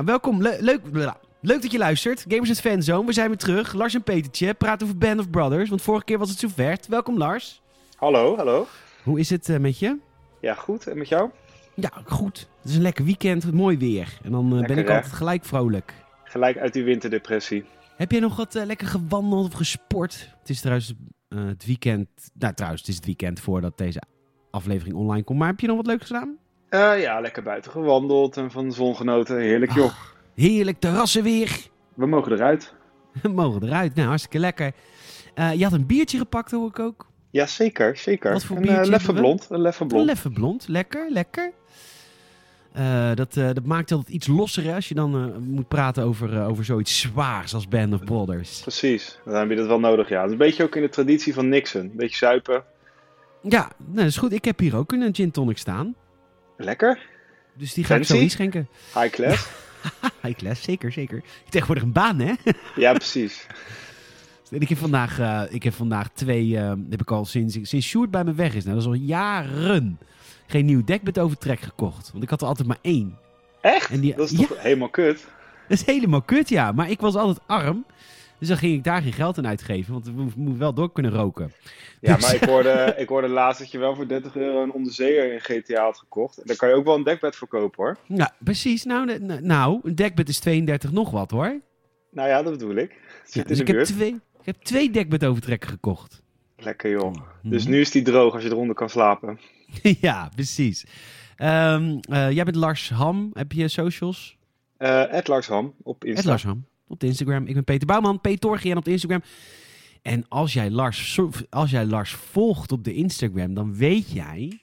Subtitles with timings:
[0.00, 0.42] Nou, welkom.
[0.42, 0.80] Le- leuk,
[1.40, 2.24] leuk dat je luistert.
[2.28, 3.06] Gamers het Fanzone.
[3.06, 3.72] We zijn weer terug.
[3.72, 5.68] Lars en Petertje praten over Band of Brothers.
[5.68, 6.78] Want vorige keer was het zover.
[6.88, 7.62] Welkom Lars.
[7.96, 8.66] Hallo, hallo.
[9.02, 9.96] Hoe is het eh, met je?
[10.40, 10.86] Ja, goed.
[10.86, 11.30] En met jou?
[11.74, 12.48] Ja, goed.
[12.60, 13.52] Het is een lekker weekend.
[13.52, 14.18] Mooi weer.
[14.22, 14.94] En dan eh, ben ik hè?
[14.94, 15.94] altijd gelijk vrolijk.
[16.24, 17.64] Gelijk uit die winterdepressie.
[17.96, 20.34] Heb jij nog wat eh, lekker gewandeld of gesport?
[20.40, 20.94] Het is trouwens
[21.28, 22.08] het weekend.
[22.34, 24.02] Nou, trouwens, het is het weekend voordat deze
[24.50, 25.38] aflevering online komt.
[25.38, 26.38] Maar heb je nog wat leuks gedaan?
[26.70, 29.36] Eh, ja, lekker buiten gewandeld en van de zon genoten.
[29.40, 29.92] Heerlijk, joh.
[30.34, 31.58] Heerlijk terrassen weer.
[31.94, 32.74] We mogen eruit.
[33.22, 33.94] We mogen eruit.
[33.94, 34.72] Nou, hartstikke lekker.
[35.34, 37.06] Eh, je had een biertje gepakt, hoor ik ook.
[37.30, 38.32] Ja, zeker, zeker.
[38.32, 39.46] Wat voor een biertje eh, leffe blond.
[39.50, 40.06] Een leffe Een blond.
[40.06, 40.68] leffe blond.
[40.68, 41.52] Lekker, lekker.
[43.14, 47.00] Dat, dat maakt altijd iets losser hè, als je dan moet praten over, over zoiets
[47.00, 48.60] zwaars als Band of Brothers.
[48.60, 49.18] Precies.
[49.24, 50.16] Dan heb je dat wel nodig, ja.
[50.16, 51.80] Dat is een beetje ook in de traditie van Nixon.
[51.80, 52.64] Een beetje zuipen.
[53.42, 54.32] Ja, nou, dat is goed.
[54.32, 55.94] Ik heb hier ook een gin tonic staan.
[56.64, 56.98] Lekker.
[57.52, 58.22] Dus die ga ik zo Fancy?
[58.22, 58.68] inschenken.
[58.94, 59.48] High class.
[60.22, 61.16] High class, zeker, zeker.
[61.16, 62.32] Je hebt tegenwoordig een baan, hè?
[62.76, 63.46] ja, precies.
[64.50, 68.10] ik heb vandaag, eh, ik heb vandaag twee, eh, heb ik al sinds, sinds Sjoerd
[68.10, 68.64] bij me weg is.
[68.64, 69.98] Nou, dat is al jaren
[70.46, 72.10] geen nieuw dekbed overtrek gekocht.
[72.12, 73.18] Want ik had er altijd maar één.
[73.60, 73.90] Echt?
[73.90, 75.26] En die, Dat is ja, toch helemaal kut?
[75.68, 76.72] dat is helemaal kut, ja.
[76.72, 77.84] Maar ik was altijd arm.
[78.40, 79.92] Dus dan ging ik daar geen geld aan uitgeven.
[79.92, 81.52] Want we mo- moeten wel door kunnen roken.
[82.00, 84.72] Ja, Dus- maar ik hoorde, ik hoorde laatst dat je wel voor 30 euro een
[84.72, 86.38] onderzeeër in GTA had gekocht.
[86.38, 87.96] En daar kan je ook wel een dekbed voor kopen, hoor.
[88.06, 88.84] Ja, precies.
[88.84, 91.60] Nou, ne- nou, een dekbed is 32 nog wat, hoor.
[92.10, 92.96] Nou ja, dat bedoel ik.
[93.30, 96.22] Ja, dus ik heb, twee, ik heb twee dekbed overtrekken gekocht.
[96.56, 97.14] Lekker, joh.
[97.42, 97.72] Dus Mhm.
[97.72, 99.38] nu is die droog als je eronder kan slapen.
[100.00, 100.86] ja, precies.
[101.36, 103.30] Ehm, eh, jij bent Lars Ham.
[103.32, 104.36] Heb je socials?
[104.78, 106.36] Ed Lars Ham op Insta.
[106.90, 107.46] Op de Instagram.
[107.46, 109.22] Ik ben Peter Bouwman, Petorgian op de Instagram.
[110.02, 111.20] En als jij, Lars,
[111.50, 114.60] als jij Lars volgt op de Instagram, dan weet jij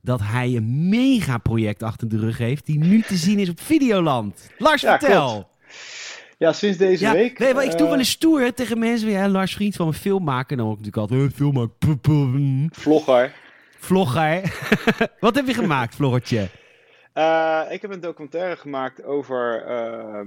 [0.00, 3.60] dat hij een mega project achter de rug heeft die nu te zien is op
[3.60, 4.50] Videoland.
[4.58, 5.30] Lars, Ja, vertel.
[5.30, 5.46] klopt.
[6.38, 7.38] Ja, sinds deze Ja, week.
[7.38, 9.10] je wat, ik doe eh, wel eens stoer hè, tegen mensen.
[9.10, 10.56] Ja, Lars, vriend van een filmmaker.
[10.56, 13.32] Dan hoor ik natuurlijk altijd, eh, filmmaker, mm, Vlogger.
[13.78, 14.42] vlogger.
[15.20, 16.48] wat heb je gemaakt, vloggertje?
[17.12, 20.20] Eh, ik heb een documentaire gemaakt over eh,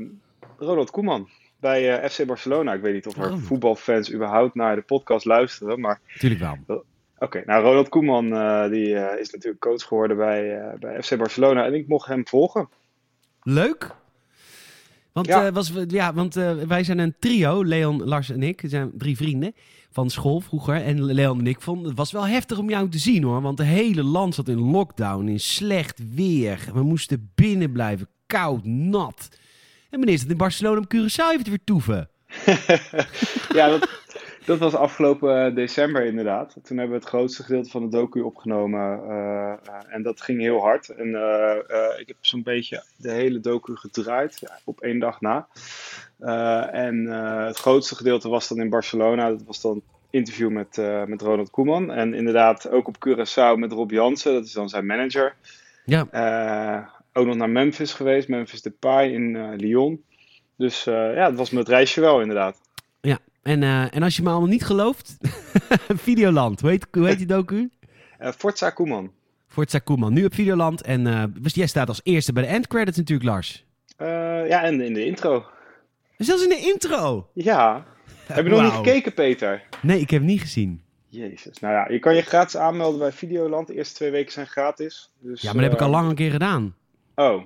[0.57, 1.29] Ronald Koeman
[1.59, 2.73] bij eh, FC Barcelona.
[2.73, 3.38] Ik weet niet of er Oh.
[3.38, 5.79] voetbalfans überhaupt naar de podcast luisteren.
[5.79, 6.83] Maar Tuurlijk wel.
[7.19, 11.65] oké, nou Ronald Koeman eh, die, eh, is natuurlijk coach geworden bij, bij FC Barcelona.
[11.65, 12.69] En ik mocht hem volgen.
[13.44, 13.95] Leuk.
[15.11, 15.51] Want, Ja.
[15.51, 16.33] was, we- ja, want
[16.67, 18.61] wij zijn een trio, Leon, Lars en ik.
[18.61, 19.53] We zijn drie vrienden
[19.91, 20.75] van school vroeger.
[20.75, 23.41] En Leon en ik vonden het was wel heftig om jou te zien hoor.
[23.41, 26.67] Want het hele land zat in lockdown, in slecht weer.
[26.73, 29.29] We moesten binnen blijven, koud, nat.
[29.90, 32.09] En meneer zat in Barcelona om Curaçao even te vertoeven.
[33.59, 33.90] ja, dat,
[34.46, 36.56] dat was afgelopen eh, december inderdaad.
[36.63, 39.09] Toen hebben we het grootste gedeelte van de docu opgenomen.
[39.09, 39.57] eh, eh,
[39.90, 40.90] en dat ging heel hard.
[40.90, 41.09] En
[41.97, 45.47] ik heb zo'n beetje de hele docu gedraaid ja, op één dag na.
[46.72, 47.06] En
[47.45, 49.29] het grootste gedeelte was dan in Barcelona.
[49.29, 51.91] Dat was dan interview met, met Ronald Koeman.
[51.91, 54.34] En inderdaad ook op Curaçao met Rob Jansen.
[54.34, 55.35] Dat is dan zijn manager.
[55.85, 56.07] Ja,
[57.15, 58.27] ook nog naar Memphis geweest.
[58.27, 60.03] Memphis Depay in eh, Lyon.
[60.57, 62.61] Dus eh, ja, dat was het reisje wel inderdaad.
[63.01, 63.19] ja.
[63.43, 65.17] En, eh, en als je me allemaal niet gelooft,
[66.07, 66.61] Videoland.
[66.61, 67.69] Hoe heet, hoe heet die docu?
[68.37, 69.11] Forza Koeman.
[69.47, 70.81] Forza Koeman, nu op Videoland.
[70.81, 73.65] En eh, jij staat als eerste bij de endcredits natuurlijk, Lars.
[74.47, 75.45] Ja, en in de intro.
[76.17, 77.29] Zelfs in de intro.
[77.33, 77.85] Ja.
[78.25, 79.63] Heb je nog niet gekeken, Peter?
[79.81, 80.81] Nee, ik heb het niet gezien.
[81.07, 81.59] Jezus.
[81.59, 83.67] Nou ja, je kan je gratis aanmelden bij Videoland.
[83.67, 85.11] De eerste twee weken zijn gratis.
[85.19, 86.75] Dus, Ja, maar dat heb ik al lang een keer gedaan.
[87.15, 87.41] Oh,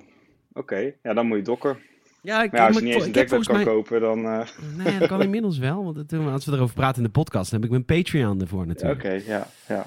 [0.52, 0.92] oké.
[1.02, 1.78] Ja, dan moet je dokken.
[2.22, 3.64] Ja, ik, Maar ja, als je niet eens een dekbed kan mij...
[3.64, 4.24] kopen, dan...
[4.24, 4.46] eh,
[4.76, 5.84] Nee, dat kan inmiddels wel.
[5.84, 8.68] Want als we erover praten in de podcast, dan heb ik mijn Patreon ervoor Oké,
[8.68, 9.26] natuurlijk.
[9.26, 9.86] ja, ja.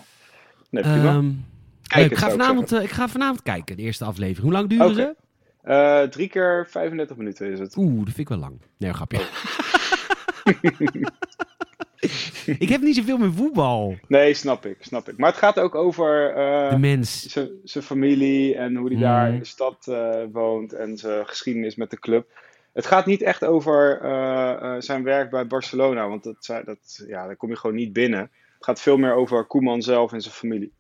[0.70, 1.10] Nee, prima.
[1.14, 1.32] Ehm,
[1.88, 4.44] Kijk ik, ga vanavond, eh, ik ga vanavond kijken, de eerste aflevering.
[4.44, 4.96] Hoe lang duren Oké.
[4.96, 5.16] ze?
[5.62, 7.78] Eh, drie keer 35 minuten is het.
[7.78, 8.62] Oeh, dat vind ik wel lang.
[8.78, 9.20] Nee, grapje.
[12.60, 13.96] ik heb niet zoveel met voetbal.
[14.08, 15.18] Nee, snap ik, snap ik.
[15.18, 17.26] Maar het gaat ook over eh, De mens.
[17.64, 19.02] zijn- familie en hoe hij Mm.
[19.02, 22.32] daar in de stad eh, woont en zijn geschiedenis met de club.
[22.74, 27.36] Het gaat niet echt over eh, zijn werk bij Barcelona, want dat, dat, ja, daar
[27.36, 28.20] kom je gewoon niet binnen.
[28.20, 30.72] Het gaat veel meer over Koeman zelf en zijn familie.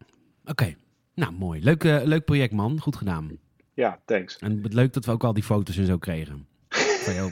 [0.45, 0.75] Oké.
[1.16, 1.63] Nou, mooi.
[1.63, 2.80] Leuk, leuk project, man.
[2.80, 3.38] Goed gedaan.
[3.74, 4.38] Ja, thanks.
[4.38, 6.48] En leuk dat we ook al die foto's en zo kregen.
[7.06, 7.31] Van jou.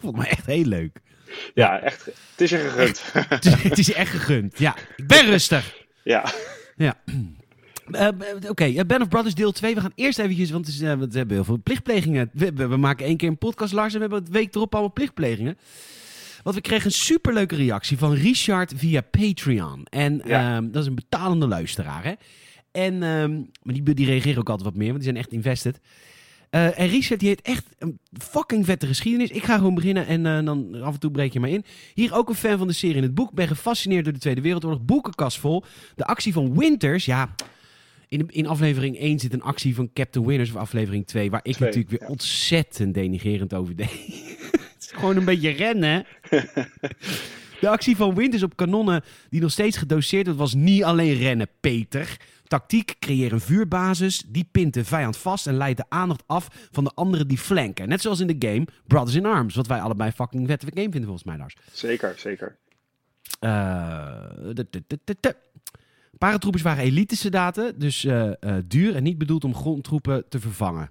[0.00, 1.00] Dat vond ik me echt heel leuk.
[1.54, 2.04] Ja, echt.
[2.04, 3.02] Het is je gegund.
[3.28, 4.58] Het is, het is je echt gegund.
[4.58, 5.74] Ja, ik ben rustig.
[6.04, 6.24] ja.
[6.76, 6.94] Ja.
[7.90, 8.08] Eh,
[8.48, 9.74] Oké, eh, Band of Brothers deel 2.
[9.74, 12.30] We gaan eerst eventjes, want het is, eh, we hebben heel veel plichtplegingen.
[12.32, 14.72] We, we- we maken één keer een podcast, Lars, en we hebben het week erop
[14.72, 15.58] allemaal plichtplegingen.
[16.42, 19.84] Want we kregen een superleuke reactie van Richard via Patreon.
[19.90, 20.56] En Ja.
[20.56, 22.12] ehm, dat is een betalende luisteraar, hè.
[22.72, 25.80] En, ehm, maar die, die reageren ook altijd wat meer, want die zijn echt invested.
[26.50, 29.30] Eh, en Richard die heeft echt een fucking vette geschiedenis.
[29.30, 31.64] Ik ga gewoon beginnen en eh, dan af en toe breek je maar in.
[31.94, 33.32] Hier ook een fan van de serie in het boek.
[33.32, 34.80] Ben gefascineerd door de Tweede Wereldoorlog.
[34.80, 35.64] Boekenkast vol.
[35.94, 37.34] De actie van Winters, ja...
[38.10, 41.30] In, in aflevering 1 zit een actie van Captain Winters of aflevering 2...
[41.30, 42.08] waar ik Twee, natuurlijk weer ja.
[42.08, 43.90] ontzettend denigerend over deed.
[44.50, 46.06] het is gewoon een beetje rennen.
[47.60, 51.48] De actie van Winters op kanonnen die nog steeds gedoseerd wordt, was niet alleen rennen,
[51.60, 52.16] Peter.
[52.48, 56.84] Tactiek, creëer een vuurbasis, die pint de vijand vast en leidt de aandacht af van
[56.84, 57.88] de anderen die flanken.
[57.88, 61.02] Net zoals in de game Brothers in Arms, wat wij allebei fucking vette game vinden
[61.02, 61.56] volgens mij, Lars.
[61.72, 62.56] Zeker, zeker.
[63.40, 64.24] Eh.
[66.18, 70.90] Paratroepers waren elite-soldaten, dus eh, eh, duur en niet bedoeld om grondtroepen te vervangen.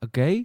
[0.00, 0.44] Oké.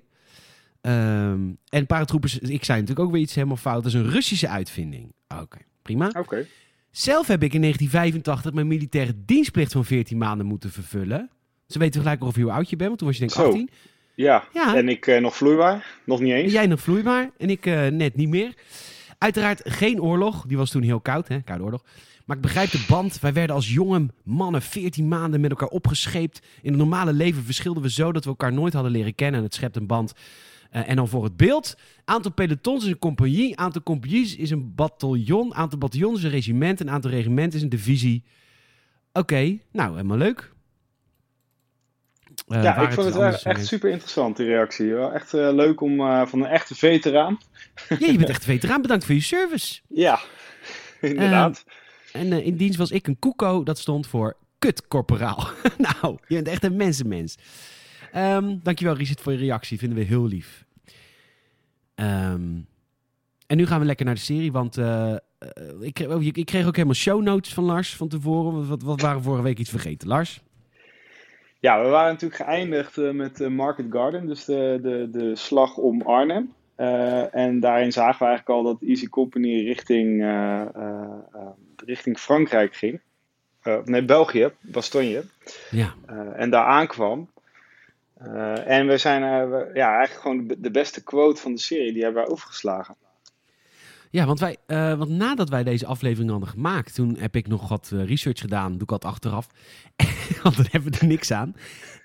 [0.82, 4.48] Ehm, en paratroepers, ik zei natuurlijk ook weer iets helemaal fout, dat is een Russische
[4.48, 5.14] uitvinding.
[5.28, 6.12] Oké, prima.
[6.18, 6.46] Oké.
[6.92, 11.30] Zelf heb ik in 1985 mijn militaire dienstplicht van 14 maanden moeten vervullen.
[11.68, 13.48] Ze weten gelijk nog hoe oud je bent, want toen was je denk ik Zo.
[13.48, 13.70] 18.
[14.16, 14.44] Ja.
[14.54, 14.76] Ja.
[14.76, 16.00] en ik eh, nog vloeibaar?
[16.06, 16.52] Nog niet eens?
[16.52, 18.54] Jij nog vloeibaar en ik eh, net niet meer.
[19.18, 21.42] Uiteraard geen oorlog, die was toen heel koud, hè?
[21.42, 21.84] koude oorlog.
[22.26, 23.20] Maar ik begrijp de band.
[23.20, 26.40] Wij werden als jonge mannen 14 maanden met elkaar opgescheept.
[26.62, 29.40] In het normale leven verschilden we zo dat we elkaar nooit hadden leren kennen.
[29.40, 30.14] En het schept een band.
[30.72, 31.78] Eh, en dan voor het beeld.
[32.06, 33.58] Aantal pelotons is een compagnie.
[33.58, 35.56] Aantal compagnies is een bataljon.
[35.56, 36.80] Aantal bataljons is een regiment.
[36.80, 38.24] Een aantal regimenten is een divisie.
[39.14, 40.52] Oké, nou, helemaal leuk.
[42.48, 44.94] Eh, ja, ik vond het echt super interessant, die reactie.
[44.94, 45.98] Wel echt eh, leuk om
[46.28, 47.40] van een echte veteraan.
[47.90, 48.82] Ja, je bent echt een veteraan.
[48.82, 49.82] Bedankt voor je service.
[49.88, 50.20] Ja,
[51.02, 51.64] inderdaad.
[52.12, 55.50] En in dienst was ik een koeko, dat stond voor kutkorporaal.
[56.02, 57.38] nou, je bent echt een mensenmens.
[58.12, 60.66] Ehm dankjewel Richard voor je reactie, vinden we heel lief.
[61.96, 62.60] Ehm,
[63.48, 65.18] en nu gaan we lekker naar de serie, want eh, eh,
[65.80, 68.68] ik, kreeg, oh, ik kreeg ook helemaal show notes van Lars van tevoren.
[68.68, 70.42] Wat, wat waren we vorige week iets vergeten, Lars?
[71.60, 76.02] Ja, we waren natuurlijk geëindigd eh, met Market Garden, dus de, de, de slag om
[76.02, 76.54] Arnhem.
[77.32, 80.26] En daarin zagen we eigenlijk al dat Easy Company richting,
[81.86, 83.00] richting Frankrijk ging.
[83.86, 85.24] Nee, België, Bastogne.
[85.72, 85.94] Ja.
[86.36, 87.30] En daar aankwam.
[88.24, 91.94] Eh, en we zijn eh, we- ja, eigenlijk gewoon de, beste quote van de serie,
[91.94, 92.96] die hebben wij overgeslagen.
[94.10, 97.70] Ja, want, wij, eh, want nadat wij deze aflevering hadden gemaakt, toen heb ik nog
[97.70, 98.72] wat research gedaan.
[98.72, 99.48] Doe ik altijd achteraf.
[100.44, 101.56] want dan hebben we er niks aan.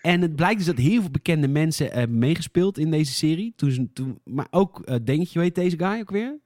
[0.02, 3.52] En het blijkt dus dat heel veel bekende mensen hebben meegespeeld in deze serie.
[3.56, 6.38] Toen, ze- toen, maar ook, denk je, weet deze guy ook weer?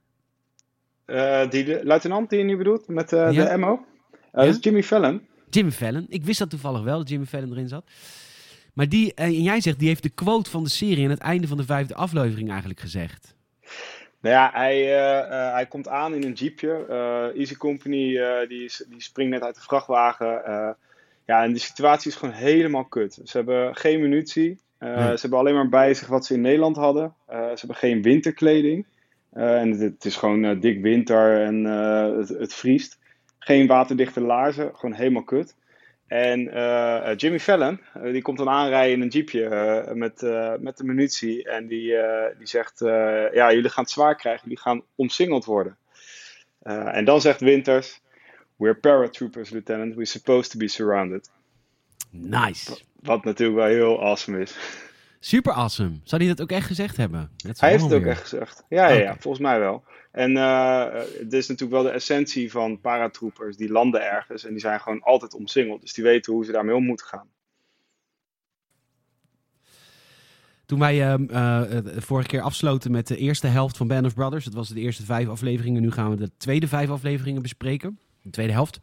[1.50, 3.30] Die de, luitenant die je nu bedoelt, met Ja.
[3.30, 3.84] de MO?
[4.32, 5.26] Dat is Jimmy Fallon.
[5.50, 6.06] Jimmy Fallon.
[6.08, 7.90] Ik wist dat toevallig wel, dat Jimmy Fallon erin zat.
[8.80, 11.18] Maar die, eh, en jij zegt, die heeft de quote van de serie aan het
[11.18, 13.34] einde van de vijfde aflevering eigenlijk gezegd.
[14.20, 16.86] Nou ja, hij, eh, eh, hij komt aan in een jeepje.
[17.36, 18.18] Easy Company
[18.48, 20.28] die, is, die springt net uit de vrachtwagen.
[21.26, 23.20] Ja, en de situatie is gewoon helemaal kut.
[23.24, 24.60] Ze hebben geen munitie.
[24.78, 24.94] Nee.
[24.94, 27.14] Ze hebben alleen maar bij zich wat ze in Nederland hadden.
[27.28, 28.86] Ze hebben geen winterkleding.
[29.32, 31.64] En het, het is gewoon dik winter en
[32.18, 32.98] het, het vriest.
[33.38, 35.54] Geen waterdichte laarzen, gewoon helemaal kut.
[36.10, 40.20] En eh, eh, Jimmy Fallon, eh, die komt dan aanrijden in een jeepje met,
[40.60, 41.44] met de munitie.
[41.44, 41.96] En die,
[42.38, 42.78] die zegt,
[43.32, 45.76] ja, jullie gaan het zwaar krijgen, jullie gaan omsingeld worden.
[46.62, 48.00] En dan zegt Winters,
[48.56, 51.30] we're paratroopers, lieutenant, we're supposed to be surrounded.
[52.10, 52.78] Nice.
[53.00, 54.56] Wat natuurlijk wel heel awesome is.
[55.22, 55.94] Super awesome.
[56.04, 57.30] Zou hij dat ook echt gezegd hebben?
[57.36, 58.10] Hij heeft het ook weer.
[58.10, 58.64] echt gezegd.
[58.68, 59.84] Ja, ja, volgens mij wel.
[60.12, 60.84] En eh,
[61.18, 63.56] het is natuurlijk wel de essentie van paratroopers.
[63.56, 65.80] Die landen ergens en die zijn gewoon altijd omsingeld.
[65.80, 67.28] Dus die weten hoe ze daarmee om moeten gaan.
[70.66, 74.44] Toen wij de vorige keer afsloten met de eerste helft van Band of Brothers.
[74.44, 75.82] Dat was de eerste vijf afleveringen.
[75.82, 77.98] Nu gaan we de tweede vijf afleveringen bespreken.
[78.22, 78.78] De tweede helft.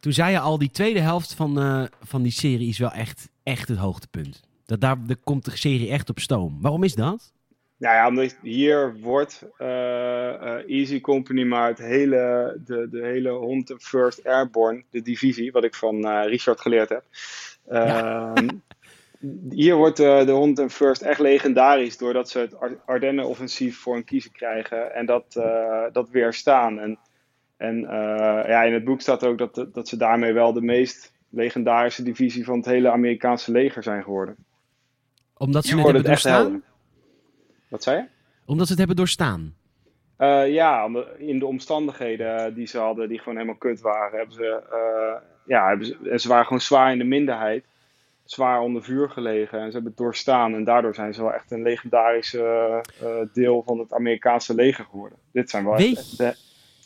[0.00, 3.68] Toen zei je al, die tweede helft van, van die serie is wel echt, echt
[3.68, 4.42] het hoogtepunt.
[4.66, 6.58] Dat daar, daar komt de serie echt op stoom.
[6.60, 7.32] Waarom is dat?
[7.76, 13.62] Nou ja, omdat hier wordt eh, eh, Easy Company, maar het hele, de, de hele
[13.64, 17.04] 101st Airborne, de divisie, wat ik van eh, Richard geleerd heb.
[17.68, 18.48] Ehm,
[19.50, 24.94] Hier wordt de 101st echt legendarisch doordat ze het Ar- Ardennen-offensief voor een kiezen krijgen
[24.94, 25.40] en dat,
[25.92, 26.78] dat weerstaan.
[26.78, 26.98] En,
[27.56, 27.80] en
[28.46, 32.44] ja, in het boek staat ook dat, dat ze daarmee wel de meest legendarische divisie
[32.44, 34.36] van het hele Amerikaanse leger zijn geworden.
[35.36, 36.40] Omdat ze het hebben het doorstaan?
[36.42, 36.60] helder.
[37.68, 38.04] Wat zei je?
[38.46, 39.54] Omdat ze het hebben doorstaan.
[40.16, 40.88] Eh, ja,
[41.18, 45.68] in de omstandigheden die ze hadden, die gewoon helemaal kut waren, hebben ze, eh, ja,
[45.68, 47.64] hebben ze, en ze waren gewoon zwaar in de minderheid,
[48.24, 51.50] zwaar onder vuur gelegen en ze hebben het doorstaan en daardoor zijn ze wel echt
[51.50, 55.18] een legendarische eh, deel van het Amerikaanse leger geworden.
[55.32, 56.36] Dit zijn wel Weet- echt de,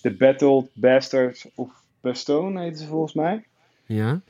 [0.03, 3.45] de Battle Bastards of Bastogne heten ze volgens mij.
[3.87, 4.21] Ja.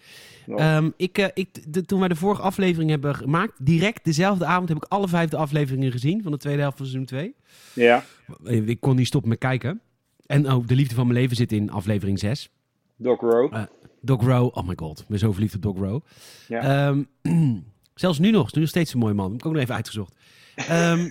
[0.48, 0.58] Nog.
[0.60, 4.68] Ehm, ik, eh, ik, de- toen wij de vorige aflevering hebben gemaakt, direct dezelfde avond
[4.68, 7.34] heb ik alle vijfde afleveringen gezien van de tweede helft van seizoen 2.
[7.72, 8.04] ja,
[8.44, 9.80] Ik kon niet stoppen met kijken.
[10.26, 12.50] En oh, de liefde van mijn leven zit in aflevering 6.
[12.96, 13.56] Doc Rowe.
[13.56, 13.62] Eh,
[14.00, 16.00] Dog Row, oh my god, ik ben zo verliefd op Dog Row.
[16.48, 16.88] Ja.
[16.88, 17.02] Ehm,
[17.94, 19.30] zelfs nu nog, is nu nog steeds een mooi man.
[19.30, 20.14] Heb ik ook nog even uitgezocht.
[20.54, 21.08] Ehm,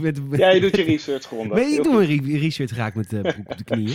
[0.00, 1.48] met, ja, je doet je research gewoon.
[1.48, 3.94] Weet ik doe een re- research graag met op de knieën.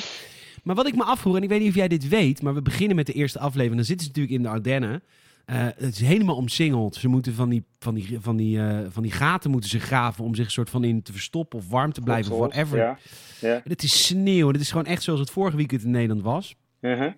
[0.66, 2.62] Maar wat ik me afvroeg, en ik weet niet of jij dit weet, maar we
[2.62, 3.76] beginnen met de eerste aflevering.
[3.76, 5.04] Dan zitten ze natuurlijk in de Ardennen.
[5.46, 6.96] Eh, het is helemaal omsingeld.
[6.96, 10.24] Ze moeten van die, van, die, van, die, eh, van die gaten moeten ze graven
[10.24, 12.78] om zich soort van in te verstoppen of warm te blijven of whatever.
[12.78, 12.98] Ja.
[13.42, 13.62] ja.
[13.64, 14.52] Het is sneeuw.
[14.52, 16.56] Dit is gewoon echt zoals het vorige weekend in Nederland was.
[16.82, 17.12] Uh-huh.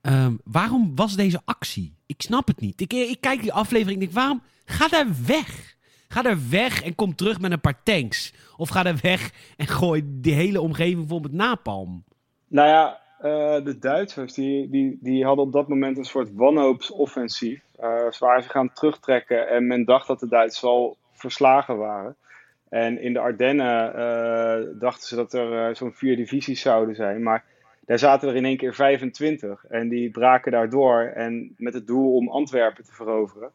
[0.00, 1.94] Ehm, waarom was deze actie?
[2.06, 2.80] Ik snap het niet.
[2.80, 4.42] Ik, ik kijk die aflevering en denk, waarom?
[4.64, 5.73] Ga daar weg.
[6.14, 8.34] Ga daar weg en kom terug met een paar tanks.
[8.56, 12.04] Of ga daar weg en gooi die hele omgeving vol met napalm.
[12.48, 17.62] Nou ja, eh, de Duitsers die, die, die hadden op dat moment een soort wanhoopsoffensief.
[17.78, 22.16] eh ze waren gaan terugtrekken en men dacht dat de Duitsers al verslagen waren.
[22.68, 27.22] En in de Ardennen eh, dachten ze dat er zo'n vier divisies zouden zijn.
[27.22, 27.44] Maar
[27.86, 29.64] daar zaten er in één keer 25.
[29.64, 33.50] En die braken daardoor en met het doel om Antwerpen te veroveren.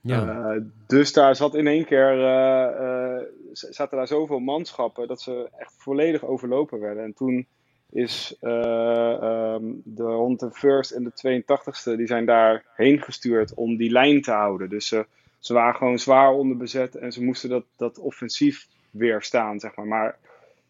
[0.00, 0.52] Ja.
[0.54, 5.48] Uh, dus daar zat in één keer uh, uh, zaten daar zoveel manschappen dat ze
[5.56, 7.04] echt volledig overlopen werden.
[7.04, 7.46] En toen
[7.90, 14.30] is um, de 101st en de 82ste die zijn daarheen gestuurd om die lijn te
[14.30, 14.68] houden.
[14.68, 15.06] Dus ze,
[15.38, 19.86] ze waren gewoon zwaar onderbezet en ze moesten dat, dat offensief weerstaan, zeg maar.
[19.86, 20.16] Maar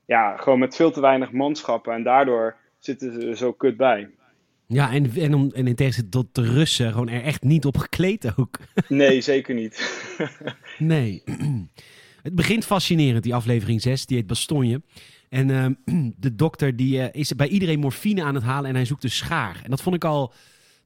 [0.04, 4.10] ja, gewoon met veel te weinig manschappen en daardoor zitten ze zo kut bij.
[4.72, 7.78] Ja, en, en, om, en in tegenstelling tot de Russen gewoon er echt niet op
[7.78, 8.58] gekleed ook.
[8.88, 10.02] Nee, zeker niet.
[10.78, 11.22] nee.
[12.22, 14.06] Het begint fascinerend, die aflevering 6.
[14.06, 14.82] Die heet Bastonje.
[15.28, 15.66] En uh,
[16.16, 19.10] de dokter die, uh, is bij iedereen morfine aan het halen en hij zoekt een
[19.10, 19.60] schaar.
[19.64, 20.32] En dat vond ik al...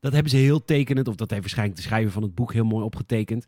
[0.00, 2.64] Dat hebben ze heel tekenend, of dat heeft waarschijnlijk de schrijver van het boek heel
[2.64, 3.46] mooi opgetekend.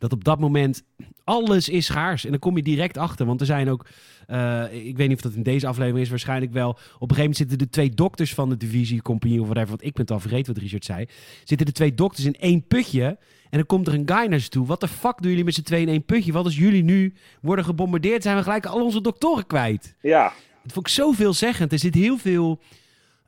[0.00, 0.82] Dat op dat moment
[1.24, 2.24] alles is schaars.
[2.24, 3.26] En dan kom je direct achter.
[3.26, 3.86] Want er zijn ook,
[4.28, 6.68] uh, ik weet niet of dat in deze aflevering is, waarschijnlijk wel.
[6.68, 9.68] Op een gegeven moment zitten de twee dokters van de divisie, compagnie of whatever.
[9.68, 11.06] Want ik ben het al vergeten wat Richard zei.
[11.44, 13.04] Zitten de twee dokters in één putje.
[13.50, 14.66] En dan komt er een guy naar ze toe.
[14.66, 16.32] Wat de fuck doen jullie met z'n tweeën in één putje?
[16.32, 19.96] Wat als jullie nu worden gebombardeerd, zijn we gelijk al onze doktoren kwijt.
[20.00, 20.32] Ja.
[20.62, 21.72] Dat vond ik zo veelzeggend.
[21.72, 22.60] Er zit heel veel.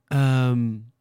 [0.08, 0.91] Um,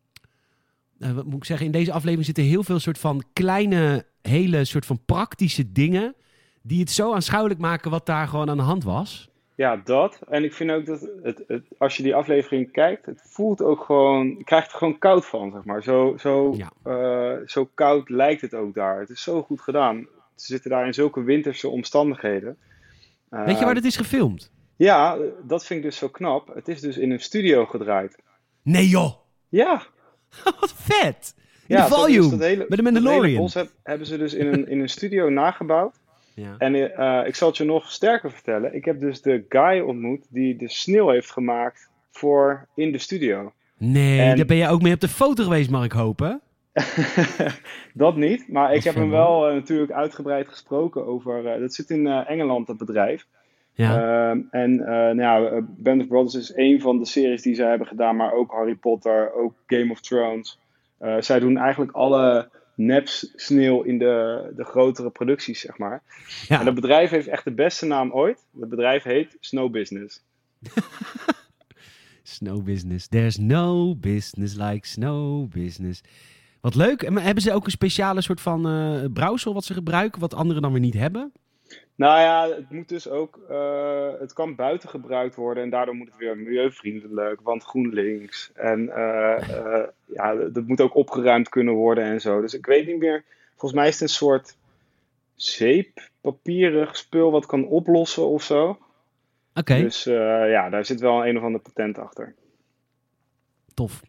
[1.01, 1.65] uh, wat moet ik zeggen?
[1.65, 6.15] In deze aflevering zitten heel veel soort van kleine, hele soort van praktische dingen.
[6.61, 9.29] Die het zo aanschouwelijk maken wat daar gewoon aan de hand was.
[9.55, 10.19] Ja, dat.
[10.29, 13.83] En ik vind ook dat het, het, als je die aflevering kijkt, het voelt ook
[13.83, 14.27] gewoon.
[14.37, 15.83] Je krijgt er gewoon koud van, zeg maar.
[15.83, 16.71] Zo, zo, Ja.
[16.85, 18.99] uh, zo koud lijkt het ook daar.
[18.99, 20.07] Het is zo goed gedaan.
[20.35, 22.57] Ze zitten daar in zulke winterse omstandigheden.
[23.31, 24.51] Uh, Weet je waar dit is gefilmd?
[24.75, 26.55] Ja, dat vind ik dus zo knap.
[26.55, 28.17] Het is dus in een studio gedraaid.
[28.61, 29.11] Nee joh!
[29.49, 29.83] Ja,
[30.59, 31.33] Wat vet!
[31.67, 32.21] In ja de dat- volume!
[32.21, 33.49] dus dat hele- met de Mandalorian.
[33.83, 35.99] hebben ze dus in een, in een studio nagebouwd.
[36.33, 36.55] Ja.
[36.57, 38.75] En eh, ik zal het je nog sterker vertellen.
[38.75, 43.53] Ik heb dus de guy ontmoet die de sneeuw heeft gemaakt voor in de studio.
[43.77, 46.41] Nee, En- daar ben je ook mee op de foto geweest, mag ik hopen.
[47.93, 51.45] dat niet, maar ik is heb hem wel eh, natuurlijk uitgebreid gesproken over.
[51.47, 53.25] eh, dat zit in eh, Engeland, dat bedrijf.
[53.73, 54.29] Ja.
[54.29, 57.55] Ehm, en eh, nou ja, eh, Band of Brothers is een van de series die
[57.55, 60.59] zij hebben gedaan, maar ook Harry Potter, ook Game of Thrones.
[60.97, 66.01] Eh, zij doen eigenlijk alle neps sneeuw in de, de grotere producties, zeg maar.
[66.47, 66.59] ja.
[66.59, 68.45] En dat bedrijf heeft echt de beste naam ooit.
[68.59, 70.23] Het bedrijf heet Snow Business.
[72.23, 73.07] Snow business.
[73.07, 76.01] There's no business like snow business.
[76.61, 77.01] Wat leuk.
[77.01, 78.61] En hebben ze ook een speciale soort van
[79.13, 81.31] brouwsel wat ze gebruiken, wat anderen dan weer niet hebben?
[81.95, 86.07] Nou ja, het moet dus ook, eh, het kan buiten gebruikt worden en daardoor moet
[86.07, 88.51] het weer milieuvriendelijk, want GroenLinks.
[88.53, 92.41] En eh, ja, dat moet ook opgeruimd kunnen worden en zo.
[92.41, 94.55] Dus ik weet niet meer, volgens mij is het een soort
[95.35, 98.77] zeeppapierig spul wat kan oplossen of zo.
[99.53, 102.35] Oké, Dus ja, daar zit wel een of ander patent achter.
[103.73, 104.01] tof.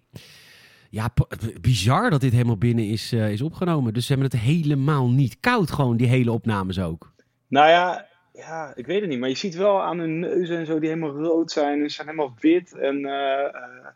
[0.91, 1.13] Ja,
[1.61, 3.95] bizar dat dit helemaal binnen is, is opgenomen.
[3.95, 7.12] Dus ze hebben het helemaal niet koud, gewoon die hele opnames ook.
[7.53, 9.19] Nou ja, ja, ik weet het niet.
[9.19, 11.81] Maar je ziet wel aan hun neuzen en zo die helemaal rood zijn.
[11.83, 12.73] En ze zijn helemaal wit.
[12.79, 13.87] En, eh, eh,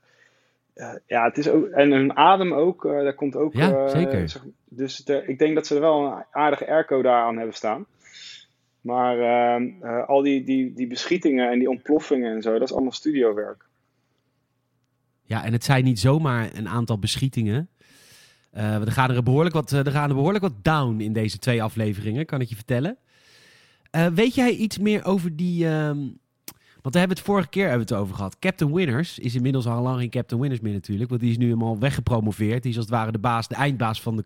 [0.75, 2.85] eh, ja, het is ook, en hun adem ook.
[2.85, 3.55] eh, daar komt ook.
[3.55, 4.29] Ja, zeker.
[4.29, 7.87] zeg- dus ik denk dat ze er wel een aardige airco daar aan hebben staan.
[8.81, 12.73] Maar eh, eh, al die, die, die beschietingen en die ontploffingen en zo, dat is
[12.73, 13.65] allemaal studiowerk.
[15.23, 17.69] Ja, en het zijn niet zomaar een aantal beschietingen.
[18.53, 22.27] Er, gaan er, behoorlijk wat, er gaan er behoorlijk wat down in deze twee afleveringen,
[22.27, 22.99] kan ik je vertellen.
[23.97, 25.67] Eh, weet jij iets meer over die...
[25.67, 25.99] ehm,
[26.83, 28.39] Want we hebben het vorige keer hebben we het over gehad.
[28.39, 31.09] Captain Winners is inmiddels al lang geen Captain Winners meer natuurlijk.
[31.09, 32.63] Want die is nu helemaal weggepromoveerd.
[32.63, 34.25] Die is als het ware de baas, de eindbaas van de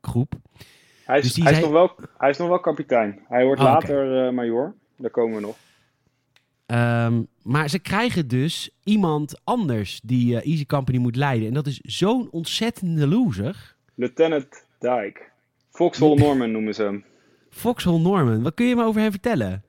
[0.00, 0.34] groep.
[1.04, 3.20] Hij is, Dus hij is, nog, wel, hij is nog wel kapitein.
[3.28, 4.74] Hij wordt Oh, later eh major.
[4.96, 5.56] Daar komen we nog.
[6.66, 11.48] Ehm, maar ze krijgen dus iemand anders die eh, Easy Company moet leiden.
[11.48, 13.76] En dat is zo'n ontzettende loser.
[13.94, 15.20] Lieutenant Dyke.
[15.70, 17.04] Foxhole Norman noemen ze hem.
[17.52, 18.42] Foxhole Norman.
[18.42, 19.62] Wat kun je me over hem vertellen?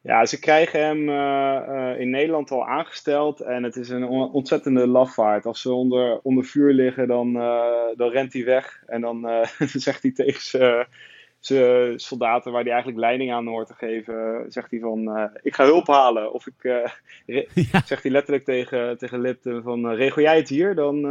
[0.00, 1.56] Ja, ze krijgen hem eh,
[1.92, 5.46] eh, in Nederland al aangesteld en het is een on- ontzettende lafaard.
[5.46, 7.64] Als ze onder, onder vuur liggen, dan, eh,
[7.96, 10.86] dan rent hij weg en dan zegt hij tegen zijn-
[12.00, 15.86] soldaten waar hij eigenlijk leiding aan hoort te geven, zegt hij van, ik ga hulp
[15.86, 16.32] halen.
[16.32, 16.54] Of ik,
[17.72, 17.82] Ja.
[17.84, 20.74] zegt hij letterlijk tegen, tegen Lipton van, regel jij het hier?
[20.74, 21.02] Dan,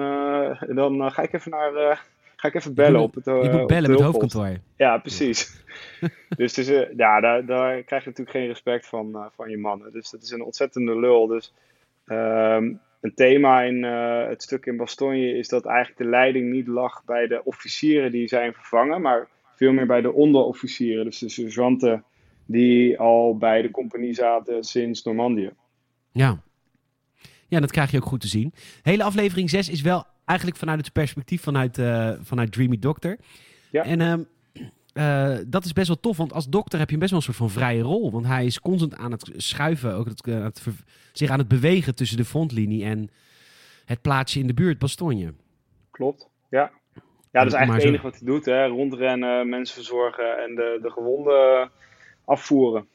[0.76, 2.06] dan ga ik even naar...
[2.36, 4.58] Ga ik even bellen op het, eh, Je moet bellen met het hoofdkantoor.
[4.78, 5.64] Ja, precies.
[6.38, 9.58] dus is, eh, ja, daar, daar krijg je natuurlijk geen respect van, eh, van je
[9.58, 9.92] mannen.
[9.92, 11.28] Dus dat is een ontzettende lul.
[11.28, 11.54] Dus
[12.06, 17.04] ehm, een thema in het stuk in Bastogne is dat eigenlijk de leiding niet lag
[17.06, 21.06] bij de officieren die zijn vervangen, maar veel meer bij de onderofficieren.
[21.06, 22.04] Dus de sergeanten
[22.46, 25.52] die al bij de compagnie zaten sinds Normandië.
[26.12, 26.44] Ja.
[27.48, 28.54] Ja, dat krijg je ook goed te zien.
[28.82, 33.18] Hele aflevering 6 is wel eigenlijk vanuit het perspectief vanuit, eh, vanuit Dreamy Doctor.
[33.72, 33.84] Ja.
[33.84, 34.24] En ehm,
[34.94, 37.38] eh, dat is best wel tof, want als dokter heb je best wel een soort
[37.38, 38.12] van vrije rol.
[38.12, 40.62] Want hij is constant aan het schuiven, ook het, eh, het
[41.14, 43.10] zich aan het bewegen tussen de frontlinie en
[43.86, 45.34] het plaatsje in de buurt, Bastogne.
[45.92, 46.72] Klopt, ja.
[47.32, 48.66] Ja, dat is eigenlijk het enige wat hij doet, hè.
[48.66, 51.72] Rondrennen, mensen verzorgen en de, de gewonden
[52.26, 52.88] afvoeren.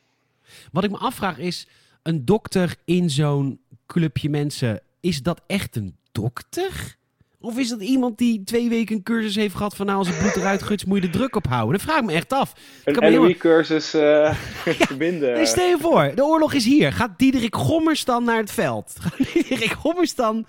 [0.73, 1.69] Wat ik me afvraag is,
[2.03, 6.99] een dokter in zo'n clubje mensen, is dat echt een dokter?
[7.41, 10.19] Of is dat iemand die twee weken een cursus heeft gehad van nou als het
[10.19, 11.73] bloed eruit gutst moet je de druk ophouden?
[11.73, 12.53] Dat vraag ik me echt af.
[12.85, 14.35] Een heel- LOE-cursus eh
[14.89, 15.33] verbinden.
[15.33, 16.93] Nee, stel je voor, de oorlog is hier.
[16.93, 18.95] Gaat Diederik Gommers dan naar het veld?
[19.01, 20.47] Gaat Diederik Gommers dan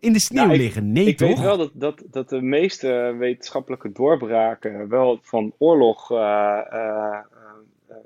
[0.00, 0.92] in de sneeuw Nou, ik- liggen?
[0.92, 1.28] Nee ik toch?
[1.28, 6.16] weet wel dat, dat, dat de meeste wetenschappelijke doorbraken wel van oorlog, eh,
[6.70, 7.18] eh,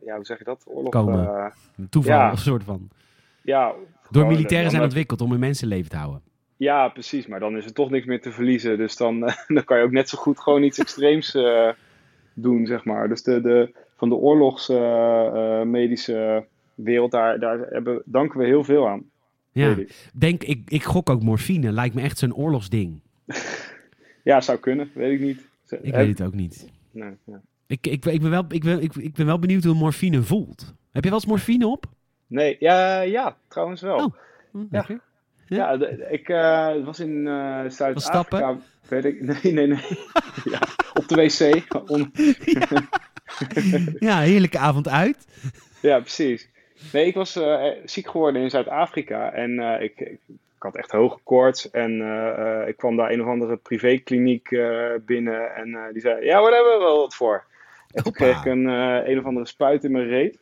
[0.05, 0.63] ja, hoe zeg je dat?
[0.67, 1.53] Oorlog, Komen.
[1.77, 2.33] Een Toeval, Ja.
[2.33, 2.89] of soort van.
[3.43, 3.73] ja,
[4.11, 6.23] Door militairen zijn ontwikkeld om hun mensenleven te houden.
[6.61, 8.79] Ja, precies, maar dan is er toch niks meer te verliezen.
[8.79, 11.69] Dus dan, eh, dan kan je ook net zo goed gewoon iets extreems eh,
[12.35, 13.09] doen, zeg maar.
[13.09, 19.03] Dus de, de, van de oorlogsmedische wereld, daar, daar hebben, danken we heel veel aan.
[19.53, 19.77] Ja.
[19.77, 20.09] ik.
[20.15, 21.73] Denk, ik, ik gok ook morfine.
[21.73, 23.01] Lijkt me echt zo'n oorlogsding.
[24.23, 25.49] Ja, zou kunnen, weet ik niet.
[25.83, 26.69] Ik weet het ook niet.
[26.91, 27.41] Nee, ja.
[27.67, 30.75] Ik, ik, ik, ben wel, ik, ben, ik, ik ben wel benieuwd hoe morfine voelt.
[30.93, 31.85] Heb je wel eens morfine op?
[32.27, 33.97] nee ja, ja, trouwens wel.
[33.97, 34.15] Oh.
[34.51, 34.67] Hm, Ja.
[34.71, 35.01] lekker.
[35.51, 38.57] Ja, de- ik eh, was in eh Zuid-Afrika.
[38.89, 39.99] Weet ik, nee, nee, nee.
[40.45, 40.61] ja,
[40.95, 41.65] op de wc.
[41.91, 42.13] On-
[44.09, 45.27] Ja, heerlijke avond uit.
[45.81, 46.49] ja, precies.
[46.93, 50.19] Nee, ik was eh, ziek geworden in Zuid-Afrika en ik, ik,
[50.59, 51.71] had echt hoge koorts.
[51.71, 51.93] En
[52.67, 54.49] ik kwam daar een of andere privékliniek
[55.07, 57.45] binnen en die zei, ja, waar hebben we wel wat voor?
[57.93, 58.65] En toen kreeg ik een,
[59.11, 60.39] een of andere spuit in mijn reet.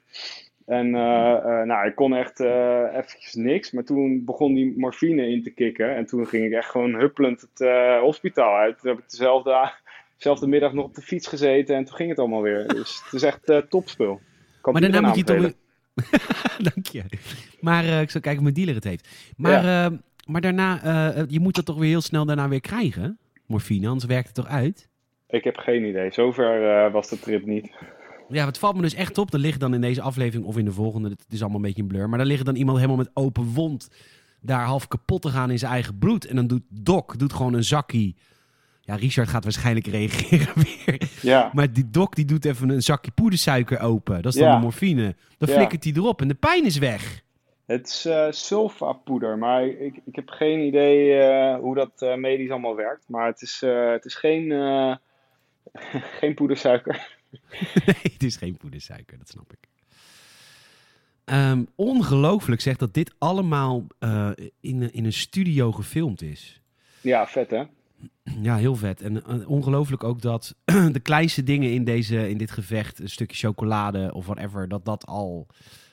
[0.68, 3.70] En eh, eh, nou, ik kon echt eh eventjes niks.
[3.70, 5.96] Maar toen begon die morfine in te kicken.
[5.96, 7.68] En toen ging ik echt gewoon huppelend het
[8.00, 8.78] hospitaal uit.
[8.80, 9.72] Toen heb ik dezelfde,
[10.16, 11.76] dezelfde middag nog op de fiets gezeten.
[11.76, 12.68] En toen ging het allemaal weer.
[12.68, 14.20] Dus het is echt topspul.
[14.60, 15.52] Kan Maar daarna moet je toch...
[16.74, 17.02] Dank je.
[17.60, 19.34] Maar ik zal kijken of mijn dealer het heeft.
[19.36, 19.92] Maar,
[20.26, 20.80] maar daarna,
[21.28, 23.18] je moet dat toch weer heel snel daarna weer krijgen?
[23.46, 24.88] Morfine, anders werkt het toch uit?
[25.28, 26.10] Ik heb geen idee.
[26.12, 27.70] Zover was de trip niet.
[28.28, 29.32] Ja, het valt me dus echt op.
[29.32, 31.82] Er liggen dan in deze aflevering of in de volgende, het is allemaal een beetje
[31.82, 32.08] een blur.
[32.08, 33.88] Maar daar liggen dan iemand helemaal met open wond
[34.40, 36.24] daar half kapot te gaan in zijn eigen bloed.
[36.26, 38.16] En dan doet Doc doet gewoon een zakkie.
[38.80, 41.08] Ja, Richard gaat waarschijnlijk reageren weer.
[41.22, 44.22] Ja, Maar die Doc die doet even een zakje poedersuiker open.
[44.22, 44.54] Dat is dan Ja.
[44.56, 45.14] de morfine.
[45.38, 45.54] Dan Ja.
[45.54, 47.22] flikkert hij erop en de pijn is weg.
[47.66, 49.38] het is eh sulfapoeder.
[49.38, 53.04] Maar ik, ik heb geen idee eh, hoe dat eh, medisch allemaal werkt.
[53.08, 54.50] Maar het is, het is geen,
[56.20, 57.16] geen poedersuiker.
[57.86, 59.68] nee, het is geen poedersuiker, dat snap ik.
[61.24, 66.62] Ehm, ongelooflijk zeg dat dit allemaal eh, in, in een studio gefilmd is.
[67.00, 67.64] Ja, vet hè?
[68.42, 69.02] Ja, heel vet.
[69.02, 70.54] En eh, ongelooflijk ook dat
[70.92, 75.06] de kleinste dingen in, deze, in dit gevecht, een stukje chocolade of whatever, dat dat
[75.06, 75.46] al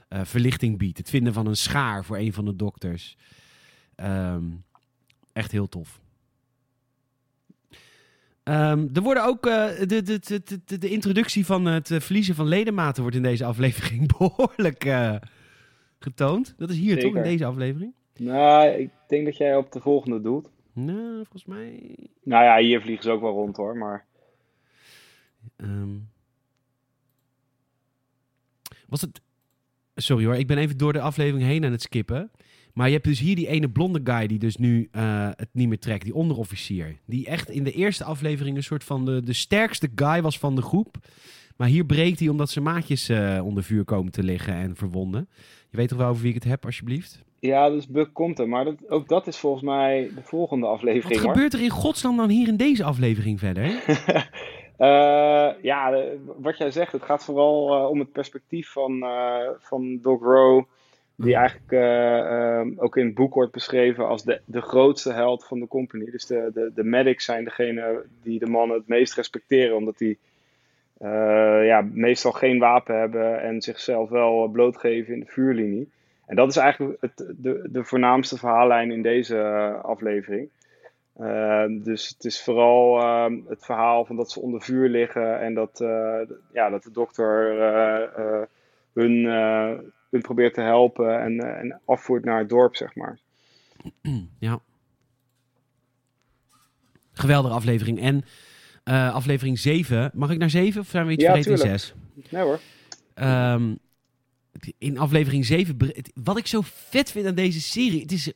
[0.08, 0.98] eh, verlichting biedt.
[0.98, 3.18] Het vinden van een schaar voor een van de dokters.
[3.96, 4.44] Ehm,
[5.34, 6.00] echt heel tof.
[8.46, 12.36] Ehm, er worden ook eh, de, de, de, de, de introductie van het eh, verliezen
[12.36, 15.16] van ledematen wordt in deze aflevering behoorlijk eh,
[16.00, 16.54] getoond.
[16.58, 17.94] Dat is hier toch in deze aflevering?
[18.20, 20.48] Nou, ik denk dat jij op de volgende doet.
[20.74, 21.96] Nou, volgens mij.
[22.24, 23.78] Nou ja, hier vliegen ze ook wel rond hoor.
[23.78, 24.06] Maar
[25.58, 25.96] Ehm,
[28.88, 29.22] was het.
[29.96, 32.32] sorry hoor, ik ben even door de aflevering heen aan het skippen.
[32.76, 35.68] Maar je hebt dus hier die ene blonde guy die dus nu uh, het niet
[35.68, 36.98] meer trekt, die onderofficier.
[37.06, 40.56] Die echt in de eerste aflevering een soort van de, de sterkste guy was van
[40.56, 40.96] de groep.
[41.58, 45.30] Maar hier breekt hij omdat zijn maatjes uh, onder vuur komen te liggen en verwonden.
[45.70, 47.24] Je weet toch wel over wie ik het heb, alsjeblieft?
[47.40, 48.50] Ja, dus Buck komt er.
[48.50, 51.22] Maar dat, ook dat is volgens mij de volgende aflevering.
[51.22, 53.66] Wat gebeurt er in godsnaam dan hier in deze aflevering verder?
[54.78, 56.04] uh, ja,
[56.38, 60.66] wat jij zegt, het gaat vooral uh, om het perspectief van, uh, van Doc Rowe.
[61.16, 61.74] Die eigenlijk
[62.82, 66.12] ook in het boek wordt beschreven als de, de grootste held van de company.
[66.12, 69.76] Dus de, de, de medics zijn degene die de mannen het meest respecteren.
[69.76, 70.18] Omdat die
[71.64, 75.90] ja, meestal geen wapen hebben en zichzelf wel blootgeven in de vuurlinie.
[76.26, 79.40] En dat is eigenlijk het, de, de voornaamste verhaallijn in deze
[79.82, 80.50] aflevering.
[81.22, 85.54] Uh, dus het is vooral uh, het verhaal van dat ze onder vuur liggen en
[85.54, 85.78] dat,
[86.54, 87.56] ja, dat de dokter
[88.94, 89.24] hun,
[90.22, 93.20] probeert te helpen en, en afvoert naar het dorp, zeg maar.
[94.40, 94.60] Ja.
[97.14, 98.00] Geweldige aflevering.
[98.00, 98.26] En
[99.14, 101.94] aflevering 7, mag ik naar 7 of zijn we iets ja, vergeten in 6?
[102.30, 102.60] Nee hoor.
[103.16, 103.78] Um,
[104.78, 105.78] in aflevering 7,
[106.14, 108.32] wat ik zo vet vind aan deze serie, het is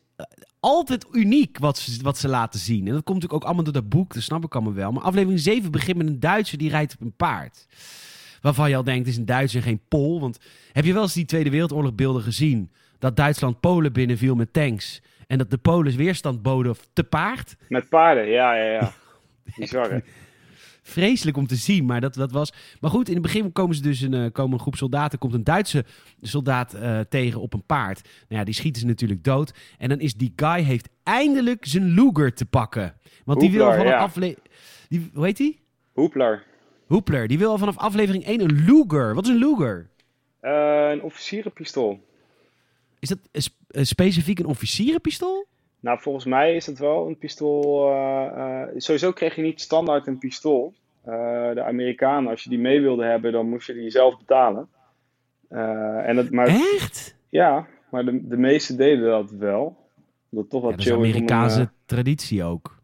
[0.60, 2.88] altijd uniek wat ze, wat ze laten zien.
[2.88, 4.92] En dat komt natuurlijk ook allemaal door dat boek, dat snap ik allemaal wel.
[4.92, 7.66] Maar aflevering 7 begint met een Duitser die rijdt op een paard.
[8.42, 10.20] Waarvan je al denkt, het is een Duitser en geen Pool.
[10.20, 10.40] Want
[10.72, 12.72] heb je wel eens die Tweede Wereldoorlog beelden gezien?
[13.00, 15.02] Dat Duitsland Polen binnenviel met tanks.
[15.28, 17.56] En dat de Polen weerstand boden te paard.
[17.68, 18.92] Met paarden, ja, ja, ja.
[19.56, 20.02] Bizar,
[20.82, 21.86] vreselijk om te zien.
[21.86, 22.54] Maar dat, dat was.
[22.80, 25.20] Maar goed, in het begin komen ze dus een, uh, komen een groep soldaten.
[25.20, 25.86] Komt een Duitse
[26.22, 28.02] soldaat uh, tegen op een paard.
[28.04, 29.54] Nou ja, die schieten ze natuurlijk dood.
[29.78, 32.96] En dan is die guy heeft eindelijk zijn Luger te pakken.
[33.26, 33.98] Want die wil ja.
[33.98, 34.48] aflevering.
[35.14, 35.60] Hoe heet die?
[35.94, 36.44] Hoepler.
[36.90, 37.28] Hoepler.
[37.28, 39.16] Die wil al vanaf aflevering 1 een Luger.
[39.16, 39.88] Wat is een Luger?
[40.42, 42.00] Uh, een officierenpistool.
[43.00, 43.20] Is dat
[43.72, 45.46] specifiek een officierenpistool?
[45.80, 47.92] Nou, volgens mij is het wel een pistool.
[47.92, 50.74] Uh, uh, sowieso kreeg je niet standaard een pistool.
[51.54, 54.68] De Amerikanen, als je die mee wilde hebben, dan moest je die zelf betalen.
[55.50, 57.16] en het, maar, Echt?
[57.30, 59.78] Ja, maar de, de meesten deden dat wel.
[60.30, 62.82] Dat toch wat ja, dat is Amerikaanse een, traditie ook.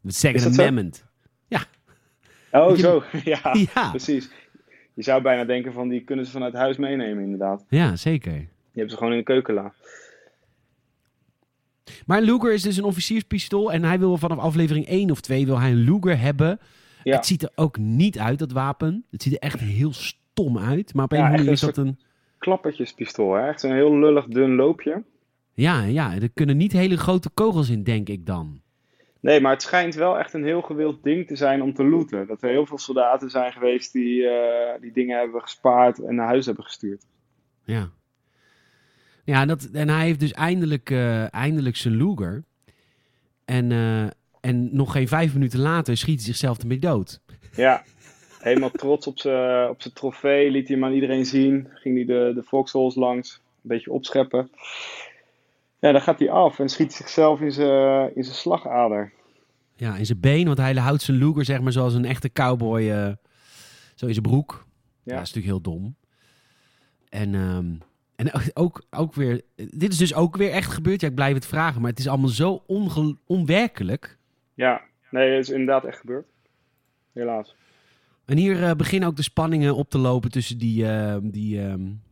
[0.00, 1.11] De Second Amendment.
[2.52, 3.02] Oh, zo.
[3.24, 3.40] ja,
[3.74, 4.30] ja, precies.
[4.94, 7.64] Je zou bijna denken van, die kunnen ze vanuit huis meenemen, inderdaad.
[7.68, 8.32] Ja, zeker.
[8.32, 9.72] Die hebben ze gewoon in de keukenla.
[12.06, 15.60] Maar Luger is dus een officierspistool en hij wil vanaf aflevering 1 of 2 wil
[15.60, 16.60] hij een Luger hebben.
[17.02, 17.16] Ja.
[17.16, 19.04] Het ziet er ook niet uit, dat wapen.
[19.10, 20.94] Het ziet er echt heel stom uit.
[20.94, 21.98] Maar op een ja, manier is dat een...
[22.38, 23.48] Klappertjespistool, hè?
[23.48, 25.02] Echt een heel lullig dun loopje.
[25.54, 28.61] Ja, ja, er kunnen niet hele grote kogels in, denk ik dan.
[29.22, 32.26] Nee, maar het schijnt wel echt een heel gewild ding te zijn om te looten.
[32.26, 34.32] Dat er heel veel soldaten zijn geweest die uh,
[34.80, 37.06] die dingen hebben gespaard en naar huis hebben gestuurd.
[37.64, 37.90] Ja.
[39.24, 42.44] Ja, dat, en hij heeft dus eindelijk, uh, eindelijk zijn Luger.
[43.44, 44.06] En, uh,
[44.40, 47.20] en nog geen vijf minuten later schiet hij zichzelf ermee dood.
[47.56, 47.82] Ja,
[48.38, 50.50] helemaal trots op zijn op trofee.
[50.50, 51.68] Liet hij hem aan iedereen zien.
[51.74, 53.34] Ging hij de, de Vauxhalls langs.
[53.34, 54.50] Een beetje opscheppen.
[55.82, 59.12] Ja, dan gaat hij af en schiet zichzelf in zijn, in zijn slagader.
[59.76, 60.46] Ja, in zijn been.
[60.46, 62.82] Want hij houdt zijn Luger zeg maar zoals een echte cowboy.
[62.82, 63.12] Uh,
[63.94, 64.66] zo in zijn broek.
[65.02, 65.14] Ja.
[65.14, 65.96] dat is natuurlijk heel dom.
[67.08, 67.34] En...
[67.34, 67.78] Um,
[68.16, 71.00] en ook, ook weer, dit is dus ook weer echt gebeurd.
[71.00, 72.62] Ja, ik blijf het vragen, maar het is allemaal zo
[73.26, 74.18] onwerkelijk.
[74.54, 76.26] Ja, nee, het is inderdaad echt gebeurd.
[77.12, 77.56] Helaas.
[78.24, 82.02] En hier uh, beginnen ook de spanningen op te lopen tussen die, uh, die um,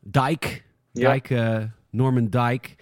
[0.00, 1.12] Dijk, ja.
[1.12, 1.28] Dijk
[1.90, 2.76] Norman Dijk,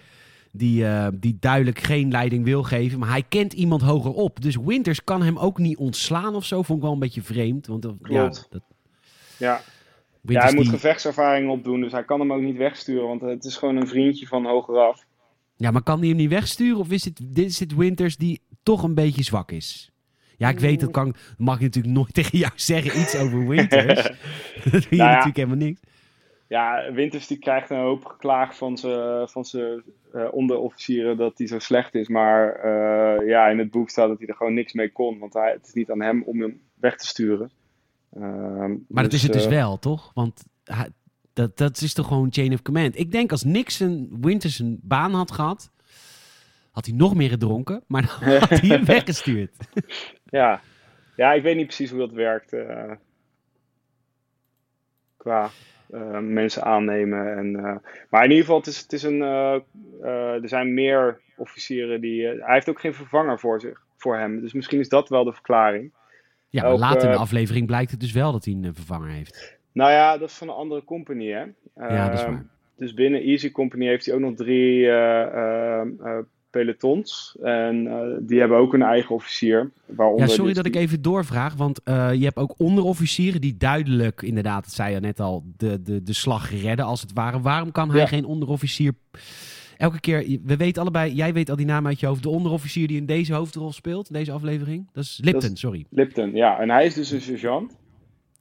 [0.57, 2.99] die, die duidelijk geen leiding wil geven.
[2.99, 4.41] Maar hij kent iemand hoger op.
[4.41, 6.61] Dus Winters kan hem ook niet ontslaan of zo.
[6.61, 7.67] Vond ik wel een beetje vreemd.
[7.67, 8.61] Want, ja, dat...
[9.37, 9.61] ja,
[10.33, 13.57] ja, hij moet gevechtservaring opdoen, dus hij kan hem ook niet wegsturen, want het is
[13.57, 15.05] gewoon een vriendje van hogeraf.
[15.55, 18.41] Ja, maar kan hij hem niet wegsturen of is het, dit is het Winters die
[18.63, 19.91] toch een beetje zwak is?
[20.37, 24.03] Ja, ik weet, dat kan, mag ik natuurlijk nooit tegen jou zeggen iets over Winters.
[24.63, 25.79] dat weet je nou ja, natuurlijk helemaal niks.
[26.47, 31.59] Ja, Winters die krijgt een hoop geklaagd van zijn van uh, onderofficieren dat hij zo
[31.59, 32.07] slecht is.
[32.07, 35.19] Maar uh, ja, in het boek staat dat hij er gewoon niks mee kon.
[35.19, 37.51] Want hij, het is niet aan hem om hem weg te sturen.
[38.13, 40.11] Ehm, maar dat is het dus eh, wel, toch?
[40.13, 40.43] Want
[41.33, 42.99] dat, dat is toch gewoon chain of command.
[42.99, 45.71] Ik denk als Nixon Winters een baan had gehad,
[46.71, 49.55] had hij nog meer gedronken, maar dan had hij hem weggestuurd.
[50.25, 50.61] ja.
[51.15, 52.55] ja, ik weet niet precies hoe dat werkt.
[55.17, 55.51] Qua
[55.93, 57.37] uh, mensen aannemen.
[57.37, 57.75] En, uh,
[58.09, 59.21] maar in ieder geval, het is, het is een,
[60.01, 62.25] er zijn meer officieren die.
[62.25, 64.41] hij heeft ook geen vervanger voor, zich, voor hem.
[64.41, 65.91] Dus misschien is dat wel de verklaring.
[66.49, 69.57] Ja, maar later in de aflevering blijkt het dus wel dat hij een vervanger heeft.
[69.71, 71.43] Nou ja, dat is van een andere company, hè?
[71.75, 72.45] ja, dat is ehm, waar.
[72.77, 74.87] dus binnen Easy Company heeft hij ook nog drie
[76.57, 77.37] pelotons.
[77.41, 77.89] En
[78.21, 79.71] die hebben ook een eigen officier.
[80.15, 84.73] Ja, sorry dat ik even doorvraag, want je hebt ook onderofficieren die duidelijk, inderdaad, dat
[84.73, 87.41] zei je net al, de, de, de slag redden als het ware.
[87.41, 88.93] Waarom kan hij geen onderofficier
[89.77, 92.23] elke keer, we weten allebei, jij weet al die naam uit je hoofd.
[92.23, 94.89] De onderofficier die in deze hoofdrol speelt, deze aflevering.
[94.93, 95.85] Dat is Lipton, sorry.
[95.89, 96.59] Lipton, ja.
[96.59, 97.77] En hij is dus een sergeant.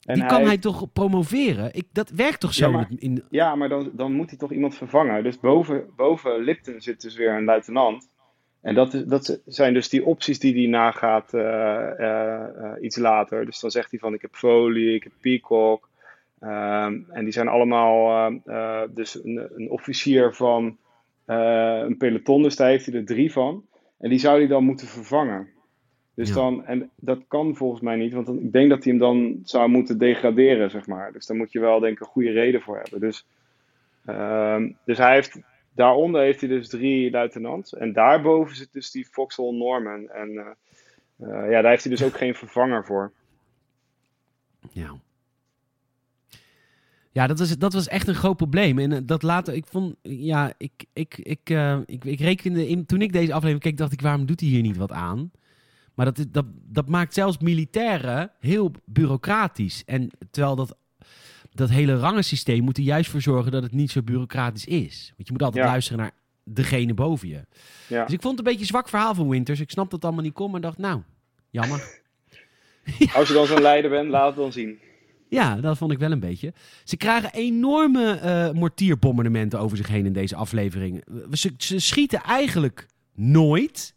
[0.04, 1.74] En die kan hij, toch promoveren?
[1.74, 2.66] Ik, dat werkt toch zo?
[2.66, 3.24] Ja, maar, in...
[3.30, 5.22] ja, maar dan, dan moet hij toch iemand vervangen.
[5.22, 8.08] Dus boven, boven Lipton zit dus weer een luitenant.
[8.60, 13.46] En dat, is, dat zijn dus die opties die hij nagaat uh, iets later.
[13.46, 15.88] Dus dan zegt hij van ik heb Folie, ik heb Peacock.
[16.40, 18.30] Ehm, en die zijn allemaal
[18.90, 20.76] dus een, een, officier van
[21.24, 23.64] een peloton, dus daar heeft hij er drie van.
[23.98, 25.48] En die zou hij dan moeten vervangen.
[26.14, 29.00] Dus dan, en dat kan volgens mij niet, want dan, ik denk dat hij hem
[29.00, 31.12] dan zou moeten degraderen, zeg maar.
[31.12, 33.00] Dus daar moet je wel, denk ik, een goede reden voor hebben.
[33.00, 33.26] Dus,
[34.06, 35.38] uh, dus hij heeft,
[35.72, 37.74] daaronder heeft hij dus drie luitenants.
[37.74, 40.08] En daarboven zit dus die Vauxhall Norman.
[40.08, 43.12] En uh, ja, daar heeft hij dus ook geen vervanger voor.
[44.70, 44.94] Ja.
[47.12, 48.78] Ja, dat was, dat was echt een groot probleem.
[48.78, 51.50] En eh, dat later, ik vond, ja, ik, ik, ik,
[51.86, 54.62] ik, ik rekende, in, toen ik deze aflevering keek, dacht ik, waarom doet hij hier
[54.62, 55.30] niet wat aan?
[55.94, 59.82] Maar dat, dat, dat maakt zelfs militairen heel bureaucratisch.
[59.86, 60.76] En terwijl dat,
[61.52, 65.12] dat hele rangensysteem moet er juist voor zorgen dat het niet zo bureaucratisch is.
[65.16, 66.12] Want je moet altijd luisteren naar
[66.44, 67.44] degene boven je.
[67.86, 68.04] Ja.
[68.04, 69.60] Dus ik vond het een beetje een zwak verhaal van Winters.
[69.60, 71.02] Ik snap dat allemaal niet kon, maar dacht, nou,
[71.50, 72.02] jammer.
[73.14, 74.78] Als je dan zo'n leider bent, laat het dan zien.
[75.28, 76.52] Ja, dat vond ik wel een beetje.
[76.84, 81.04] Ze krijgen enorme uh, mortierbombardementen over zich heen in deze aflevering.
[81.32, 83.93] Ze, ze, schieten eigenlijk nooit.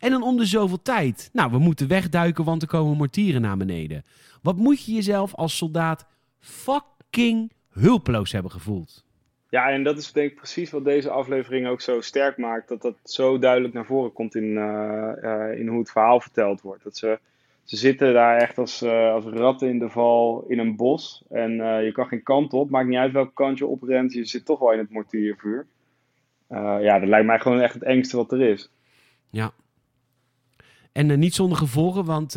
[0.00, 1.30] En dan om de zoveel tijd.
[1.32, 4.04] Nou, we moeten wegduiken, want er komen mortieren naar beneden.
[4.42, 6.06] Wat moet je jezelf als soldaat
[6.38, 9.04] fucking hulpeloos hebben gevoeld?
[9.48, 12.68] Ja, en dat is denk ik precies wat deze aflevering ook zo sterk maakt.
[12.68, 16.60] Dat dat zo duidelijk naar voren komt in, uh, uh, in hoe het verhaal verteld
[16.60, 16.84] wordt.
[16.84, 17.18] Dat ze
[17.64, 21.24] ze zitten daar echt als, uh, als ratten in de val in een bos.
[21.28, 21.52] En
[21.84, 22.70] je kan geen kant op.
[22.70, 24.12] Maakt niet uit welke kant je oprent.
[24.12, 25.66] Je zit toch wel in het mortiervuur.
[26.48, 28.70] Ja, dat lijkt mij gewoon echt het engste wat er is.
[29.30, 29.52] Ja.
[30.92, 32.32] En niet zonder gevolgen, want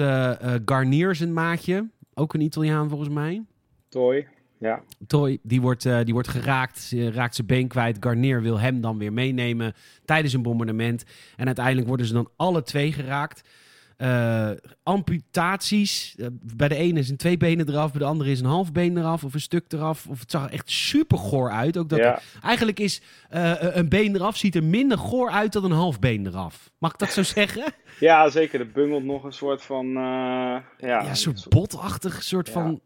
[0.66, 1.90] Garnier is een maatje.
[2.14, 3.44] Ook een Italiaan volgens mij.
[3.90, 4.82] Toy, ja.
[5.08, 7.98] Toy, die wordt, die wordt geraakt, raakt zijn been kwijt.
[8.00, 9.74] Garnier wil hem dan weer meenemen
[10.06, 11.06] tijdens een bombardement.
[11.36, 13.50] En uiteindelijk worden ze dan alle twee geraakt.
[13.98, 14.50] Uh,
[14.84, 16.16] amputaties.
[16.18, 18.72] Uh, bij de ene is een twee benen eraf, bij de andere is een half
[18.72, 20.08] been eraf of een stuk eraf.
[20.08, 21.78] Of het zag er echt super goor uit.
[21.78, 22.20] Ook dat ja.
[22.42, 23.02] eigenlijk is
[23.34, 26.72] uh, een been eraf ziet er minder goor uit dan een half been eraf.
[26.78, 27.74] Mag ik dat zo zeggen?
[28.00, 28.60] Ja, zeker.
[28.60, 29.88] Er bungelt nog een soort van.
[29.88, 32.54] ja, ja, een soort botachtig soort ja.
[32.54, 32.82] van.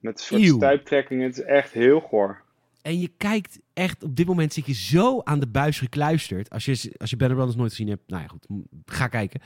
[0.00, 0.80] Met een soort.
[1.08, 2.46] Het is echt heel goor.
[2.88, 6.50] En je kijkt echt, op dit moment zit je zo aan de buis gekluisterd.
[6.50, 8.46] Als je, als je Banner Brothers nooit gezien hebt, nou ja, goed,
[8.86, 9.40] ga kijken.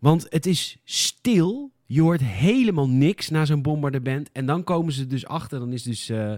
[0.00, 1.70] Want het is stil.
[1.86, 4.32] Je hoort helemaal niks na zo'n bombardement.
[4.32, 5.58] En dan komen ze dus achter.
[5.58, 6.10] Dan is dus.
[6.10, 6.34] Uh,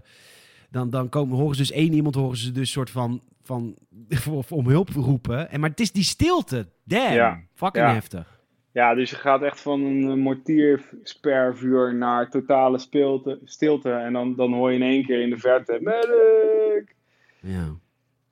[0.70, 3.76] dan, dan komen, horen ze dus één iemand, horen ze dus soort van, van
[4.48, 5.50] om hulp roepen.
[5.50, 6.66] En, maar het is die stilte.
[6.84, 7.14] Damn.
[7.14, 7.40] Ja.
[7.54, 7.92] Fucking ja.
[7.92, 8.40] heftig.
[8.72, 13.90] Ja, dus je gaat echt van een mortierspervuur naar totale stilte, stilte.
[13.90, 15.78] En dan, dan hoor je in één keer in de verte...
[15.80, 16.94] Medic!
[17.40, 17.76] Ja.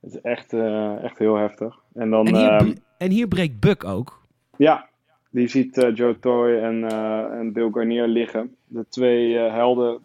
[0.00, 1.78] Het is echt, uh, echt heel heftig.
[1.94, 4.26] En, dan, en, hier, uh, en hier breekt Buck ook.
[4.56, 4.89] Ja,
[5.30, 8.56] die ziet uh, Joe Toy en, uh, en Bill Garnier liggen.
[8.66, 10.00] De twee uh, helden.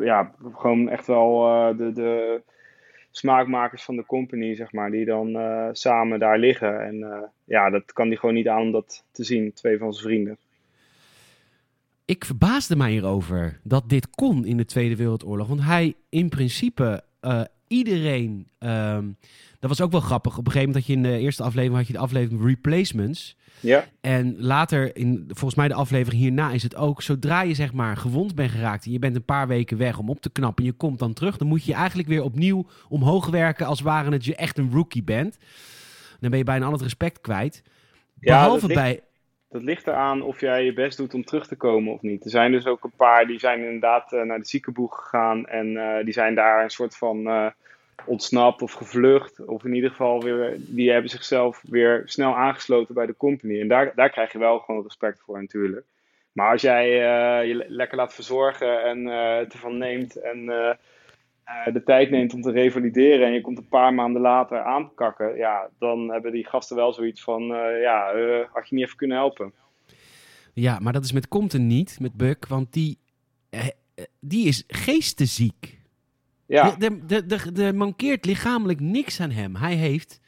[0.00, 1.40] ja, gewoon echt wel
[1.76, 2.42] de, de
[3.10, 4.90] smaakmakers van de company, zeg maar.
[4.90, 5.38] Die dan
[5.72, 6.84] samen daar liggen.
[6.86, 9.52] En ja, dat kan hij gewoon niet aan om dat te zien.
[9.52, 10.38] Twee van zijn vrienden.
[12.04, 15.48] Ik verbaasde mij hierover dat dit kon in de Tweede Wereldoorlog.
[15.48, 17.02] Want hij in principe
[17.74, 18.48] iedereen.
[18.58, 19.16] Um,
[19.60, 20.38] dat was ook wel grappig.
[20.38, 23.36] Op een gegeven moment had je in de eerste aflevering had je de aflevering Replacements.
[23.60, 23.84] Ja.
[24.00, 27.02] En later, in volgens mij de aflevering hierna, is het ook...
[27.02, 28.84] zodra je zeg maar gewond bent geraakt...
[28.84, 30.64] en je bent een paar weken weg om op te knappen...
[30.64, 31.36] en je komt dan terug...
[31.36, 33.66] dan moet je eigenlijk weer opnieuw omhoog werken...
[33.66, 35.38] als waren het je echt een rookie bent.
[36.20, 37.62] Dan ben je bijna al het respect kwijt.
[38.14, 39.00] Behalve ja, dat bij...
[39.54, 42.24] Dat ligt eraan of jij je best doet om terug te komen of niet.
[42.24, 45.46] Er zijn dus ook een paar die zijn inderdaad uh, naar de ziekenboeg gegaan...
[45.46, 47.18] en uh, die zijn daar een soort van...
[47.26, 47.46] Uh,
[48.04, 49.44] ontsnapt of gevlucht.
[49.44, 53.60] Of in ieder geval weer, die hebben zichzelf weer snel aangesloten bij de company.
[53.60, 55.86] En daar, daar krijg je wel gewoon respect voor natuurlijk.
[56.32, 56.88] Maar als jij
[57.46, 59.06] je lekker laat verzorgen en
[59.52, 60.50] ervan neemt en
[61.72, 65.68] de tijd neemt om te revalideren en je komt een paar maanden later aankakken, ja,
[65.78, 67.42] dan hebben die gasten wel zoiets van,
[67.80, 68.12] ja,
[68.52, 69.52] had je niet even kunnen helpen.
[70.52, 72.98] Ja, maar dat is met Compton niet, met Buck, want die,
[74.20, 75.82] die is geesteziek.
[76.46, 76.76] Ja,
[77.56, 79.56] er mankeert lichamelijk niks aan hem.
[79.56, 80.20] Hij heeft,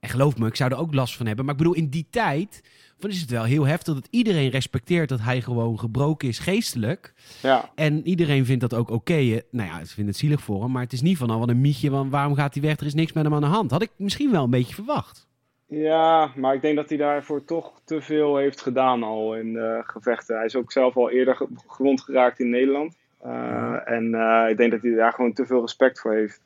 [0.00, 1.44] en geloof me, ik zou er ook last van hebben.
[1.44, 2.60] Maar ik bedoel, in die tijd
[2.98, 7.14] van is het wel heel heftig dat iedereen respecteert dat hij gewoon gebroken is geestelijk.
[7.42, 7.70] ja.
[7.74, 9.12] En iedereen vindt dat ook oké.
[9.14, 10.70] Eh, Nou ja, ze vinden het zielig voor hem.
[10.72, 12.76] Maar het is niet van, al wat een mietje, want waarom gaat hij weg?
[12.80, 13.70] Er is niks met hem aan de hand.
[13.70, 15.26] Had ik misschien wel een beetje verwacht.
[15.66, 19.82] Ja, maar ik denk dat hij daarvoor toch te veel heeft gedaan al in de
[19.86, 20.36] gevechten.
[20.36, 22.96] Hij is ook zelf al eerder ge- gewond geraakt in Nederland.
[23.26, 26.40] Uh, en uh, ik denk dat hij daar gewoon te veel respect voor heeft.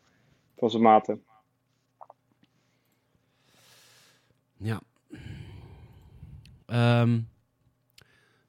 [0.59, 1.23] Van zijn maten.
[4.57, 4.81] Ja.
[6.75, 7.29] Um,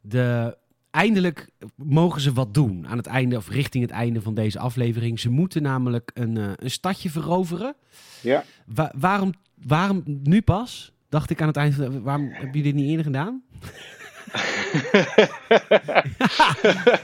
[0.01, 0.57] de,
[0.91, 5.19] eindelijk mogen ze wat doen aan het einde of richting het einde van deze aflevering.
[5.19, 7.75] Ze moeten namelijk een, uh, een stadje veroveren.
[8.21, 8.43] Ja.
[8.65, 9.33] Wa waarom,
[9.65, 10.93] waarom nu pas?
[11.09, 11.75] Dacht ik aan het eind.
[11.75, 13.43] Van, waarom heb je dit niet eerder gedaan?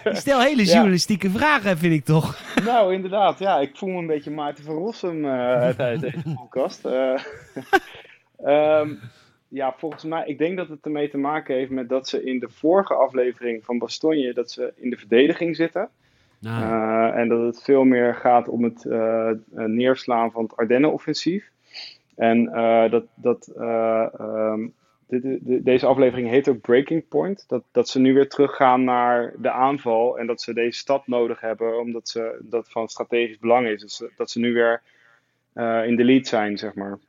[0.03, 1.33] ja, stel hele journalistieke ja.
[1.33, 2.39] vragen, vind ik toch?
[2.63, 3.39] Nou, inderdaad.
[3.39, 6.85] Ja, ik voel me een beetje Maarten van Rossum uh, tijdens deze podcast.
[6.85, 7.19] Uh,
[8.79, 8.99] um,
[9.55, 12.39] ja, volgens mij, ik denk dat het ermee te maken heeft met dat ze in
[12.39, 15.89] de vorige aflevering van Bastogne, dat ze in de verdediging zitten.
[16.39, 16.63] Nou.
[16.63, 21.51] Uh, en dat het veel meer gaat om het uh, neerslaan van het Ardennen-offensief.
[22.15, 24.73] En uh, dat, dat um,
[25.07, 27.45] dit, de, deze aflevering heet ook Breaking Point.
[27.47, 31.39] Dat, dat ze nu weer teruggaan naar de aanval en dat ze deze stad nodig
[31.39, 33.81] hebben, omdat ze, dat van strategisch belang is.
[33.81, 34.81] Dus dat ze nu weer
[35.85, 36.99] in de lead zijn, zeg maar.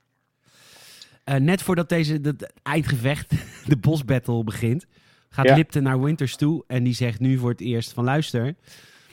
[1.28, 3.30] Uh, net voordat deze dat eindgevecht,
[3.72, 4.86] de bosbattle begint,
[5.28, 5.54] gaat Ja.
[5.54, 8.54] Lipton naar Winters toe en die zegt nu voor het eerst van luister,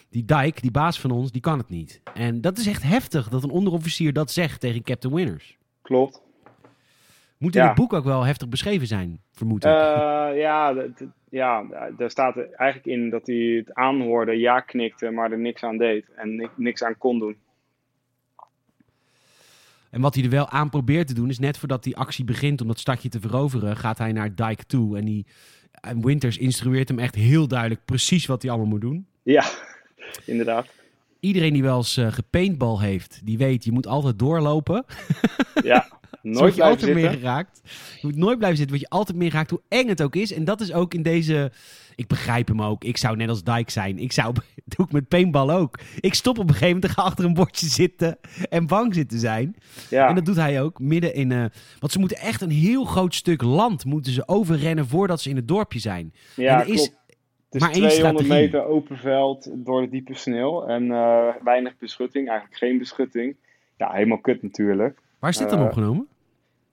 [0.10, 2.02] die Dyke, die baas van ons, die kan het niet.
[2.14, 5.58] En dat is echt heftig dat een onderofficier dat zegt tegen Captain Winners.
[5.82, 6.22] Klopt.
[7.38, 7.68] Moet in Ja.
[7.68, 9.72] het boek ook wel heftig beschreven zijn, vermoed ik.
[9.72, 9.78] Uh,
[10.36, 10.76] ja,
[11.30, 11.66] ja,
[11.98, 16.06] daar staat eigenlijk in dat hij het aanhoorde, ja knikte, maar er niks aan deed
[16.16, 17.38] en ni- niks aan kon doen.
[19.94, 22.62] En wat hij er wel aan probeert te doen, is net voordat die actie begint
[22.62, 24.98] om dat stadje te veroveren, gaat hij naar Dyke toe.
[24.98, 25.26] En, die,
[25.72, 29.06] en Winters instrueert hem echt heel duidelijk precies wat hij allemaal moet doen.
[29.24, 29.46] Ja,
[30.26, 30.68] inderdaad.
[31.20, 34.86] Iedereen die wel eens uh, heeft, die weet, je moet altijd doorlopen.
[35.64, 35.88] Ja,
[36.24, 37.62] nooit word je altijd meer geraakt.
[38.02, 40.34] Je moet nooit blijven zitten, word je altijd meer geraakt, hoe eng het ook is.
[40.34, 41.52] En dat is ook in deze...
[41.96, 42.84] Ik begrijp hem ook.
[42.84, 44.00] Ik zou net als Dyke zijn.
[44.00, 44.34] Ik zou...
[44.76, 45.80] doe ik met paintball ook.
[46.00, 48.18] Ik stop op een gegeven moment en ga achter een bordje zitten
[48.50, 49.56] en bang zitten zijn.
[49.90, 51.32] Ja, En dat doet hij ook midden in...
[51.32, 51.46] eh
[51.80, 55.36] want ze moeten echt een heel groot stuk land moeten ze overrennen voordat ze in
[55.36, 56.14] het dorpje zijn.
[56.36, 56.92] ja en er is.
[57.50, 58.46] Het maar is één 200 strategie.
[58.52, 63.36] meter open veld door de diepe sneeuw en eh, weinig beschutting, eigenlijk geen beschutting.
[63.78, 65.00] Ja, helemaal kut natuurlijk.
[65.20, 66.08] Waar is dit dan Eh, opgenomen?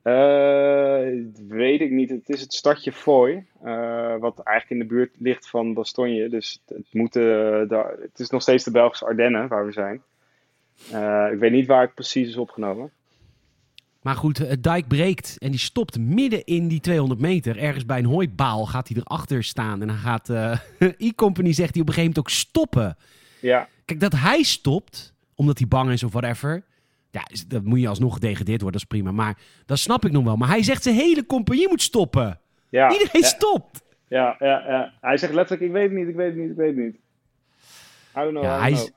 [0.02, 1.00] Eh,
[1.48, 2.10] weet ik niet.
[2.10, 6.28] Het is het stadje Foy, eh, wat eigenlijk in de buurt ligt van Bastogne.
[6.28, 7.22] Dus het, het moet, eh,
[7.68, 10.02] daar- het is nog steeds de Belgische Ardennen waar we zijn.
[11.32, 12.90] Ik weet niet waar het precies is opgenomen.
[14.02, 17.58] Maar goed, het dijk breekt en die stopt midden in die 200 meter.
[17.58, 19.80] Ergens bij een hooibaal gaat hij erachter staan.
[19.80, 20.28] En dan gaat
[20.98, 22.96] E-Company, zegt hij op een gegeven moment ook stoppen.
[23.40, 26.62] Ja, Kijk, dat hij stopt, omdat hij bang is of whatever.
[27.10, 29.12] Ja, dat moet je alsnog gedegradeerd worden, dat is prima.
[29.12, 30.36] Maar dat snap ik nog wel.
[30.36, 32.40] Maar hij zegt zijn hele compagnie moet stoppen.
[32.68, 33.82] ja, Iedereen ja, stopt.
[34.08, 34.92] ja, ja, ja.
[35.00, 36.94] Hij zegt letterlijk, ik weet het niet, ik weet het niet, ik weet het niet.
[38.16, 38.92] I don't know, Ja, I don't.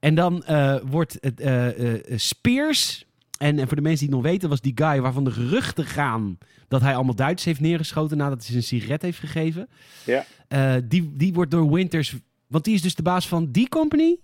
[0.00, 3.04] En dan eh, wordt het eh, eh, Spears.
[3.38, 5.84] En, en voor de mensen die het nog weten, was die guy waarvan de geruchten
[5.84, 9.68] gaan dat hij allemaal Duits heeft neergeschoten nadat hij zijn sigaret heeft gegeven.
[10.04, 10.80] Ja.
[10.80, 12.16] Die, die wordt door Winters.
[12.46, 14.16] Want die is dus de baas van die company.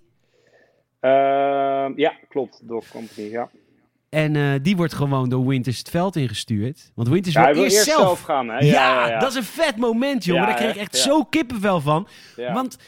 [1.01, 3.51] Ehm, ja, klopt, door Company, ja.
[4.09, 6.93] En eh, die wordt gewoon door Winters het veld ingestuurd.
[6.95, 8.21] Want Winters ja wil, eerst, zelf.
[8.21, 8.59] gaan, hè?
[8.59, 9.19] Ja, Ja, ja, ja.
[9.19, 10.47] dat is een vet moment, jongen.
[10.47, 12.09] Daar kreeg ik echt zo kippenvel van.
[12.37, 12.79] Want,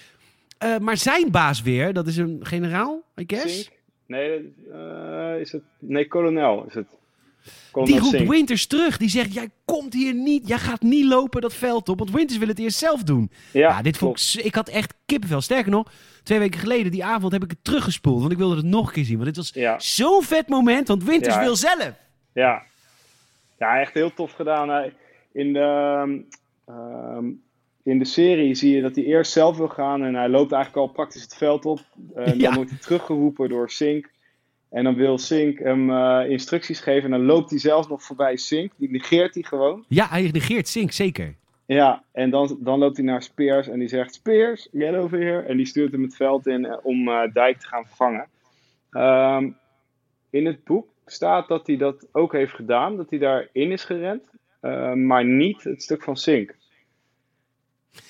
[0.58, 3.70] eh, maar zijn baas weer, dat is een generaal, I guess.
[4.06, 5.62] Nee, eh, is het...
[5.78, 6.96] Nee, kolonel is het.
[7.84, 8.26] Die roept.
[8.28, 8.96] Winters terug.
[8.96, 10.48] Die zegt, jij komt hier niet.
[10.48, 11.98] Jij gaat niet lopen dat veld op.
[11.98, 13.30] Want Winters wil het eerst zelf doen.
[13.52, 15.40] Ja, Ja, dit vond ik, had echt kippenvel.
[15.40, 18.20] Sterker nog, twee weken geleden, die avond, heb ik het teruggespoeld.
[18.20, 19.14] Want ik wilde het nog een keer zien.
[19.14, 19.78] Want dit was Ja.
[19.78, 20.88] zo'n vet moment.
[20.88, 21.40] Want Winters Ja.
[21.40, 21.92] wil zelf.
[22.32, 22.62] Ja.
[23.58, 24.68] ja, echt heel tof gedaan.
[24.68, 24.92] Hij-
[25.32, 26.18] In de, ehm,
[26.76, 27.24] ehm,
[27.82, 30.86] in de serie zie je dat hij eerst zelf wil gaan en hij loopt eigenlijk
[30.86, 31.80] al praktisch het veld op.
[32.14, 32.38] En.
[32.38, 34.10] Dan wordt hij teruggeroepen door Sink.
[34.70, 38.36] En dan wil Sink hem eh, instructies geven en dan loopt hij zelfs nog voorbij
[38.36, 38.72] Sink.
[38.76, 39.84] Die negeert hij gewoon.
[39.88, 41.34] Ja, hij negeert Sink, zeker.
[41.66, 45.42] Ja, en dan, dan loopt hij naar Spears en die zegt: Spears, get over here.
[45.42, 48.26] En die stuurt hem het veld in eh, om eh, Dijk te gaan vervangen.
[48.90, 49.50] Ehm,
[50.30, 54.30] in het boek staat dat hij dat ook heeft gedaan, dat hij daarin is gerend,
[54.94, 56.54] maar niet het stuk van Sink.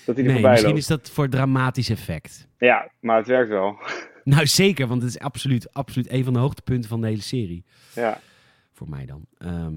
[0.04, 0.82] Dat hij er Nee, voorbij misschien loopt.
[0.82, 2.48] is dat voor dramatisch effect.
[2.58, 3.78] Ja, maar het werkt wel.
[4.28, 7.64] Nou, zeker, want het is absoluut, absoluut een van de hoogtepunten van de hele serie.
[7.94, 8.20] Ja.
[8.72, 9.26] Voor mij dan.
[9.38, 9.74] Ehm,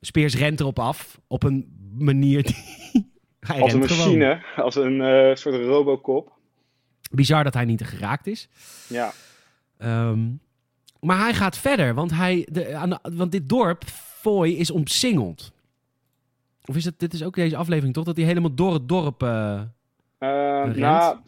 [0.00, 2.56] Spears rent erop af op een manier die...
[3.40, 4.18] hij Als een gewoon.
[4.18, 6.32] machine, als een eh, soort robocop.
[7.10, 8.48] Bizar dat hij niet geraakt is.
[8.88, 9.12] Ja.
[9.76, 10.28] Ehm,
[11.00, 15.52] maar hij gaat verder, want, hij, de, aan de- want dit dorp, Foy, is omsingeld.
[16.64, 19.22] Of is het, dit is ook deze aflevering toch, dat hij helemaal door het dorp...
[19.22, 19.62] Eh,
[20.18, 20.76] Rent?
[20.76, 21.18] nou,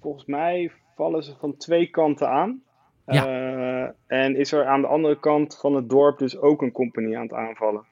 [0.00, 2.62] volgens mij vallen ze van twee kanten aan.
[3.06, 3.26] Ja.
[3.26, 7.16] Eh, en is er aan de andere kant van het dorp dus ook een compagnie
[7.16, 7.84] aan het aanvallen.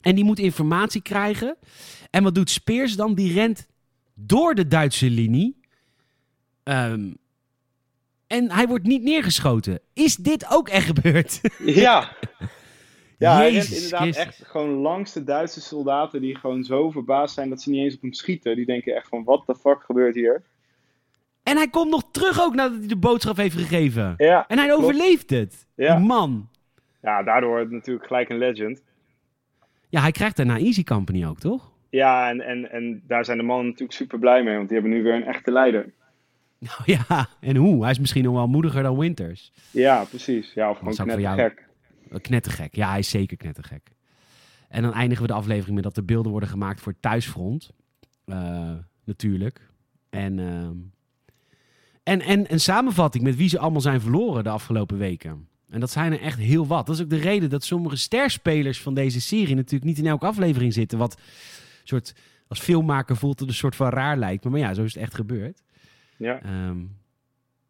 [0.00, 1.56] En die moet informatie krijgen.
[2.10, 3.14] En wat doet Spears dan?
[3.14, 3.66] Die rent
[4.14, 5.60] door de Duitse linie.
[6.62, 7.12] Ehm,
[8.26, 9.80] en hij wordt niet neergeschoten.
[9.92, 11.40] Is dit ook echt gebeurd?
[11.84, 12.16] Ja.
[13.18, 14.24] Ja, hij rent inderdaad Christus.
[14.24, 17.94] echt gewoon langs de Duitse soldaten die gewoon zo verbaasd zijn dat ze niet eens
[17.94, 18.56] op hem schieten.
[18.56, 20.42] Die denken echt van, wat de fuck gebeurt hier?
[21.46, 24.14] En hij komt nog terug ook nadat hij de boodschap heeft gegeven.
[24.16, 24.82] Ja, En hij klopt.
[24.82, 25.66] overleeft het.
[25.74, 25.96] Ja.
[25.96, 26.48] Die man.
[27.02, 28.82] ja daardoor natuurlijk gelijk een legend.
[29.88, 31.70] Ja, hij krijgt daarna Easy Company ook, toch?
[31.90, 34.96] Ja, en, en, en daar zijn de mannen natuurlijk super blij mee, want die hebben
[34.96, 35.92] nu weer een echte leider.
[36.58, 37.82] Nou ja, en hoe?
[37.82, 39.52] Hij is misschien nog wel moediger dan Winters.
[39.70, 40.52] Ja, precies.
[40.54, 41.66] Ja, of gewoon zou net voor jou- gek.
[42.10, 42.74] Eh, Knettergek.
[42.74, 43.90] Ja, hij is zeker knettergek.
[44.68, 47.70] En dan eindigen we de aflevering met dat er beelden worden gemaakt voor thuisfront.
[48.24, 48.72] Eh,
[49.04, 49.60] natuurlijk.
[50.10, 50.72] En, ehm,
[52.06, 55.48] en, en een samenvatting met wie ze allemaal zijn verloren de afgelopen weken.
[55.70, 56.86] En dat zijn er echt heel wat.
[56.86, 60.26] Dat is ook de reden dat sommige sterspelers van deze serie natuurlijk niet in elke
[60.26, 60.98] aflevering zitten.
[60.98, 61.20] Wat
[61.84, 62.14] soort,
[62.48, 64.42] als filmmaker voelt het een soort van raar lijkt.
[64.44, 65.62] Maar, maar ja, zo is het echt gebeurd.
[66.16, 66.78] Ja, Ehm,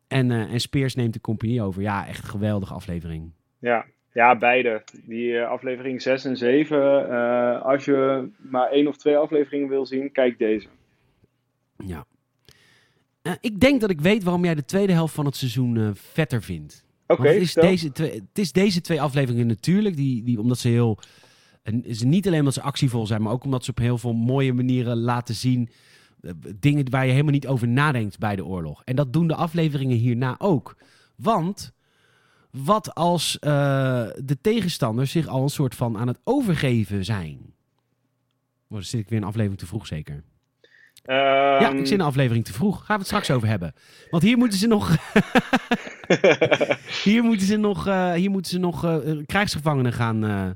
[0.09, 1.83] en, eh, en Spears neemt de compagnie over.
[1.83, 3.31] Ja, echt een geweldige aflevering.
[3.59, 3.85] ja.
[4.13, 4.83] ja beide.
[5.05, 7.09] Die eh, aflevering 6 en 7.
[7.11, 10.69] eh, als je maar één of twee afleveringen wil zien, kijk deze.
[11.85, 12.05] Ja.
[13.27, 15.91] Eh, ik denk dat ik weet waarom jij de tweede helft van het seizoen eh,
[15.95, 16.85] vetter vindt.
[17.07, 20.69] Oké, het, is deze twee, het is deze twee afleveringen natuurlijk, die, die, omdat ze
[20.69, 20.99] heel...
[21.63, 24.13] En ze niet alleen omdat ze actievol zijn, maar ook omdat ze op heel veel
[24.13, 25.69] mooie manieren laten zien...
[26.21, 28.83] eh, dingen waar je helemaal niet over nadenkt bij de oorlog.
[28.85, 30.77] En dat doen de afleveringen hierna ook.
[31.17, 31.73] Want
[32.51, 33.51] wat als eh,
[34.25, 37.39] de tegenstanders zich al een soort van aan het overgeven zijn?
[38.69, 40.25] Oh, dan zit ik weer een aflevering te vroeg zeker.
[41.07, 42.77] Ja, Ehm, ik zit in een aflevering te vroeg.
[42.77, 43.75] Gaan we het straks over hebben.
[44.11, 44.89] Want hier moeten ze nog.
[47.05, 47.87] hier moeten ze nog.
[47.87, 48.97] eh, hier moeten ze nog eh,
[49.27, 50.51] krijgsgevangenen gaan, eh,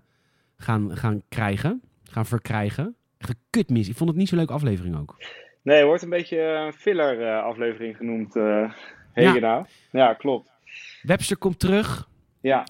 [0.56, 1.82] gaan, gaan krijgen.
[2.04, 2.94] Gaan verkrijgen.
[3.18, 3.88] Echt een kutmis.
[3.88, 5.16] Ik vond het niet zo'n leuke aflevering ook.
[5.62, 8.36] Nee, het wordt een beetje een filler aflevering genoemd.
[8.36, 8.72] eh
[9.12, 9.66] Hegena.
[9.90, 10.14] Ja.
[10.14, 10.50] klopt.
[11.02, 12.08] Webster komt terug.
[12.40, 12.64] Ja,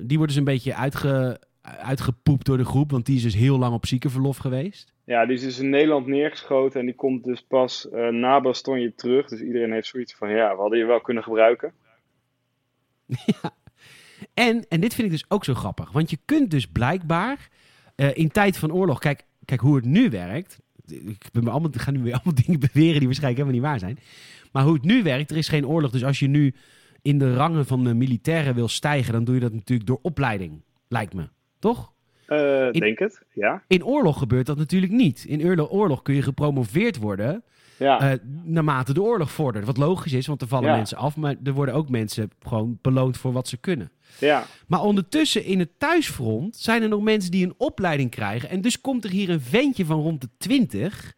[0.00, 2.90] die wordt dus een beetje uitge, uitgepoept door de groep.
[2.90, 4.91] Want die is dus heel lang op ziekenverlof geweest.
[5.04, 8.94] Ja, die is dus in Nederland neergeschoten en die komt dus pas eh, na Bastogne
[8.94, 9.28] terug.
[9.28, 11.72] Dus iedereen heeft zoiets van, ja, we hadden je wel kunnen gebruiken.
[14.34, 15.92] En, en dit vind ik dus ook zo grappig.
[15.92, 17.48] Want je kunt dus blijkbaar
[17.94, 18.98] eh, in tijd van oorlog...
[18.98, 20.60] Kijk, kijk hoe het nu werkt.
[20.86, 23.98] Ik, ben allemaal, ga nu weer allemaal dingen beweren die waarschijnlijk helemaal niet waar zijn.
[24.52, 25.90] Maar hoe het nu werkt, er is geen oorlog.
[25.90, 26.54] Dus als je nu
[27.02, 29.12] in de rangen van de militairen wil stijgen...
[29.12, 31.28] dan doe je dat natuurlijk door opleiding, lijkt me.
[31.58, 31.91] Toch?
[32.32, 33.62] Eh, In- Denk het, ja.
[33.66, 35.24] In oorlog gebeurt dat natuurlijk niet.
[35.28, 37.42] In oorlog, oorlog kun je gepromoveerd worden...
[37.76, 39.64] Ja, eh, naarmate de oorlog vordert.
[39.64, 40.76] Wat logisch is, want er vallen Ja.
[40.76, 41.16] mensen af...
[41.16, 43.90] maar er worden ook mensen gewoon beloond voor wat ze kunnen.
[44.18, 44.44] ja.
[44.66, 48.48] Maar ondertussen in het thuisfront zijn er nog mensen die een opleiding krijgen.
[48.48, 51.14] En dus komt er hier een ventje van rond de 20.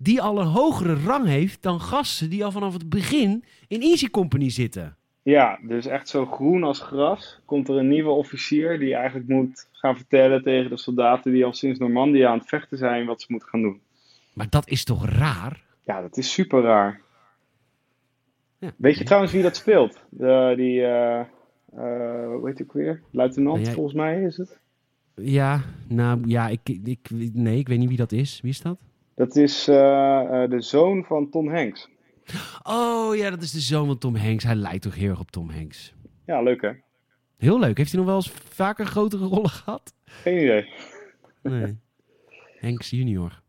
[0.00, 4.08] die al een hogere rang heeft dan gasten die al vanaf het begin in Easy
[4.08, 4.96] Company zitten.
[5.28, 9.68] Ja, dus echt zo groen als gras komt er een nieuwe officier die eigenlijk moet
[9.72, 13.26] gaan vertellen tegen de soldaten die al sinds Normandië aan het vechten zijn wat ze
[13.30, 13.80] moeten gaan doen.
[14.32, 15.62] Maar dat is toch raar?
[15.84, 17.00] Ja, dat is super raar.
[18.58, 18.70] Ja.
[18.76, 20.04] Weet je trouwens wie dat speelt?
[20.08, 21.24] De, die, eh,
[22.26, 23.02] hoe heet ik weer?
[23.10, 24.58] Luitenant, jij- volgens mij is het.
[25.14, 28.40] Ja, nou ja, ik, ik, nee, ik weet niet wie dat is.
[28.40, 28.78] Wie is dat?
[29.14, 31.88] Dat is eh, de zoon van Tom Hanks.
[32.62, 34.44] Oh ja, dat is de zoon van Tom Hanks.
[34.44, 35.94] Hij lijkt toch heel erg op Tom Hanks.
[36.26, 36.70] Ja, leuk hè?
[37.36, 37.76] Heel leuk.
[37.76, 39.94] Heeft hij nog wel eens vaker grotere rollen gehad?
[40.04, 40.68] Geen idee.
[41.42, 41.78] Nee.
[42.60, 43.40] Hanks junior.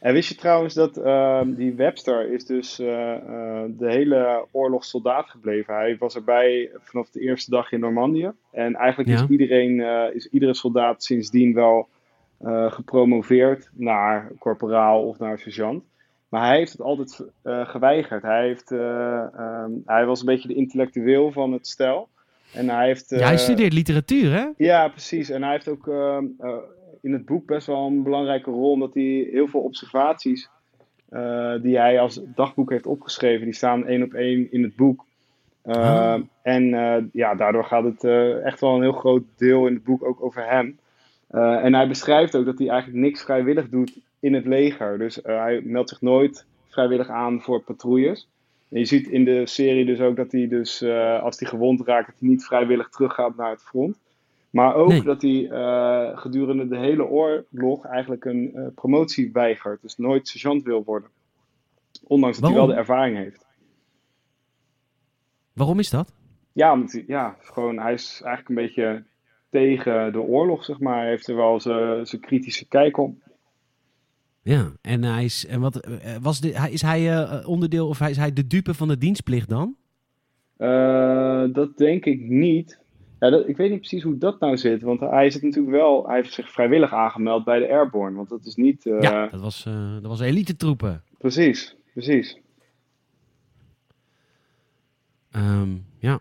[0.00, 4.84] En wist je trouwens dat ehm, die Webster is dus eh, eh, de hele oorlog
[4.84, 5.74] soldaat gebleven.
[5.74, 8.32] Hij was erbij vanaf de eerste dag in Normandië.
[8.52, 9.22] En eigenlijk Ja.
[9.22, 11.88] is, iedereen, eh, is iedere soldaat sindsdien wel
[12.68, 15.84] gepromoveerd naar korporaal of naar sergeant.
[16.34, 18.22] Maar hij heeft het altijd eh, geweigerd.
[18.22, 22.08] Hij, heeft, eh, ehm, hij was een beetje de intellectueel van het stel.
[22.52, 23.10] En hij heeft...
[23.10, 24.46] ja, hij eh, studeert literatuur, hè?
[24.56, 25.30] ja, precies.
[25.30, 26.56] En hij heeft ook ehm, eh,
[27.02, 30.48] in het boek best wel een belangrijke rol, omdat hij heel veel observaties
[31.62, 35.04] die hij als dagboek heeft opgeschreven, die staan één op één in het boek.
[35.64, 36.64] Uh, En
[37.12, 38.04] ja, daardoor gaat het
[38.44, 40.78] echt wel een heel groot deel in het boek ook over hem.
[41.62, 44.98] en hij beschrijft ook dat hij eigenlijk niks vrijwillig doet in het leger.
[44.98, 48.28] Dus hij meldt zich nooit vrijwillig aan voor patrouilles.
[48.68, 50.82] En je ziet in de serie dus ook dat hij dus,
[51.22, 53.98] als hij gewond raakt, dat hij niet vrijwillig teruggaat naar het front.
[54.50, 59.82] Maar ook dat hij uh, gedurende de hele oorlog eigenlijk een uh, promotie weigert.
[59.82, 61.08] Dus nooit sergeant wil worden.
[62.02, 63.46] Ondanks dat hij wel de ervaring heeft.
[65.52, 66.12] Waarom is dat?
[66.52, 69.04] Ja, omdat hij, ja, gewoon, hij is eigenlijk een beetje
[69.50, 70.98] tegen de oorlog, zeg maar.
[70.98, 73.14] Hij heeft er wel zijn kritische kijk op.
[74.44, 78.32] Ja, en hij is, en wat, eh, was de, is hij onderdeel of is hij
[78.32, 79.76] de dupe van de dienstplicht dan?
[81.52, 82.78] dat denk ik niet.
[83.20, 84.82] Ja, dat, ik weet niet precies hoe dat nou zit.
[84.82, 86.06] Want hij zit natuurlijk wel.
[86.06, 88.16] Hij heeft zich vrijwillig aangemeld bij de Airborne.
[88.16, 88.84] Want dat is niet.
[88.84, 89.00] Uh...
[89.00, 89.62] Ja, dat was,
[90.00, 91.02] dat was elite troepen.
[91.18, 92.42] Precies, precies.
[95.36, 96.20] Um, ja.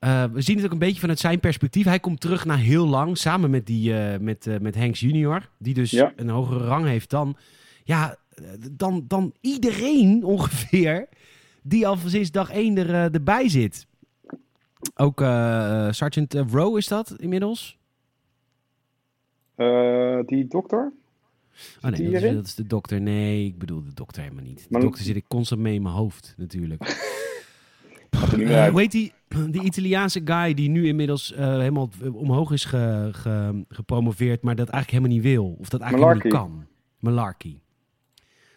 [0.00, 1.84] Uh, we zien het ook een beetje vanuit zijn perspectief.
[1.84, 5.48] Hij komt terug na heel lang samen met, die, met, met Hanks junior.
[5.58, 6.12] Die dus ja.
[6.16, 7.36] een hogere rang heeft dan,
[7.84, 8.16] ja,
[8.70, 11.08] dan, dan iedereen ongeveer.
[11.62, 13.86] Die al sinds dag één er, erbij zit.
[14.94, 15.20] Ook
[15.90, 17.78] Sergeant Rowe is dat inmiddels?
[20.26, 20.92] Die dokter?
[21.82, 23.00] Oh nee, dat is, dat is, de dokter.
[23.00, 24.66] Nee, ik bedoel de dokter helemaal niet.
[24.68, 26.82] De dokter zit ik constant mee in mijn hoofd, natuurlijk.
[28.36, 29.12] uh, hoe heet die,
[29.54, 34.68] die Italiaanse guy die nu inmiddels uh, helemaal omhoog is ge, ge, gepromoveerd, maar dat
[34.68, 35.56] eigenlijk helemaal niet wil?
[35.58, 36.66] Of dat eigenlijk niet kan?
[36.98, 37.60] Malarkey.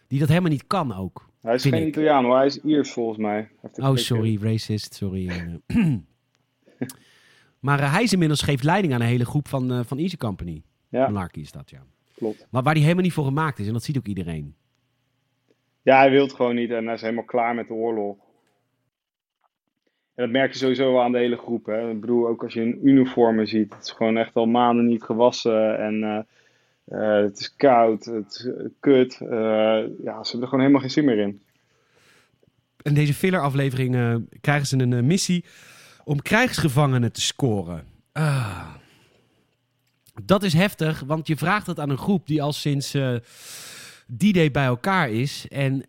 [0.08, 1.30] Die dat helemaal niet kan ook.
[1.42, 1.88] Hij is geen ik.
[1.88, 3.50] Italiaan hoor, hij is Iers volgens mij.
[3.74, 5.30] Oh, sorry, racist, sorry.
[7.60, 10.62] maar uh, hij is inmiddels geeft leiding aan een hele groep van, van Easy Company.
[10.90, 11.08] Ja.
[11.08, 11.84] Malarkey is dat, ja.
[12.16, 12.48] Klopt.
[12.50, 13.68] Maar waar hij helemaal niet voor gemaakt is.
[13.68, 14.56] En dat ziet ook iedereen.
[15.82, 16.72] Ja, hij wil het gewoon niet.
[16.72, 18.18] En hij is helemaal klaar met de oorlog.
[20.16, 21.66] En dat merk je sowieso aan de hele groep.
[21.66, 21.90] Hè.
[21.90, 23.74] Ik bedoel, ook als je een uniformen ziet.
[23.74, 25.78] Het is gewoon echt al maanden niet gewassen.
[25.78, 26.26] En
[26.88, 28.06] uh, het is koud.
[28.06, 28.48] Het is
[28.80, 29.18] kut.
[29.20, 31.42] ja, ze hebben er gewoon helemaal geen zin meer in.
[32.82, 35.46] In deze filler aflevering krijgen ze een missie
[36.04, 37.84] om krijgsgevangenen te scoren.
[38.12, 38.74] Ah.
[40.24, 42.98] Dat is heftig, want je vraagt het aan een groep die al sinds
[44.08, 45.48] die day bij elkaar is.
[45.48, 45.84] En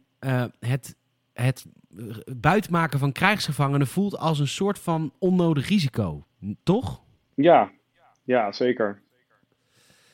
[0.58, 0.96] het,
[1.32, 1.64] het
[2.36, 6.26] buitmaken van krijgsgevangenen voelt als een soort van onnodig risico.
[6.62, 7.02] Toch?
[7.34, 7.70] Ja,
[8.22, 9.02] ja zeker.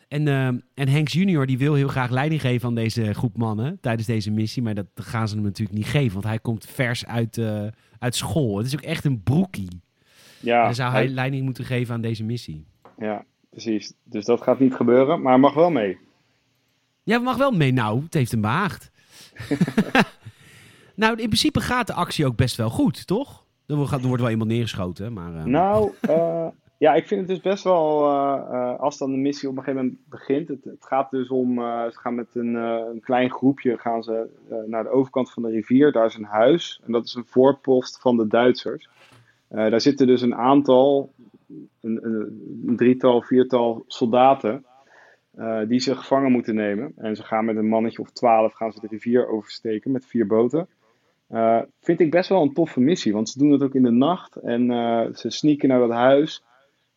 [0.08, 3.78] En, uh, en Hanks junior die wil heel graag leiding geven aan deze groep mannen
[3.80, 4.62] tijdens deze missie.
[4.62, 7.40] Maar dat gaan ze hem natuurlijk niet geven, want hij komt vers uit,
[7.98, 8.56] uit school.
[8.56, 9.80] Het is ook echt een broekie.
[10.40, 12.66] Ja, dan zou hij, leiding moeten geven aan deze missie.
[12.98, 13.92] Ja, precies.
[14.04, 15.98] Dus dat gaat niet gebeuren, maar hij mag wel mee.
[17.02, 17.72] Ja, mag wel mee.
[17.72, 18.90] Nou, het heeft hem behaagd.
[21.00, 23.44] nou, in principe gaat de actie ook best wel goed, toch?
[23.66, 25.32] Er wordt, er wordt wel iemand neergeschoten, maar...
[25.32, 25.44] Uh...
[25.44, 26.46] Nou, uh,
[26.78, 28.04] ja, ik vind het dus best wel...
[28.04, 30.48] Uh, als dan de missie op een gegeven moment begint...
[30.48, 31.54] Het, het gaat dus om...
[31.90, 34.26] ze gaan met een, een klein groepje gaan ze,
[34.66, 35.92] naar de overkant van de rivier.
[35.92, 36.80] Daar is een huis.
[36.86, 38.88] En dat is een voorpost van de Duitsers.
[39.48, 41.12] Daar zitten dus een aantal,
[41.80, 42.04] een,
[42.66, 44.64] een, drietal, viertal soldaten
[45.68, 46.92] die ze gevangen moeten nemen.
[46.96, 50.26] En ze gaan met een mannetje of twaalf gaan ze de rivier oversteken met vier
[50.26, 50.68] boten.
[51.32, 53.90] Uh, vind ik best wel een toffe missie, want ze doen het ook in de
[53.90, 54.66] nacht en
[55.14, 56.42] ze sneaken naar dat huis.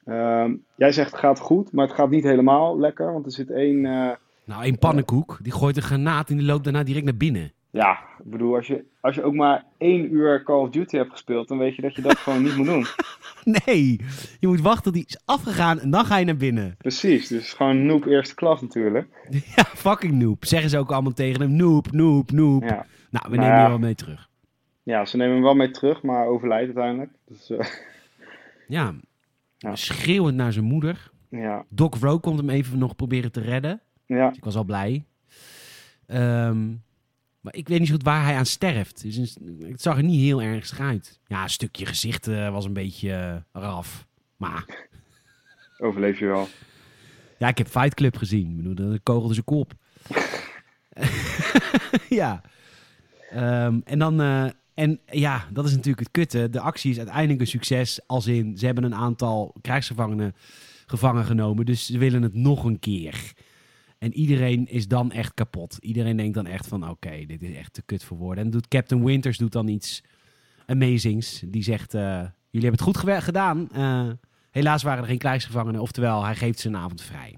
[0.05, 3.51] Ehm, jij zegt het gaat goed, maar het gaat niet helemaal lekker, want er zit
[3.51, 3.81] één...
[3.81, 7.51] nou, één pannenkoek, die gooit een granaat en die loopt daarna direct naar binnen.
[7.73, 11.11] Ja, ik bedoel, als je, als je ook maar één uur Call of Duty hebt
[11.11, 12.85] gespeeld, dan weet je dat je dat gewoon niet moet doen.
[13.65, 13.99] Nee,
[14.39, 16.75] je moet wachten tot die is afgegaan en dan ga je naar binnen.
[16.77, 19.07] Precies, dus gewoon noob eerste klas natuurlijk.
[19.55, 20.45] Ja, fucking noob.
[20.45, 22.63] Zeggen ze ook allemaal tegen hem, noob, noob, noob.
[22.63, 22.85] Ja.
[23.09, 24.29] Nou, we nemen hem wel mee terug.
[24.83, 27.11] Ja, ze nemen hem wel mee terug, maar overlijdt uiteindelijk.
[27.25, 27.59] Dus, uh...
[28.77, 28.93] ja.
[29.57, 31.11] ja, schreeuwend naar zijn moeder.
[31.29, 31.65] Ja.
[31.69, 33.81] Doc Rowe komt hem even nog proberen te redden.
[34.05, 34.27] Ja.
[34.27, 35.05] Dus ik was al blij.
[36.07, 36.83] Um,
[37.43, 39.01] maar ik weet niet zo goed waar hij aan sterft.
[39.01, 41.19] Dus het zag er niet heel erg uit.
[41.27, 44.07] Ja, een stukje gezicht uh, was een beetje uh, raf.
[44.37, 44.65] Maar...
[45.77, 46.47] Overleef je wel.
[47.37, 48.49] Ja, ik heb Fight Club gezien.
[48.49, 49.73] Ik bedoel, de kogelde zijn kop.
[52.19, 52.41] ja.
[53.33, 54.21] Um, en dan...
[54.21, 56.49] Uh, en ja, dat is natuurlijk het kutte.
[56.49, 57.99] De actie is uiteindelijk een succes.
[58.07, 60.35] Als in, ze hebben een aantal krijgsgevangenen
[60.85, 61.65] gevangen genomen.
[61.65, 63.33] Dus ze willen het nog een keer.
[64.03, 65.77] En iedereen is dan echt kapot.
[65.81, 68.43] Iedereen denkt dan echt van oké, dit is echt te kut voor woorden.
[68.43, 70.03] En doet Captain Winters doet dan iets
[70.65, 71.43] amazings.
[71.45, 72.01] Die zegt, uh,
[72.49, 73.69] jullie hebben het goed gedaan.
[73.75, 74.09] Uh,
[74.51, 75.81] helaas waren er geen krijgsgevangenen.
[75.81, 77.37] Oftewel, hij geeft ze een avond vrij.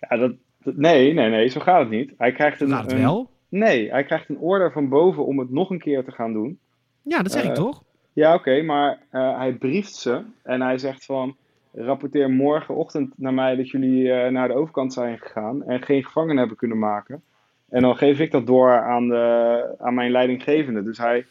[0.00, 0.32] Ja, dat,
[0.62, 2.12] nee, nee, nee, zo gaat het niet.
[2.18, 3.30] Hij krijgt een, gaat het wel?
[3.48, 6.58] nee, hij krijgt een order van boven om het nog een keer te gaan doen.
[7.02, 7.82] Ja, dat zeg ik Eh, toch?
[8.12, 11.36] Ja, oké, maar eh, hij brieft ze en hij zegt van...
[11.78, 16.38] Rapporteer morgenochtend naar mij dat jullie eh, naar de overkant zijn gegaan en geen gevangenen
[16.38, 17.22] hebben kunnen maken.
[17.68, 20.82] En dan geef ik dat door aan, de, aan mijn leidinggevende.
[20.82, 21.26] Dus hij,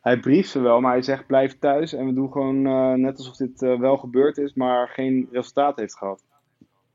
[0.00, 3.16] hij brieft ze wel, maar hij zegt blijf thuis en we doen gewoon eh, net
[3.18, 6.22] alsof dit eh, wel gebeurd is, maar geen resultaat heeft gehad.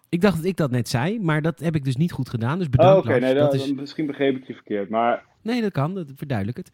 [0.09, 2.57] Ik dacht dat ik dat net zei, maar dat heb ik dus niet goed gedaan.
[2.57, 3.07] Dus Oh, bedankt.
[3.07, 3.73] oké, nee, dat dat, is...
[3.73, 5.93] misschien begreep ik je verkeerd, maar Nee, dat kan.
[5.95, 6.69] Dat verduidelijk het.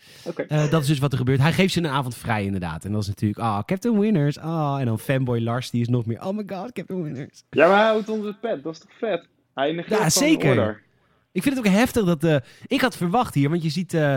[0.48, 1.40] Eh, dat is dus wat er gebeurt.
[1.40, 2.86] Hij geeft ze een avond vrij, inderdaad.
[2.86, 4.40] En dat is natuurlijk, ah, Captain Winners.
[4.40, 7.44] Ah, en dan fanboy Lars, die is nog meer, oh my god, Captain Winners.
[7.50, 9.28] Ja, maar hij houdt onder het pet, dat is toch vet?
[9.54, 10.84] Hij negeert Ja, zeker.
[11.32, 12.24] Ik vind het ook heftig dat...
[12.24, 12.36] eh,
[12.68, 14.16] ik had verwacht hier, want je ziet eh,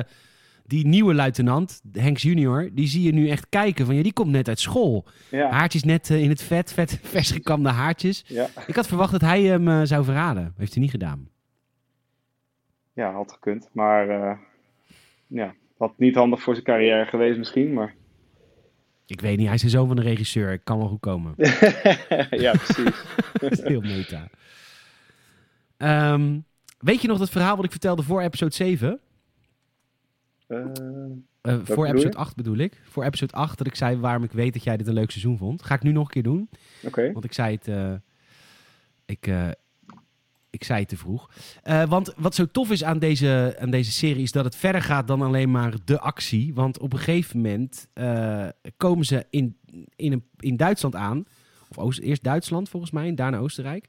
[0.67, 4.31] die nieuwe luitenant, Hanks junior, die zie je nu echt kijken van, ja, die komt
[4.31, 5.07] net uit school.
[5.31, 8.25] Ja, Haartjes net in het vet, vet, vers gekamde haartjes.
[8.27, 8.47] ja.
[8.67, 10.55] Ik had verwacht dat hij hem zou verraden.
[10.57, 11.29] Heeft hij niet gedaan.
[12.99, 13.69] Ja, had gekund.
[13.73, 14.39] Maar eh,
[15.27, 17.95] ja, had niet handig voor zijn carrière geweest misschien, maar...
[19.07, 20.53] Ik weet niet, hij is de zoon van een regisseur.
[20.53, 21.35] Ik kan wel goed komen.
[22.45, 23.05] ja, precies.
[23.41, 24.29] Dat is heel meta.
[25.77, 26.39] Ehm,
[26.79, 29.01] weet je nog dat verhaal wat ik vertelde voor episode 7?
[30.47, 30.65] Eh,
[31.43, 32.19] Eh, voor episode je?
[32.19, 32.81] 8 bedoel ik.
[32.85, 35.39] Voor episode 8 dat ik zei waarom ik weet dat jij dit een leuk seizoen
[35.39, 35.63] vond.
[35.63, 36.49] Ga ik nu nog een keer doen.
[36.83, 37.13] Oké.
[37.13, 38.01] Want ik zei het,
[39.07, 39.27] ik,
[40.51, 41.31] ik zei te vroeg.
[41.63, 44.83] Eh, want wat zo tof is aan deze, aan deze serie is dat het verder
[44.83, 46.55] gaat dan alleen maar de actie.
[46.55, 48.47] Want op een gegeven moment eh,
[48.77, 49.57] komen ze in,
[49.97, 51.25] in, in Duitsland aan.
[51.75, 53.89] Of eerst Duitsland volgens mij en daarna Oostenrijk.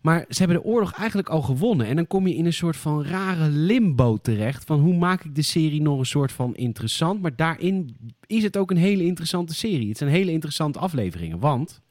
[0.00, 1.86] Maar ze hebben de oorlog eigenlijk al gewonnen.
[1.86, 4.64] En dan kom je in een soort van rare limbo terecht.
[4.64, 7.22] Van hoe maak ik de serie nog een soort van interessant.
[7.22, 7.96] Maar daarin
[8.26, 9.88] is het ook een hele interessante serie.
[9.88, 11.38] Het zijn hele interessante afleveringen.
[11.38, 11.82] Want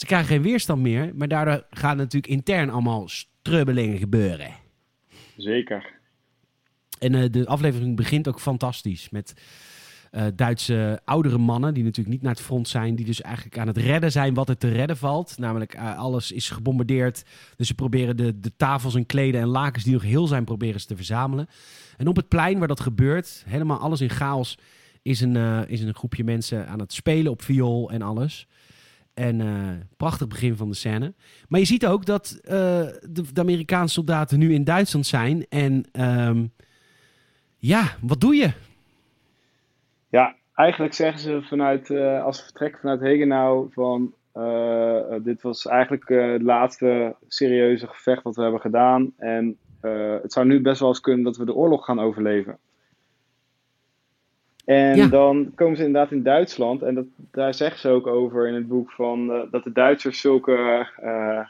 [0.00, 1.10] ze krijgen geen weerstand meer.
[1.14, 4.50] Maar daardoor gaan natuurlijk intern allemaal strubbelingen gebeuren.
[5.36, 5.92] Zeker.
[6.98, 9.10] En eh, de aflevering begint ook fantastisch.
[9.10, 9.34] Met
[10.10, 12.94] eh, Duitse oudere mannen, die natuurlijk niet naar het front zijn.
[12.94, 15.38] Die dus eigenlijk aan het redden zijn wat er te redden valt.
[15.38, 17.22] Namelijk, eh, alles is gebombardeerd.
[17.56, 20.80] Dus ze proberen de, de tafels en kleden en lakens die nog heel zijn, proberen
[20.80, 21.46] ze te verzamelen.
[21.96, 24.58] En op het plein waar dat gebeurt, helemaal alles in chaos,
[25.02, 25.36] is een,
[25.68, 28.48] is een groepje mensen aan het spelen op viool en alles.
[29.14, 31.14] En eh, prachtig begin van de scène.
[31.48, 32.50] Maar je ziet ook dat eh,
[33.02, 35.46] de, Amerikaanse soldaten nu in Duitsland zijn.
[35.48, 36.46] En ehm,
[37.56, 38.50] ja, wat doe je?
[40.08, 44.14] Ja, eigenlijk zeggen ze vanuit, eh, als we vertrekken vanuit Hegenau van...
[45.22, 49.12] dit was eigenlijk het laatste serieuze gevecht wat we hebben gedaan.
[49.16, 49.56] En
[50.22, 52.58] het zou nu best wel eens kunnen dat we de oorlog gaan overleven.
[54.70, 55.06] En Ja.
[55.06, 56.82] dan komen ze inderdaad in Duitsland.
[56.82, 60.20] En dat, daar zeggen ze ook over in het boek van eh, dat de Duitsers
[60.20, 60.52] zulke.
[60.96, 61.46] eh, eh,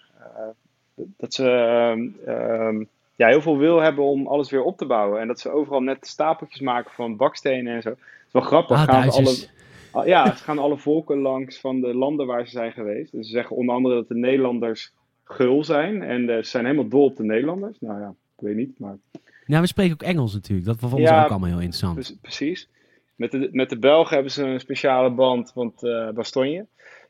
[1.16, 2.84] dat ze ehm, ehm,
[3.16, 5.20] ja, heel veel wil hebben om alles weer op te bouwen.
[5.20, 7.88] En dat ze overal net stapeltjes maken van bakstenen en zo.
[7.88, 8.76] Het is wel grappig.
[8.76, 9.36] Ah, gaan alle.
[9.90, 13.12] Ah, Ja, ze gaan alle volken langs van de landen waar ze zijn geweest.
[13.12, 14.92] Dus ze zeggen onder andere dat de Nederlanders
[15.24, 16.02] gul zijn.
[16.02, 17.76] En ze zijn helemaal dol op de Nederlanders.
[17.80, 18.96] Nou ja, ik weet niet, maar
[19.46, 20.66] Nou, we spreken ook Engels natuurlijk.
[20.66, 21.94] Dat vonden Ja, ze ook allemaal heel interessant.
[21.94, 22.68] pre- precies.
[23.20, 26.66] Met de, met de Belgen hebben ze een speciale band, want eh Bastogne.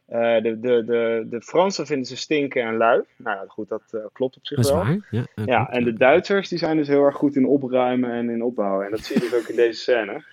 [0.07, 3.03] Eh, de, de, de, de Fransen vinden ze stinken en lui.
[3.17, 4.83] Nou ja, goed, dat eh, klopt op zich Dat is wel.
[4.83, 5.07] waar.
[5.11, 5.73] Ja, Ja, klopt.
[5.73, 8.85] en de Duitsers die zijn dus heel erg goed in opruimen en in opbouwen.
[8.85, 10.25] En dat zie je dus ook in deze scène.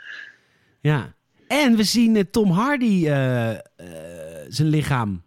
[0.79, 1.15] ja.
[1.47, 3.03] En we zien Tom Hardy
[4.47, 5.23] zijn lichaam.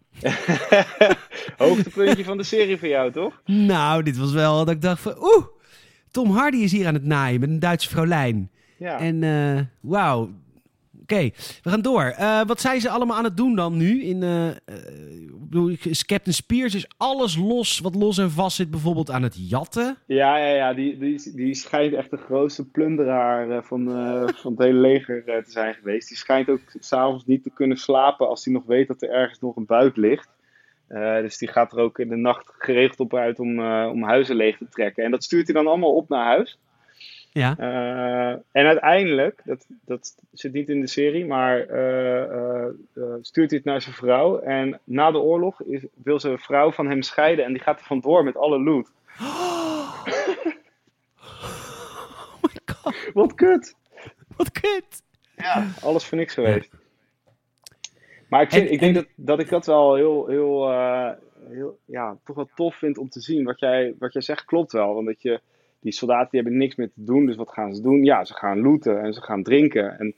[1.57, 3.41] Hoogtepuntje van de serie voor jou, toch?
[3.45, 5.15] Nou, dit was wel dat ik dacht van...
[5.17, 5.45] Oeh,
[6.11, 8.51] Tom Hardy is hier aan het naaien met een Duitse vrouwlijn.
[8.81, 8.99] Ja.
[8.99, 10.29] En eh, wauw.
[11.01, 11.29] Oké,
[11.63, 12.03] we gaan door.
[12.03, 14.03] Eh, wat zijn ze allemaal aan het doen dan nu?
[14.03, 14.47] In, eh,
[15.39, 15.75] bedoel,
[16.05, 19.97] Captain Spears is alles los, wat los en vast zit, bijvoorbeeld aan het jatten.
[20.05, 20.73] Ja, ja, ja.
[20.73, 23.85] Die, die, die schijnt echt de grootste plunderaar van,
[24.41, 26.07] van het hele leger te zijn geweest.
[26.07, 29.39] Die schijnt ook s'avonds niet te kunnen slapen als hij nog weet dat er ergens
[29.39, 30.29] nog een buit ligt.
[31.21, 34.57] Dus die gaat er ook in de nacht geregeld op uit om, om huizen leeg
[34.57, 35.03] te trekken.
[35.03, 36.59] En dat stuurt hij dan allemaal op naar huis.
[37.33, 37.55] Ja.
[37.57, 42.73] Eh, en uiteindelijk, dat, dat zit niet in de serie, maar eh, eh,
[43.21, 44.39] stuurt hij het naar zijn vrouw.
[44.39, 47.85] En na de oorlog is, wil zijn vrouw van hem scheiden en die gaat er
[47.85, 48.91] vandoor met alle loot.
[52.43, 53.75] Oh my god, Wat kut!
[54.37, 55.01] wat kut.
[55.35, 56.69] Ja, alles voor niks geweest.
[58.29, 60.69] Maar ik, vind, En- ik denk en- dat, dat ik dat wel heel, heel,
[61.49, 63.43] heel, ja, toch wel tof vind om te zien.
[63.43, 64.93] Wat jij, wat jij zegt klopt wel.
[64.93, 65.41] Want dat je,
[65.81, 67.25] die soldaten die hebben niks meer te doen.
[67.25, 68.03] Dus wat gaan ze doen?
[68.03, 69.99] Ja, ze gaan looten en ze gaan drinken.
[69.99, 70.13] En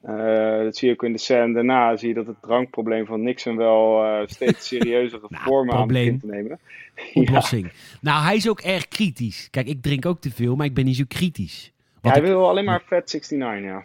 [0.00, 1.96] eh, dat zie je ook in de scène daarna.
[1.96, 6.26] Zie je dat het drankprobleem van Nixon wel eh, steeds serieuzere vormen aan begint te
[6.26, 6.58] nemen.
[7.14, 7.72] Oplossing.
[8.00, 9.48] Nou, hij is ook erg kritisch.
[9.50, 11.72] Kijk, ik drink ook te veel, maar ik ben niet zo kritisch.
[12.02, 13.82] Ja, hij ik- wil alleen maar Fat 69, ja.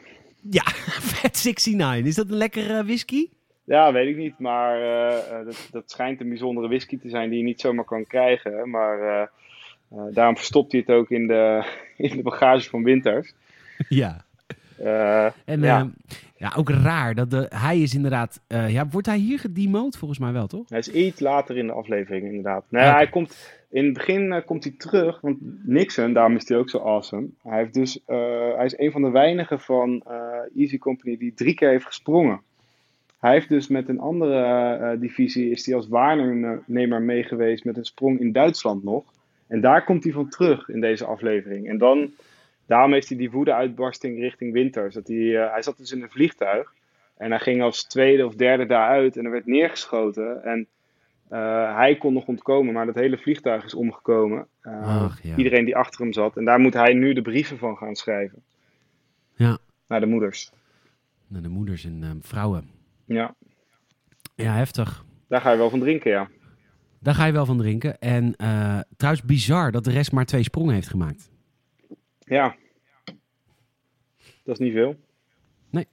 [0.50, 0.64] Ja,
[1.22, 2.06] Vet 69.
[2.06, 3.28] Is dat een lekkere whisky?
[3.64, 4.40] Ja, weet ik niet.
[4.40, 8.06] Maar uh, dat, dat schijnt een bijzondere whisky te zijn die je niet zomaar kan
[8.08, 8.70] krijgen.
[8.70, 9.30] Maar
[9.90, 11.64] daarom verstopt hij het ook in de,
[11.98, 13.34] in de bagage van Winters.
[13.90, 14.26] Ja.
[15.46, 15.90] en ja.
[16.38, 16.54] ja.
[16.56, 17.16] ook raar.
[17.16, 18.42] Dat de, hij is inderdaad...
[18.48, 19.98] ja, wordt hij hier gedemote?
[19.98, 20.70] Volgens mij wel, toch?
[20.70, 22.66] Hij is iets later in de aflevering, inderdaad.
[22.70, 23.58] Nee, hij komt...
[23.70, 27.28] In het begin komt hij terug, want Nixon, daarom is hij ook zo awesome.
[27.44, 28.00] Hij, heeft dus,
[28.56, 30.04] hij is een van de weinigen van
[30.56, 32.42] Easy Company die drie keer heeft gesprongen.
[33.20, 38.20] Hij heeft dus met een andere divisie, is hij als waarnemer meegeweest met een sprong
[38.20, 39.04] in Duitsland nog.
[39.48, 41.70] En daar komt hij van terug in deze aflevering.
[41.70, 42.12] En dan,
[42.66, 44.94] daarom heeft hij die woede-uitbarsting richting Winters.
[44.94, 46.74] Dat hij, uh, hij zat dus in een vliegtuig
[47.18, 50.44] en hij ging als tweede of derde daaruit en er werd neergeschoten.
[50.44, 50.68] En
[51.32, 54.48] uh, hij kon nog ontkomen, maar dat hele vliegtuig is omgekomen.
[54.62, 55.36] Ach, ja.
[55.36, 56.38] Iedereen die achter hem zat.
[56.38, 58.44] En daar moet hij nu de brieven van gaan schrijven.
[59.36, 59.58] Ja.
[59.88, 60.52] Naar de moeders.
[61.28, 62.70] Naar de moeders en vrouwen.
[63.06, 63.36] Ja.
[64.36, 65.06] Ja, heftig.
[65.28, 66.30] Daar ga je wel van drinken, ja.
[67.06, 68.00] Daar ga je wel van drinken.
[68.00, 71.32] En uh, trouwens, bizar dat de rest maar twee sprongen heeft gemaakt.
[72.20, 72.56] Ja.
[74.44, 74.96] Dat is niet veel.
[75.70, 75.88] Nee.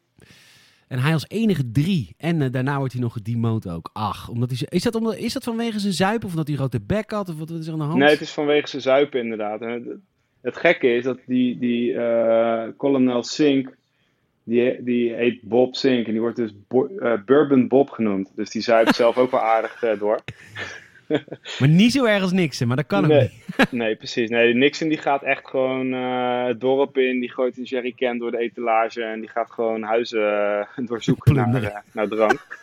[0.88, 2.14] En hij als enige drie.
[2.16, 3.90] En uh, daarna wordt hij nog gedemote ook.
[3.92, 6.80] Ach, omdat hij, is, dat omdat, is dat vanwege zijn zuipen of omdat hij grote
[6.80, 7.28] bek had?
[7.28, 7.98] Of wat is er aan de hand?
[7.98, 9.60] Nee, het is vanwege zijn zuipen inderdaad.
[9.60, 9.82] het,
[10.40, 13.76] het, gekke is dat die, die uh, Colonel Sink
[14.44, 18.32] die, die heet Bob Sink en die wordt dus uh, Bourbon Bob genoemd.
[18.36, 20.20] Dus die zuipt zelf ook wel aardig door.
[21.58, 23.72] maar niet zo erg als Nixon, maar dat kan nee, ook niet.
[23.82, 24.30] nee, precies.
[24.30, 28.30] Nee, Nixon die gaat echt gewoon uh, het dorp in, die gooit een jerrycan door
[28.30, 32.60] de etalage en die gaat gewoon huizen doorzoeken naar, naar drank.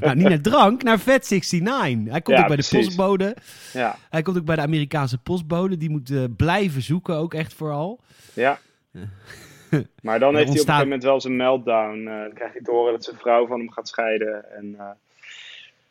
[0.00, 2.10] nou, niet naar drank, naar Vet 69.
[2.12, 3.36] Hij komt ook bij de postbode.
[3.72, 3.96] Ja.
[4.10, 5.76] Hij komt ook bij de Amerikaanse postbode.
[5.76, 8.00] Die moet blijven zoeken, ook echt vooral.
[8.34, 8.58] Ja.
[10.02, 11.98] Maar dan heeft hij op een gegeven moment wel zijn meltdown.
[11.98, 14.52] Uh, dan krijg je te horen dat zijn vrouw van hem gaat scheiden.
[14.56, 14.90] En, uh,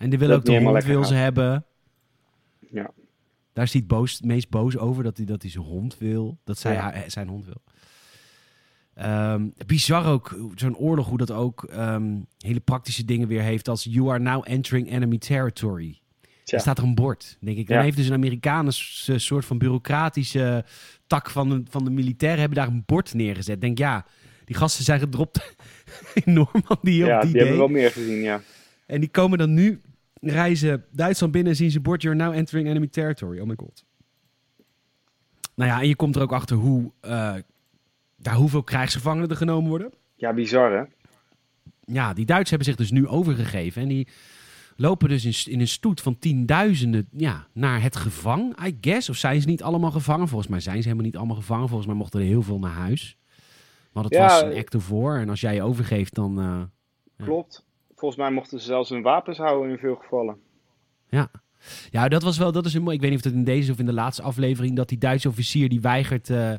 [0.01, 1.65] en die wil ook de hond wil ze hebben.
[2.71, 2.91] Ja.
[3.53, 6.37] Daar is hij het boos, meest boos over, dat hij, dat hij zijn hond wil.
[6.43, 6.81] Dat zij ja.
[6.81, 7.61] haar, zijn hond wil.
[9.05, 13.67] Um, bizar ook, zo'n oorlog, hoe dat ook um, hele praktische dingen weer heeft.
[13.67, 15.99] Als you are now entering enemy territory.
[16.45, 17.67] Er staat er een bord, denk ik.
[17.67, 17.83] Dan ja.
[17.83, 20.65] heeft dus een Amerikaanse soort van bureaucratische
[21.07, 23.61] tak van de, van de militairen hebben daar een bord neergezet.
[23.61, 24.05] Denk ja,
[24.45, 25.55] die gasten zijn gedropt
[26.23, 28.41] in Normandië ja, op die die hebben wel meer gezien, ja.
[28.85, 29.81] En die komen dan nu
[30.29, 33.39] reizen Duitsland binnen en zien ze bord, you're now entering enemy territory.
[33.39, 33.85] Oh my god.
[35.55, 37.35] Nou ja, en je komt er ook achter hoe, uh,
[38.15, 39.91] daar hoeveel krijgsgevangenen er genomen worden.
[40.15, 40.83] Ja, bizar hè?
[41.85, 44.07] Ja, die Duitsers hebben zich dus nu overgegeven en die
[44.75, 49.09] lopen dus in, in een stoet van tienduizenden ja, naar het gevang, I guess.
[49.09, 50.27] Of zijn ze niet allemaal gevangen?
[50.27, 51.67] Volgens mij zijn ze helemaal niet allemaal gevangen.
[51.67, 53.17] Volgens mij mochten er heel veel naar huis.
[53.91, 55.19] Want het was een act of war.
[55.19, 56.39] En als jij je overgeeft, dan...
[56.39, 56.61] Uh,
[57.25, 57.65] klopt.
[58.01, 60.37] Volgens mij mochten ze zelfs hun wapens houden in veel gevallen.
[61.09, 61.31] Ja.
[61.91, 62.95] Ja, dat was wel, dat is een mooi.
[62.95, 65.27] Ik weet niet of het in deze of in de laatste aflevering, dat die Duitse
[65.27, 66.53] officier die weigert uh,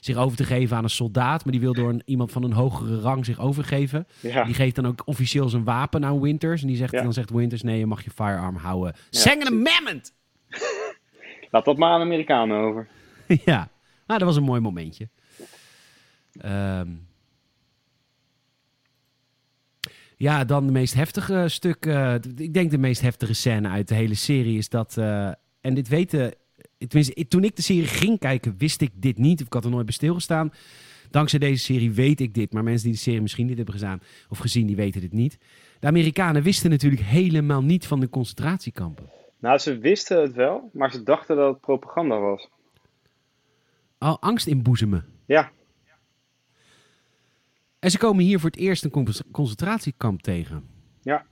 [0.00, 2.52] zich over te geven aan een soldaat, maar die wil door een, iemand van een
[2.52, 4.06] hogere rang zich overgeven.
[4.20, 4.44] Ja.
[4.44, 7.02] Die geeft dan ook officieel zijn wapen aan Winters en die zegt, ja.
[7.02, 8.94] dan zegt Winters, nee, je mag je firearm houden.
[9.10, 10.12] Ja, Zang een mammoth!
[11.50, 12.88] Laat dat maar aan de Amerikanen over.
[13.44, 13.68] ja,
[14.06, 15.08] nou, dat was een mooi momentje.
[16.44, 17.06] Um,
[20.24, 21.86] Ja, dan de meest heftige stuk.
[21.86, 24.96] Uh, ik denk de meest heftige scène uit de hele serie is dat.
[24.98, 25.26] Uh,
[25.60, 26.34] en dit weten.
[26.78, 29.40] Tenminste, toen ik de serie ging kijken, wist ik dit niet.
[29.40, 30.52] Of ik had er nooit bij stilgestaan.
[31.10, 32.52] Dankzij deze serie weet ik dit.
[32.52, 35.38] Maar mensen die de serie misschien niet hebben gedaan of gezien, die weten dit niet.
[35.80, 39.10] De Amerikanen wisten natuurlijk helemaal niet van de concentratiekampen.
[39.38, 42.48] Nou, ze wisten het wel, maar ze dachten dat het propaganda was.
[43.98, 45.04] Al angst inboezemen.
[45.26, 45.50] Ja,
[47.84, 50.64] en ze komen hier voor het eerst een concentratiekamp tegen.
[51.02, 51.24] Ja,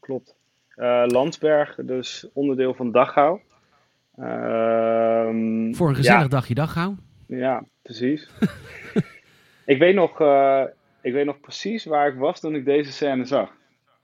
[0.00, 0.34] klopt.
[0.76, 3.40] Uh, Landsberg, dus onderdeel van Dachau.
[4.18, 4.24] Uh,
[5.74, 6.28] voor een gezellig ja.
[6.28, 6.94] dagje Dachau.
[7.26, 8.30] Ja, precies.
[9.64, 10.62] ik, weet nog, uh,
[11.02, 13.52] ik weet nog precies waar ik was toen ik deze scène zag.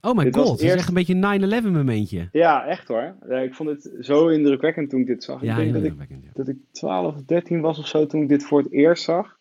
[0.00, 2.28] Oh my god, het is echt een beetje een 9-11 momentje.
[2.32, 3.14] Ja, echt hoor.
[3.28, 5.42] ik vond het zo indrukwekkend toen ik dit zag.
[5.42, 6.30] Ja, ik denk dat ik, ja.
[6.32, 9.35] dat ik 12 of 13 was of zo toen ik dit voor het eerst zag.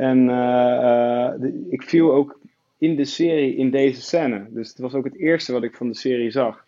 [0.00, 2.38] En uh, de, ik viel ook
[2.78, 4.46] in de serie in deze scène.
[4.50, 6.64] Dus het was ook het eerste wat ik van de serie zag.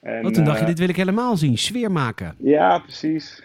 [0.00, 1.58] En, oh, toen dacht je, dit wil ik helemaal zien.
[1.58, 2.34] Sfeer maken.
[2.38, 3.42] Ja, precies.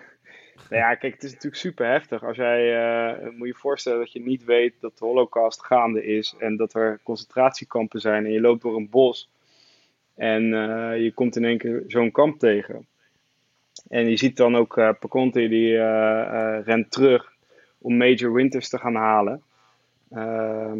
[0.70, 2.24] nou ja, kijk, het is natuurlijk super heftig.
[2.24, 2.60] Als jij,
[3.22, 6.34] uh, moet je voorstellen dat je niet weet dat de holocaust gaande is.
[6.38, 8.24] En dat er concentratiekampen zijn.
[8.24, 9.30] En je loopt door een bos.
[10.14, 12.86] En uh, je komt in één keer zo'n kamp tegen.
[13.88, 15.76] En je ziet dan ook uh, Paconte die
[16.62, 17.32] rent terug
[17.84, 19.42] om Major Winters te gaan halen.
[20.10, 20.78] Ehm,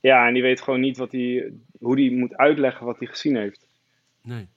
[0.00, 3.36] ja, en die weet gewoon niet wat hij, hoe hij moet uitleggen wat hij gezien
[3.36, 3.66] heeft.
[4.22, 4.48] Nee.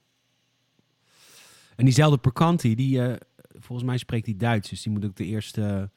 [1.76, 3.16] En diezelfde Percanti, die, eh,
[3.60, 5.90] volgens mij spreekt hij Duits, dus die moet ook de eerste...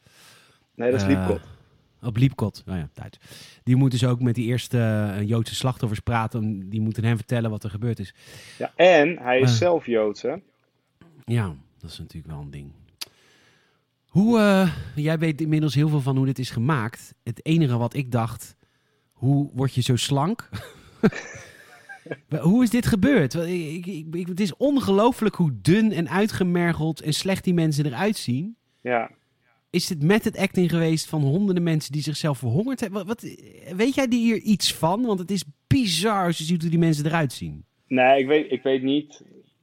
[0.75, 1.49] Nee, dat is eh, Liepkot.
[2.03, 3.19] Op Liepkot, nou ja, Duits.
[3.63, 6.69] Die moet dus ook met die eerste eh, Joodse slachtoffers praten.
[6.69, 8.15] Die moeten hem vertellen wat er gebeurd is.
[8.59, 10.35] Ja, en hij is zelf Joods, hè?
[11.25, 12.73] Ja, dat is natuurlijk wel een ding.
[14.11, 17.15] Hoe, eh, jij weet inmiddels heel veel van hoe dit is gemaakt.
[17.23, 18.57] Het enige wat ik dacht,
[19.13, 20.49] hoe word je zo slank?
[22.41, 23.35] hoe is dit gebeurd?
[23.35, 28.17] Ik, ik, ik- het is ongelooflijk hoe dun en uitgemergeld en slecht die mensen eruit
[28.17, 28.57] zien.
[28.81, 29.11] Ja.
[29.71, 33.07] Is het met het acting geweest van honderden mensen die zichzelf verhongerd hebben?
[33.07, 33.35] Wat, wat-
[33.77, 35.03] weet jij hier iets van?
[35.03, 37.65] Want het is bizar als je ziet hoe die mensen eruit zien.
[37.87, 39.23] Nee, ik weet, ik weet niet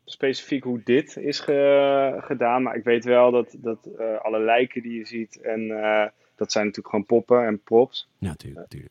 [0.09, 2.61] specifiek hoe dit is ge- gedaan.
[2.63, 6.05] Maar ik weet wel dat, dat eh, alle lijken die je ziet, en eh,
[6.35, 8.07] dat zijn natuurlijk gewoon poppen en props.
[8.17, 8.35] Ja.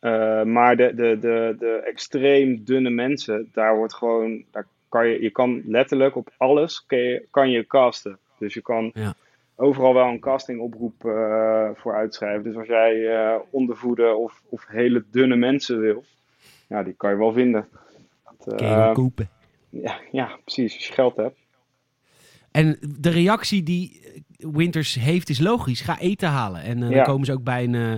[0.01, 5.23] Eh, maar de, de, de, de extreem dunne mensen, daar wordt gewoon, daar kan je,
[5.23, 8.19] je kan letterlijk op alles kan je, kan je casten.
[8.39, 9.15] Dus je kan Ja.
[9.57, 12.43] overal wel een castingoproep eh voor uitschrijven.
[12.45, 16.05] Dus als jij ondervoede of, of hele dunne mensen wil,
[16.69, 17.69] ja, die kan je wel vinden.
[18.45, 19.29] Dat, Kun je kopen.
[19.83, 20.75] Ja, ja, precies.
[20.75, 21.39] Als je geld hebt.
[22.51, 24.01] En de reactie die
[24.37, 25.81] Winters heeft is logisch.
[25.81, 26.63] Ga eten halen.
[26.63, 26.95] En eh, Ja.
[26.97, 27.95] dan komen ze ook bij een, eh,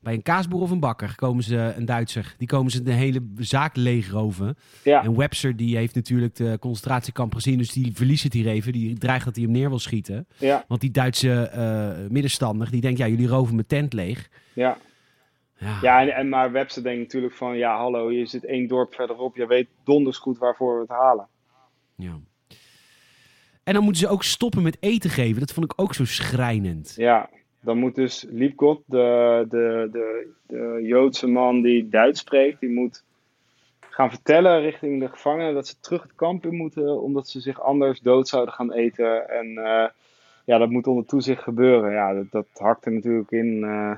[0.00, 1.14] bij een kaasboer of een bakker.
[1.16, 2.34] Komen ze, een Duitser.
[2.38, 4.56] Die komen ze de hele zaak leegroven.
[4.84, 7.58] Ja, En Webster die heeft natuurlijk de concentratiekamp gezien.
[7.58, 8.72] Dus die verliest het hier even.
[8.72, 10.26] Die dreigt dat hij hem neer wil schieten.
[10.38, 12.98] ja, Want die Duitse eh, middenstander die denkt...
[12.98, 14.28] Ja, jullie roven mijn tent leeg.
[14.52, 14.78] ja.
[15.60, 18.94] Ja, ja en, en maar Webster denkt natuurlijk van, ja, hallo, je zit één dorp
[18.94, 19.36] verderop.
[19.36, 21.28] Je weet donders goed waarvoor we het halen.
[21.94, 22.20] ja.
[23.64, 25.40] En dan moeten ze ook stoppen met eten geven.
[25.40, 26.94] Dat vond ik ook zo schrijnend.
[26.96, 27.30] Ja,
[27.60, 33.04] dan moet dus Liepkot, de, de, de, de Joodse man die Duits spreekt, die moet
[33.80, 37.60] gaan vertellen richting de gevangenen dat ze terug het kamp in moeten, omdat ze zich
[37.60, 39.28] anders dood zouden gaan eten.
[39.28, 39.88] En eh,
[40.44, 41.92] ja, dat moet onder toezicht gebeuren.
[41.92, 43.96] Ja, dat, dat hakt er natuurlijk in eh,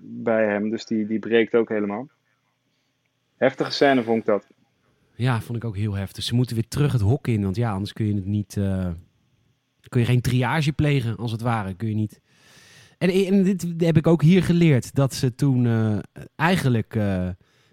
[0.00, 2.08] bij hem, dus die, die breekt ook helemaal.
[3.36, 4.46] Heftige scène vond ik dat.
[5.14, 6.24] Ja, vond ik ook heel heftig.
[6.24, 8.56] Ze moeten weer terug het hok in, want ja, anders kun je het niet.
[8.56, 8.88] eh,
[9.88, 11.74] kun je geen triage plegen, als het ware.
[11.74, 12.20] Kun je niet.
[12.98, 15.98] En, en dit heb ik ook hier geleerd: dat ze toen eh,
[16.36, 16.96] eigenlijk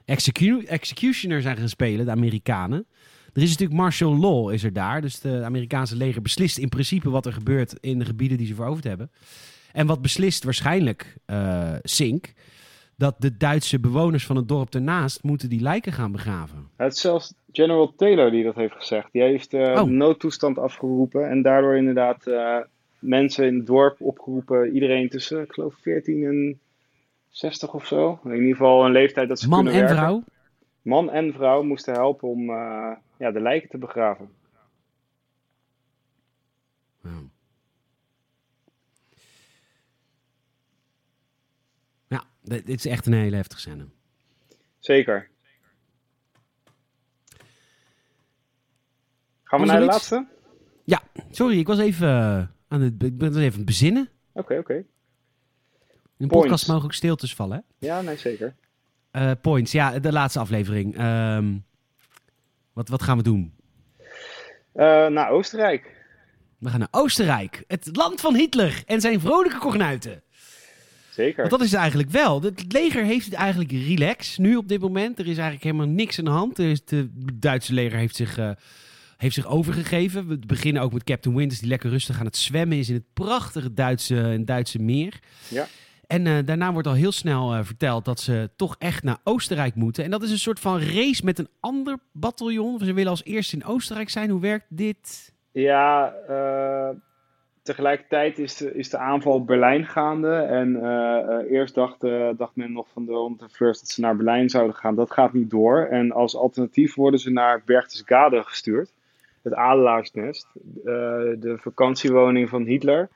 [0.06, 2.88] execu executioner zijn gaan spelen, de Amerikanen.
[3.34, 5.02] Er is natuurlijk martial law, is er daar.
[5.02, 8.56] Dus de Amerikaanse leger beslist in principe wat er gebeurt in de gebieden die ze
[8.56, 9.12] veroverd hebben.
[9.74, 12.34] En wat beslist waarschijnlijk eh Sink,
[12.96, 16.70] dat de Duitse bewoners van het dorp ernaast moeten die lijken gaan begraven.
[16.76, 19.12] Het is zelfs General Taylor die dat heeft gezegd.
[19.12, 19.84] Die heeft eh, Oh.
[19.84, 22.58] noodtoestand afgeroepen en daardoor inderdaad eh,
[23.00, 24.74] mensen in het dorp opgeroepen.
[24.74, 26.60] Iedereen tussen, ik geloof, 14 en
[27.30, 28.20] 60 of zo.
[28.24, 30.04] In ieder geval een leeftijd dat ze Man kunnen en werken.
[30.06, 30.24] vrouw.
[30.82, 32.46] Man en vrouw moesten helpen om
[33.18, 34.30] ja, de lijken te begraven.
[37.04, 37.10] Ja.
[42.10, 43.88] Ja, dit is echt een hele heftige scène.
[44.80, 45.30] Zeker.
[49.44, 49.94] Gaan we naar de iets?
[49.94, 50.38] laatste?
[51.32, 54.10] Sorry, ik was even eh, aan het, ik ben even aan het bezinnen.
[54.34, 54.74] Oké, oké.
[54.74, 54.86] In
[56.18, 56.48] een Points.
[56.48, 57.88] podcast mogen ook stiltes vallen, hè?
[57.88, 58.56] Ja, nee, zeker.
[59.12, 60.98] Eh, points, ja, de laatste aflevering.
[60.98, 61.58] Ehm,
[62.74, 63.56] wat, wat gaan we doen?
[64.74, 65.98] Eh, naar Oostenrijk.
[66.58, 70.24] We gaan naar Oostenrijk, het land van Hitler en zijn vrolijke kornuiten.
[71.20, 71.38] Zeker.
[71.38, 72.42] Want dat is het eigenlijk wel.
[72.42, 75.20] Het leger heeft het eigenlijk relax nu op dit moment.
[75.20, 76.56] Er is eigenlijk helemaal niks aan de hand.
[76.56, 78.52] De Duitse leger heeft zich, eh,
[79.18, 80.28] heeft zich overgegeven.
[80.28, 83.14] We beginnen ook met Captain Winters die lekker rustig aan het zwemmen is in het
[83.14, 85.20] prachtige Duitse, in Duitse meer.
[85.48, 85.68] Ja.
[86.08, 89.76] En eh, daarna wordt al heel snel eh, verteld dat ze toch echt naar Oostenrijk
[89.76, 90.04] moeten.
[90.04, 92.80] En dat is een soort van race met een ander bataljon.
[92.80, 94.30] Ze willen als eerste in Oostenrijk zijn.
[94.30, 95.34] Hoe werkt dit?
[95.52, 96.14] Ja,
[97.70, 100.34] tegelijkertijd is de, is de aanval op Berlijn gaande.
[100.36, 104.16] En eh, eh, eerst dacht, eh, dacht men nog van de Unterfleurs dat ze naar
[104.16, 104.96] Berlijn zouden gaan.
[104.96, 105.86] Dat gaat niet door.
[105.86, 108.92] En als alternatief worden ze naar Berchtesgaden gestuurd.
[109.42, 110.48] Het adelaarsnest.
[110.84, 113.10] de vakantiewoning van Hitler.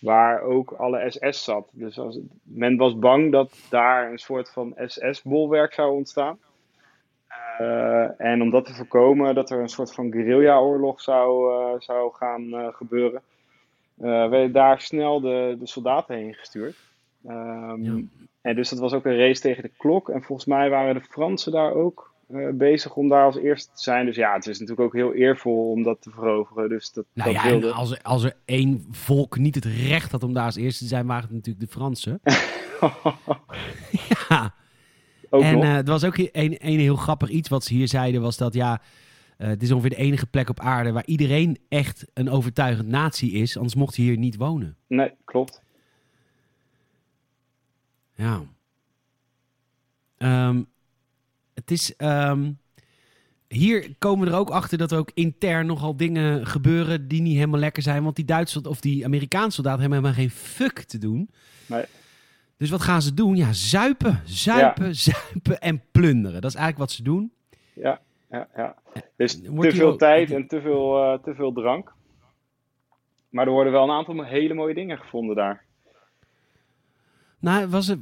[0.00, 1.70] Waar ook alle SS zat.
[1.72, 6.38] Dus als, men was bang dat daar een soort van SS-bolwerk zou ontstaan.
[8.16, 13.22] En om dat te voorkomen, dat er een soort van guerrilla-oorlog zou, zou gaan gebeuren,
[14.08, 16.76] werden daar snel de, de soldaten heen gestuurd.
[17.26, 18.00] Ehm, Ja.
[18.40, 20.08] En dus dat was ook een race tegen de klok.
[20.08, 23.82] En volgens mij waren de Fransen daar ook eh, bezig om daar als eerste te
[23.82, 24.06] zijn.
[24.06, 26.68] Dus ja, het is natuurlijk ook heel eervol om dat te veroveren.
[26.68, 27.72] Dus dat, Nou dat ja, wilde.
[27.72, 30.88] als, er- als er één volk niet het recht had om daar als eerste te
[30.88, 32.20] zijn, waren het natuurlijk de Fransen.
[34.28, 34.54] ja,
[35.30, 38.20] Ook en eh, er was ook een, een heel grappig iets wat ze hier zeiden,
[38.20, 38.80] was dat ja,
[39.40, 43.40] eh, het is ongeveer de enige plek op aarde waar iedereen echt een overtuigend nazi
[43.40, 44.76] is, anders mocht hij hier niet wonen.
[44.86, 45.62] Nee, klopt.
[48.14, 48.42] Ja.
[50.16, 50.62] Ehm,
[51.54, 51.96] het is.
[51.96, 52.52] ehm,
[53.48, 57.34] hier komen we er ook achter dat er ook intern nogal dingen gebeuren die niet
[57.34, 58.02] helemaal lekker zijn.
[58.02, 61.30] Want die Duitse of die Amerikaanse soldaten hebben helemaal geen fuck te doen.
[61.66, 61.84] Nee.
[62.56, 63.36] Dus wat gaan ze doen?
[63.36, 66.40] Ja, zuipen, zuipen, zuipen en plunderen.
[66.40, 67.32] Dat is eigenlijk wat ze doen.
[67.72, 68.00] Ja,
[68.30, 68.76] ja, ja.
[69.16, 71.92] Dus te veel ook- tijd en te veel, eh, te veel drank.
[73.28, 75.64] Maar er worden wel een aantal hele mooie dingen gevonden daar.
[77.38, 77.98] Nou, was het,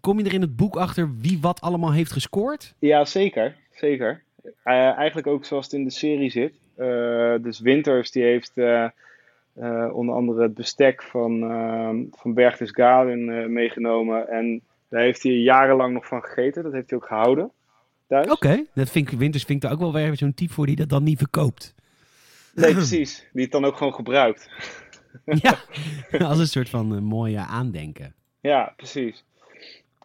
[0.00, 2.74] kom je er in het boek achter wie wat allemaal heeft gescoord?
[2.78, 3.56] Ja, zeker.
[3.72, 4.22] Zeker.
[4.42, 6.54] Eh, eigenlijk ook zoals het in de serie zit.
[6.74, 8.52] Eh, dus Winters die heeft
[9.92, 14.28] onder andere het bestek van, uh, van Berchtesgaden meegenomen.
[14.28, 16.62] En daar heeft hij jarenlang nog van gegeten.
[16.62, 17.50] Dat heeft hij ook gehouden.
[18.08, 18.30] Thuis.
[18.30, 20.76] Oké, dat vind ik, Winters vind ik daar ook wel weer zo'n type voor die
[20.76, 21.74] dat dan niet verkoopt.
[22.54, 23.28] Nee, precies.
[23.32, 24.50] Die het dan ook gewoon gebruikt.
[25.42, 25.58] ja,
[26.18, 28.14] als een soort van eh, mooie aandenken.
[28.40, 29.24] Ja, precies.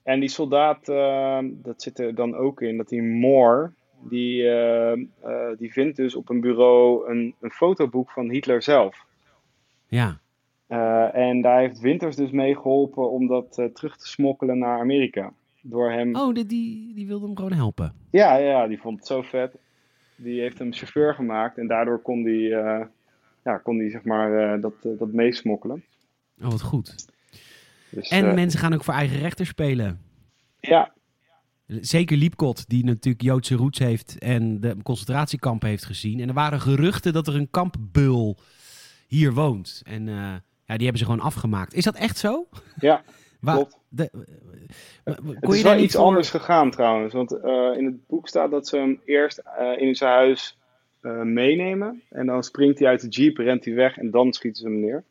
[0.04, 3.72] En die soldaat, eh, dat zit er dan ook in, dat die Moore,
[4.10, 9.06] die, eh, eh, die vindt dus op een bureau een, een fotoboek van Hitler zelf.
[9.88, 10.22] Ja,
[10.68, 15.34] Eh, en daar heeft Winters dus mee geholpen om dat terug te smokkelen naar Amerika.
[15.66, 16.16] Door hem.
[16.16, 17.94] oh, die, die, die wilde hem gewoon helpen.
[18.12, 19.56] Ja, ja, die vond het zo vet.
[20.16, 22.86] Die heeft hem chauffeur gemaakt en daardoor kon die, eh,
[23.44, 25.84] ja, kon die zeg maar eh, dat, eh, dat meesmokkelen.
[26.42, 27.06] Oh, wat goed.
[27.90, 30.02] Dus, En mensen gaan ook voor eigen rechter spelen.
[30.60, 30.94] ja,
[31.68, 36.20] Zeker Liepkot, die natuurlijk Joodse roots heeft en de concentratiekampen heeft gezien.
[36.20, 38.38] En er waren geruchten dat er een kampbul
[39.08, 39.82] hier woont.
[39.86, 41.74] En ja, die hebben ze gewoon afgemaakt.
[41.74, 42.48] Is dat echt zo?
[42.80, 43.04] ja,
[43.42, 43.82] klopt.
[43.96, 44.10] De-
[45.04, 47.14] eh, kon Het is je wel iets voor- anders gegaan trouwens.
[47.14, 50.58] Want eh, in het boek staat dat ze hem eerst eh, in zijn huis
[51.02, 52.02] eh, meenemen.
[52.10, 54.80] En dan springt hij uit de jeep, rent hij weg en dan schieten ze hem
[54.80, 55.04] neer.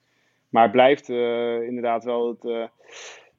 [0.48, 2.64] Maar het blijft eh, inderdaad wel het, eh,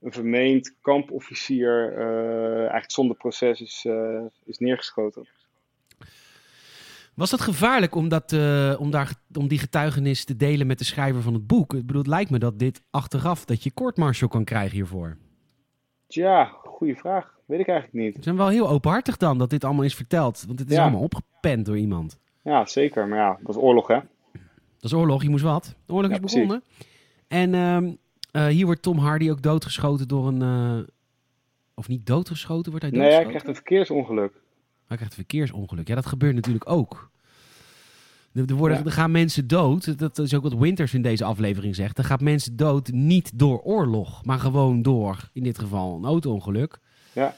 [0.02, 5.28] een vermeend kampofficier eh, eigenlijk zonder proces is, eh, is neergeschoten.
[7.14, 10.84] Was dat gevaarlijk om, dat, eh, om, daar, om die getuigenis te delen met de
[10.86, 11.74] schrijver van het boek?
[11.74, 15.18] Ik bedoel, het lijkt me dat dit achteraf, dat je court-martial kan krijgen hiervoor.
[16.14, 17.38] Tja, goede vraag.
[17.46, 18.16] Weet ik eigenlijk niet.
[18.16, 20.44] Ze zijn wel heel openhartig dan dat dit allemaal is verteld.
[20.48, 20.82] Want het is Ja.
[20.82, 22.20] allemaal opgepend door iemand.
[22.42, 23.08] Ja, zeker.
[23.08, 24.00] Maar ja, dat was oorlog hè.
[24.80, 25.76] Dat is oorlog, je moest wat.
[25.86, 26.40] De oorlog Ja, is precies.
[26.48, 26.64] begonnen.
[27.28, 27.94] En ehm,
[28.32, 30.42] eh, hier wordt Tom Hardy ook doodgeschoten door een...
[30.42, 30.84] eh,
[31.74, 33.30] of niet doodgeschoten, wordt hij Nee, hij doodgeschoten?
[33.30, 34.34] krijgt een verkeersongeluk.
[34.88, 35.88] Hij krijgt een verkeersongeluk.
[35.88, 37.10] Ja, dat gebeurt natuurlijk ook.
[38.34, 38.84] Er, worden, Ja.
[38.86, 39.98] er gaan mensen dood.
[40.00, 41.98] Dat is ook wat Winters in deze aflevering zegt.
[41.98, 46.80] Er gaan mensen dood niet door oorlog, maar gewoon door, in dit geval, een auto-ongeluk.
[47.14, 47.36] Ja.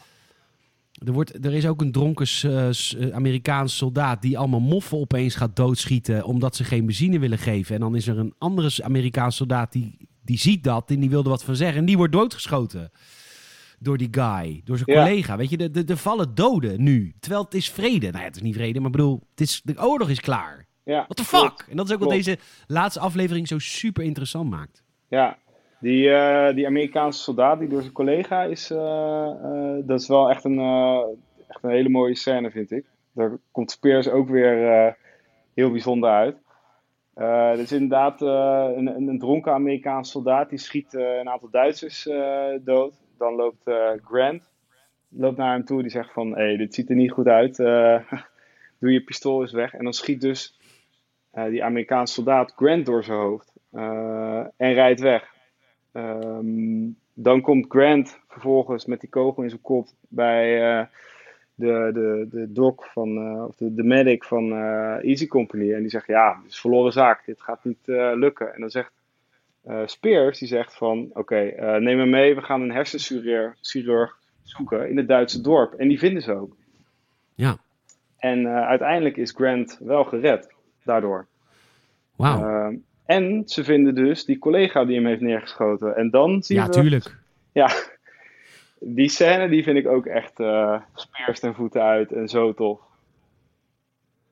[1.06, 2.70] Er, wordt, er is ook een dronken uh,
[3.16, 7.76] Amerikaanse soldaat die allemaal moffen opeens gaat doodschieten omdat ze geen benzine willen geven.
[7.76, 11.30] En dan is er een andere Amerikaanse soldaat die, die ziet dat en die wilde
[11.30, 11.78] wat van zeggen.
[11.78, 12.91] En die wordt doodgeschoten
[13.80, 15.06] door die guy, door zijn Ja.
[15.06, 15.38] collega.
[15.38, 17.14] Weet je, er- er er vallen doden nu.
[17.20, 18.06] Terwijl het is vrede.
[18.08, 20.64] Nou ja, het is niet vrede, maar ik bedoel, het is, de oorlog is klaar.
[20.86, 21.62] Ja, What the klopt.
[21.62, 21.72] fuck?
[21.72, 24.84] En dat is ook wat deze laatste aflevering zo super interessant maakt.
[25.08, 25.38] Ja,
[25.80, 30.30] die, eh, die Amerikaanse soldaat die door zijn collega is, eh, eh, dat is wel
[30.30, 30.60] echt een,
[31.48, 32.86] echt een hele mooie scène, vind ik.
[33.12, 34.98] Daar komt Spears ook weer
[35.54, 36.38] heel bijzonder uit.
[37.14, 42.10] Er is inderdaad een, een, dronken Amerikaanse soldaat die schiet een aantal Duitsers
[42.62, 42.94] dood.
[43.18, 43.64] Dan loopt
[44.04, 44.44] Grant
[45.10, 47.56] loopt naar hem toe die zegt van, hé, hey, dit ziet er niet goed uit.
[48.80, 49.74] doe je pistool eens weg.
[49.74, 50.60] En dan schiet dus
[51.44, 55.34] die Amerikaanse soldaat Grant door zijn hoofd eh, en rijdt weg.
[55.92, 60.86] Ehm, dan komt Grant vervolgens met die kogel in zijn kop bij eh,
[61.56, 65.74] de, de, de doc van, eh, of de, de medic van eh, Easy Company.
[65.74, 68.54] En die zegt, ja, dit is verloren zaak, dit gaat niet eh, lukken.
[68.54, 68.92] En dan zegt
[69.64, 74.18] eh, Spears, die zegt van, oké, eh, neem me mee, we gaan een hersenchirurg chirurg
[74.44, 75.74] zoeken in het Duitse dorp.
[75.74, 76.56] En die vinden ze ook.
[77.36, 77.58] Ja,
[78.18, 80.55] En eh, uiteindelijk is Grant wel gered
[80.86, 81.28] daardoor.
[82.16, 82.48] wauw.
[82.66, 82.76] Ehm,
[83.06, 85.96] en ze vinden dus die collega die hem heeft neergeschoten.
[85.96, 86.72] En dan zien ja, we...
[86.72, 87.18] tuurlijk.
[87.52, 87.70] Ja,
[88.80, 92.80] die scène die vind ik ook echt eh speers ten voeten uit en zo tof.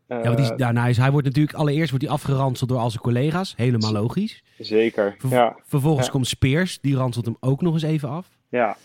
[0.08, 2.80] Ja, want die, Eh, ja, nou, is- hij wordt natuurlijk allereerst wordt hij afgeranseld door
[2.80, 3.54] al zijn collega's.
[3.58, 4.44] Helemaal logisch.
[4.60, 6.12] Zeker, Ver- ja, Vervolgens Ja.
[6.12, 8.28] komt Spears, die ranselt hem ook nog eens even af.
[8.50, 8.78] ja,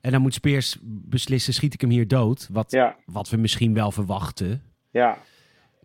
[0.00, 2.48] En dan moet Spears beslissen, schiet ik hem hier dood?
[2.52, 4.62] Wat, ja, wat we misschien wel verwachten.
[4.90, 5.18] ja,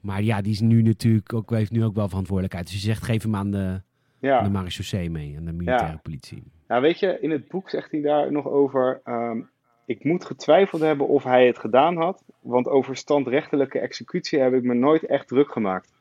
[0.06, 2.66] Maar ja, die is nu natuurlijk ook, heeft nu ook wel verantwoordelijkheid.
[2.66, 3.82] Dus je zegt, geef hem aan de, aan
[4.20, 4.49] de ja.
[4.49, 5.99] marechaussee mee, aan de militaire Ja.
[6.03, 6.43] politie.
[6.68, 9.01] Nou, weet je, in het boek zegt hij daar nog over...
[9.03, 9.41] ehm,
[9.86, 14.64] ik moet getwijfeld hebben of hij het gedaan had, want over standrechtelijke executie heb ik
[14.64, 15.93] me nooit echt druk gemaakt.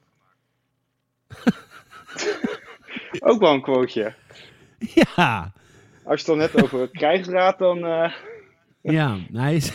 [3.21, 4.15] Ook wel een quoteje.
[4.79, 5.53] Ja,
[6.05, 7.85] Als je het dan hebt over krijgsraad, dan...
[7.85, 8.13] eh,
[8.93, 9.17] ja.
[9.33, 9.73] Hij is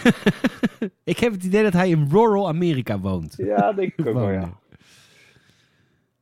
[1.03, 3.33] ik heb het idee dat hij in rural Amerika woont.
[3.37, 4.59] ja, denk ik ook wel, ja.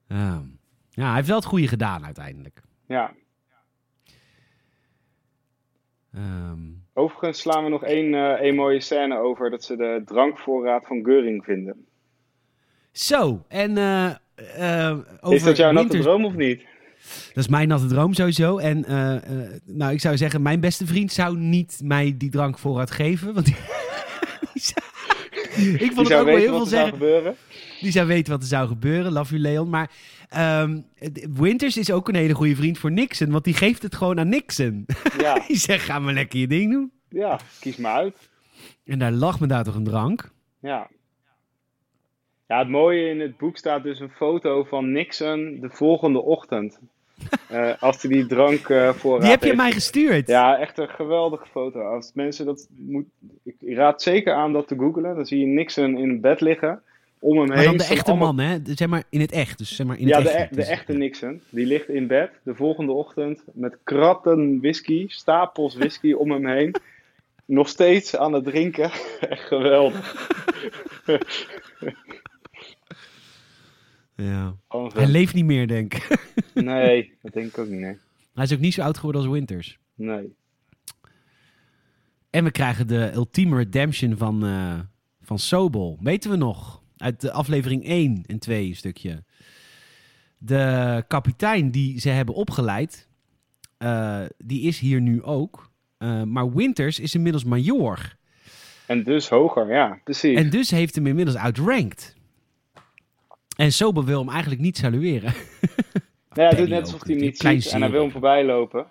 [0.08, 0.42] Ja.
[0.90, 2.62] ja, hij heeft wel het goede gedaan uiteindelijk.
[2.88, 3.14] ja.
[6.14, 6.60] Ehm,
[6.94, 11.04] Overigens slaan we nog één, eh, één mooie scène over dat ze de drankvoorraad van
[11.04, 11.86] Geuring vinden.
[12.92, 14.10] zo, en eh,
[14.90, 16.62] eh, over Is dat jouw natte droom of niet?
[17.28, 18.58] Dat is mijn natte droom sowieso.
[18.58, 22.60] En eh, eh, nou, ik zou zeggen, mijn beste vriend zou niet mij die drank
[22.60, 23.34] vooruit geven.
[23.34, 23.56] Want die,
[24.54, 24.86] die zou-
[25.86, 26.92] ik vond het ook wel heel veel zeggen.
[26.94, 27.36] gebeuren.
[27.80, 29.12] Die zou weten wat er zou gebeuren.
[29.12, 29.70] Love you, Leon.
[29.70, 29.92] Maar
[30.30, 30.82] ehm,
[31.34, 33.32] Winters is ook een hele goede vriend voor Nixon.
[33.32, 34.86] Want die geeft het gewoon aan Nixon.
[35.18, 36.92] Ja, die zegt, ga maar lekker je ding doen.
[37.10, 38.30] ja, kies maar uit.
[38.86, 40.32] En daar lag me daar toch een drank.
[40.62, 40.90] Ja.
[42.48, 46.80] Ja, het mooie in het boek staat dus een foto van Nixon de volgende ochtend.
[47.50, 49.58] Eh, als hij die drank eh voorraad Die heb je heeft.
[49.62, 50.28] mij gestuurd.
[50.28, 51.80] Ja, echt een geweldige foto.
[51.82, 53.06] Als mensen dat moet,
[53.44, 55.16] ik raad zeker aan dat te googlen.
[55.16, 56.82] Dan zie je Nixon in bed liggen.
[57.20, 58.58] Om hem Maar heen dan de echte allemaal- man, hè?
[58.64, 59.58] Zeg maar in het echt.
[59.58, 60.52] Dus zeg maar in Ja, het de, echt.
[60.52, 61.42] e- de echte Nixon.
[61.50, 66.76] Die ligt in bed de volgende ochtend met kratten whisky, stapels whisky om hem heen.
[67.46, 68.92] Nog steeds aan het drinken.
[69.30, 70.30] Echt geweldig.
[74.18, 74.56] Ja.
[74.94, 76.26] Hij leeft niet meer, denk ik.
[76.54, 77.80] Nee, dat denk ik ook niet.
[77.80, 77.98] Nee.
[78.34, 79.80] Hij is ook niet zo oud geworden als Winters.
[79.96, 80.36] nee.
[82.30, 84.80] En we krijgen de ultieme redemption van, eh
[85.22, 85.98] van Sobol.
[86.02, 86.82] Weten we nog?
[86.98, 89.24] Uit de aflevering 1 en 2 een stukje.
[90.38, 93.08] De kapitein die ze hebben opgeleid,
[93.78, 95.72] eh, die is hier nu ook.
[95.98, 98.16] Eh, maar Winters is inmiddels major.
[98.86, 100.38] En dus hoger, ja, precies.
[100.38, 102.16] En dus heeft hem inmiddels outranked.
[103.58, 105.34] En Sobol wil hem eigenlijk niet salueren.
[106.34, 108.86] nou ja, doet net alsof hij hem niet ziet en hij wil hem voorbij lopen.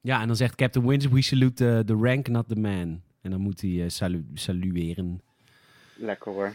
[0.00, 3.00] Ja, en dan zegt Captain Winters, we salute the, the rank, not the man.
[3.20, 5.20] En dan moet hij eh, salu- salueren.
[5.96, 6.52] Lekker hoor.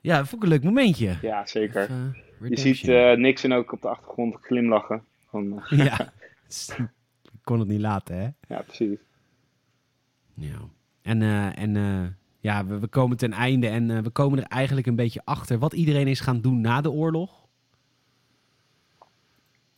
[0.00, 1.16] Ja, dat vond ik een leuk momentje.
[1.22, 1.82] Ja, zeker.
[1.82, 2.14] Even,
[2.48, 5.04] Je ziet eh, Nixon ook op de achtergrond glimlachen.
[5.28, 6.12] Van, eh, Ja,
[7.32, 8.54] ik kon het niet laten, hè?
[8.54, 8.98] ja, precies.
[10.34, 10.58] Ja.
[11.02, 12.00] En, eh, en eh,
[12.44, 15.58] ja, we, we komen ten einde en eh, we komen er eigenlijk een beetje achter
[15.58, 17.46] wat iedereen is gaan doen na de oorlog.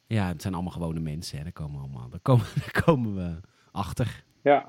[0.07, 1.43] Ja, het zijn allemaal gewone mensen, hè?
[1.43, 3.41] Daar komen we, allemaal, daar komen, daar komen we
[3.71, 4.25] achter.
[4.43, 4.69] Ja,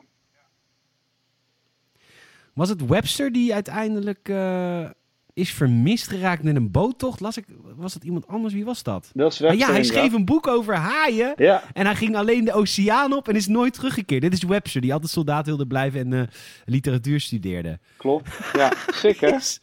[2.54, 4.90] Was het Webster die uiteindelijk eh,
[5.38, 7.20] is vermist geraakt in een boottocht?
[7.20, 8.54] Las ik, was dat iemand anders?
[8.54, 9.12] Wie was dat?
[9.14, 11.34] dat is Webster ja, hij schreef een boek over haaien.
[11.36, 14.22] Ja, En hij ging alleen de oceaan op en is nooit teruggekeerd.
[14.22, 16.28] Dit is Webster, die altijd soldaat wilde blijven en eh,
[16.66, 17.80] literatuur studeerde.
[17.98, 18.30] klopt.
[18.54, 19.36] Ja, sick hè?
[19.36, 19.62] Is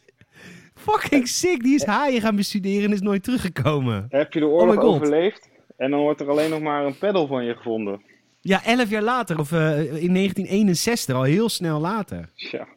[0.75, 1.63] fucking sick.
[1.63, 4.05] Die is haaien gaan bestuderen en is nooit teruggekomen.
[4.09, 5.49] Heb je de Oh oorlog overleefd?
[5.77, 8.01] En dan wordt er alleen nog maar een peddel van je gevonden.
[8.41, 12.29] Ja, elf jaar later, of eh, in 1961, al heel snel later.
[12.35, 12.67] Tja.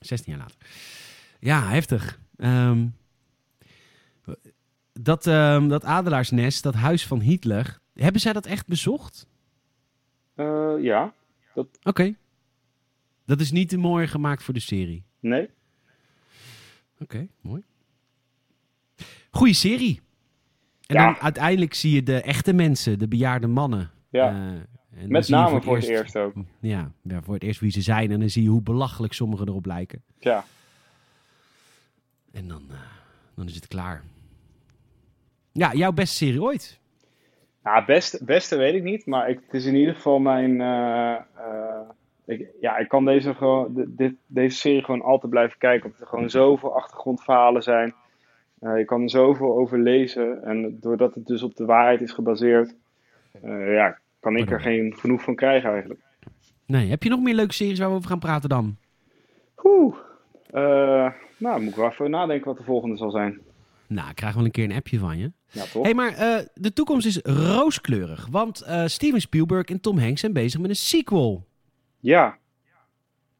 [0.00, 0.56] 16 jaar later.
[1.38, 2.22] Ja, heftig.
[2.36, 2.86] Ehm,
[4.92, 9.26] dat, ehm, dat adelaarsnest, dat huis van Hitler, hebben zij dat echt bezocht?
[10.34, 11.14] Eh, ja,
[11.82, 12.14] Oké.
[13.26, 15.04] Dat is niet te mooi gemaakt voor de serie.
[15.20, 15.48] nee.
[16.98, 17.62] Oké, mooi.
[19.30, 20.00] Goeie serie.
[20.86, 21.04] En Ja.
[21.04, 23.90] dan uiteindelijk zie je de echte mensen, de bejaarde mannen.
[24.10, 24.28] Ja.
[24.28, 26.34] Eh, en Met name voor het eerst ook.
[26.60, 28.10] Ja, ja, voor het eerst wie ze zijn.
[28.10, 30.02] En dan zie je hoe belachelijk sommigen erop lijken.
[30.18, 30.44] Ja,
[32.34, 32.76] En dan, eh,
[33.34, 34.02] dan is het klaar.
[35.52, 36.78] Ja, jouw beste serie ooit.
[37.62, 40.60] nou, beste, beste weet ik niet, maar ik, het is in ieder geval mijn.
[40.60, 41.80] eh, eh,
[42.26, 46.06] ik, ja, ik kan deze, gewoon, dit, deze serie gewoon altijd blijven kijken, omdat er
[46.06, 47.94] gewoon zoveel achtergrondverhalen zijn.
[48.60, 52.12] Eh, je kan er zoveel over lezen en doordat het dus op de waarheid is
[52.12, 52.74] gebaseerd,
[53.66, 56.00] ja, kan ik er geen genoeg van krijgen eigenlijk.
[56.66, 58.76] Nee, heb je nog meer leuke series waar we over gaan praten dan?
[59.64, 59.96] Oeh.
[60.54, 63.40] Eh, nou, moet ik wel even nadenken wat de volgende zal zijn.
[63.86, 65.32] Nou, ik krijg wel een keer een appje van je.
[65.50, 65.72] Ja, toch?
[65.72, 68.28] Hé, hey, maar eh, de toekomst is rooskleurig.
[68.30, 71.46] Want eh, Steven Spielberg en Tom Hanks zijn bezig met een sequel.
[72.00, 72.38] Ja.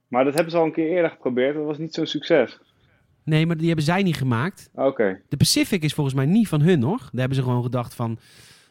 [0.08, 1.54] Maar dat hebben ze al een keer eerder geprobeerd.
[1.54, 2.60] Dat was niet zo'n succes.
[3.24, 4.70] Nee, maar die hebben zij niet gemaakt.
[4.74, 5.20] Oké.
[5.28, 6.98] De Pacific is volgens mij niet van hun, hoor.
[6.98, 8.18] Daar hebben ze gewoon gedacht van...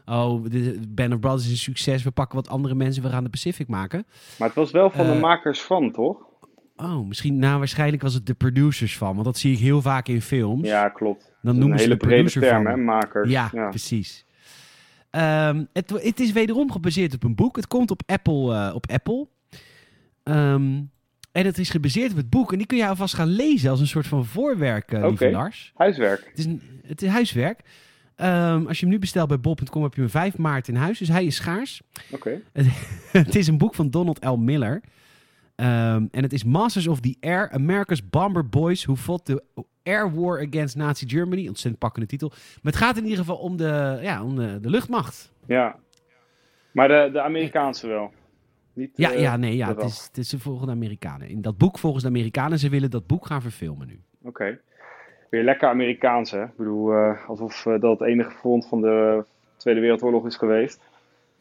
[0.06, 2.04] Oh, de Band of Brothers is een succes.
[2.04, 3.04] We pakken wat andere mensen.
[3.04, 4.06] We gaan de Pacific maken.
[4.40, 6.32] Maar het was wel van de makers van, toch?
[6.84, 7.38] Oh, misschien...
[7.40, 9.14] Nou, waarschijnlijk was het de producers van.
[9.14, 10.68] Want dat zie ik heel vaak in films.
[10.68, 11.34] Ja, klopt.
[11.42, 12.72] Dan noemen ze hele de brede term, van.
[12.72, 12.78] hè?
[12.78, 13.30] Makers.
[13.30, 14.26] Ja, precies.
[15.10, 17.56] Ehm, het, het is wederom gebaseerd op een boek.
[17.56, 18.54] Het komt op Apple.
[18.56, 19.28] eh, op Apple.
[20.24, 20.82] Ehm,
[21.32, 22.52] en het is gebaseerd op het boek.
[22.52, 25.32] En die kun je alvast gaan lezen als een soort van voorwerk, uh, lieve.
[25.32, 25.72] Lars.
[25.76, 26.26] Huiswerk.
[26.30, 27.60] Het is, een, het is huiswerk.
[28.16, 30.98] Ehm, als je hem nu bestelt bij bol.com heb je hem 5 maart in huis.
[30.98, 31.82] Dus hij is schaars.
[32.12, 32.42] Oké.
[33.12, 34.36] het is een boek van Donald L.
[34.36, 34.82] Miller.
[35.56, 39.44] Ehm, en het is Masters of the Air, America's Bomber Boys Who Fought the
[39.84, 41.48] Air War Against Nazi Germany.
[41.48, 42.30] Ontzettend pakkende titel.
[42.30, 45.34] Maar het gaat in ieder geval om de, ja, om de, de luchtmacht.
[45.46, 45.76] Ja.
[46.72, 48.12] Maar de, de Amerikaanse wel.
[48.74, 51.30] Niet, Ja, eh, ja nee, ja, de het is, het is de volgende Amerikanen.
[51.30, 54.00] In dat boek volgens de Amerikanen, ze willen dat boek gaan verfilmen nu.
[54.24, 54.60] Oké.
[55.30, 56.44] Weer lekker Amerikaans, hè?
[56.44, 59.26] Ik bedoel, eh, alsof eh, dat het enige front van de
[59.58, 60.82] Tweede Wereldoorlog is geweest.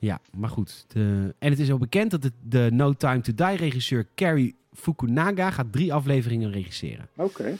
[0.03, 0.85] Ja, maar goed.
[0.89, 4.55] De, en het is al bekend dat de, de No Time to Die regisseur Cary
[4.73, 7.09] Fukunaga gaat drie afleveringen regisseren.
[7.17, 7.57] Oké.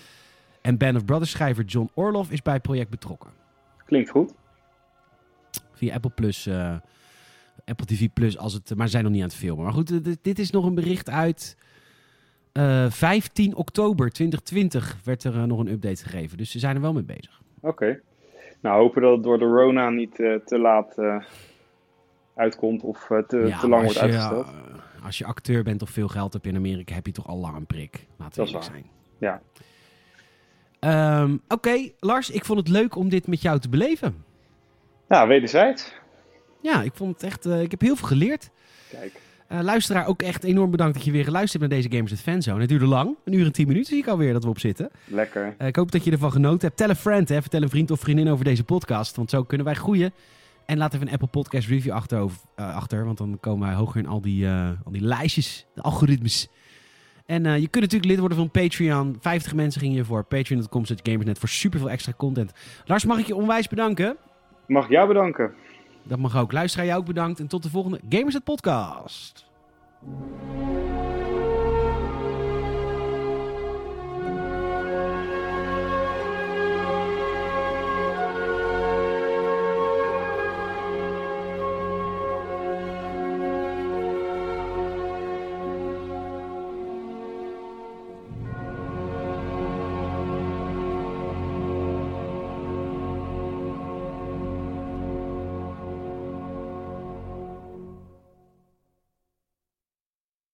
[0.61, 3.31] En Band of Brothers schrijver John Orloff is bij het project betrokken.
[3.85, 4.35] Klinkt goed.
[5.73, 6.77] Via Apple Plus, eh,
[7.65, 9.65] Apple TV Plus, als het, maar zijn nog niet aan het filmen.
[9.65, 11.57] Maar goed, dit, dit is nog een bericht uit
[12.53, 16.39] eh, 15 oktober 2020 werd er eh, nog een update gegeven.
[16.39, 17.41] Dus ze zijn er wel mee bezig.
[17.61, 18.01] Oké.
[18.61, 20.95] Nou, hopen dat het door de Rona niet te laat
[22.35, 24.47] uitkomt of eh, te, Ja, te lang wordt je, uitgesteld.
[24.47, 27.39] eh, als je acteur bent of veel geld hebt in Amerika, heb je toch al
[27.39, 28.07] lang een prik.
[28.19, 28.85] Laten we eerlijk zijn.
[29.19, 29.41] Ja.
[30.79, 34.25] Ehm, Oké, Lars, ik vond het leuk om dit met jou te beleven.
[35.09, 35.93] Ja, wederzijds.
[36.61, 37.47] Ja, ik vond het echt.
[37.47, 38.51] eh, ik heb heel veel geleerd.
[38.91, 39.21] Kijk.
[39.61, 42.61] Luisteraar, ook echt enorm bedankt dat je weer geluisterd hebt naar deze Gamers at Fanzone.
[42.61, 44.91] Het duurde lang, een uur en tien minuten zie ik alweer dat we op zitten.
[45.05, 45.55] Lekker.
[45.59, 46.77] Ik hoop dat je ervan genoten hebt.
[46.77, 47.41] Tel een friend, hè.
[47.41, 50.13] vertel een vriend of vriendin over deze podcast, want zo kunnen wij groeien.
[50.73, 53.77] En laat even een Apple Podcast review achter, over- eh, achter want dan komen wij
[53.77, 56.49] hoger in al die, eh, al die lijstjes, de algoritmes.
[57.27, 59.17] En eh, je kunt natuurlijk lid worden van Patreon.
[59.21, 60.25] 50 mensen gingen hiervoor.
[60.25, 62.53] Patreon.com slash gamersnet voor superveel extra content.
[62.85, 64.17] Lars, mag ik je onwijs bedanken?
[64.67, 65.53] Mag ik jou bedanken.
[66.03, 66.53] Dat mag ook.
[66.53, 67.41] Luisteraar, jou ook bedankt.
[67.41, 69.47] En tot de volgende Gamersnet podcast.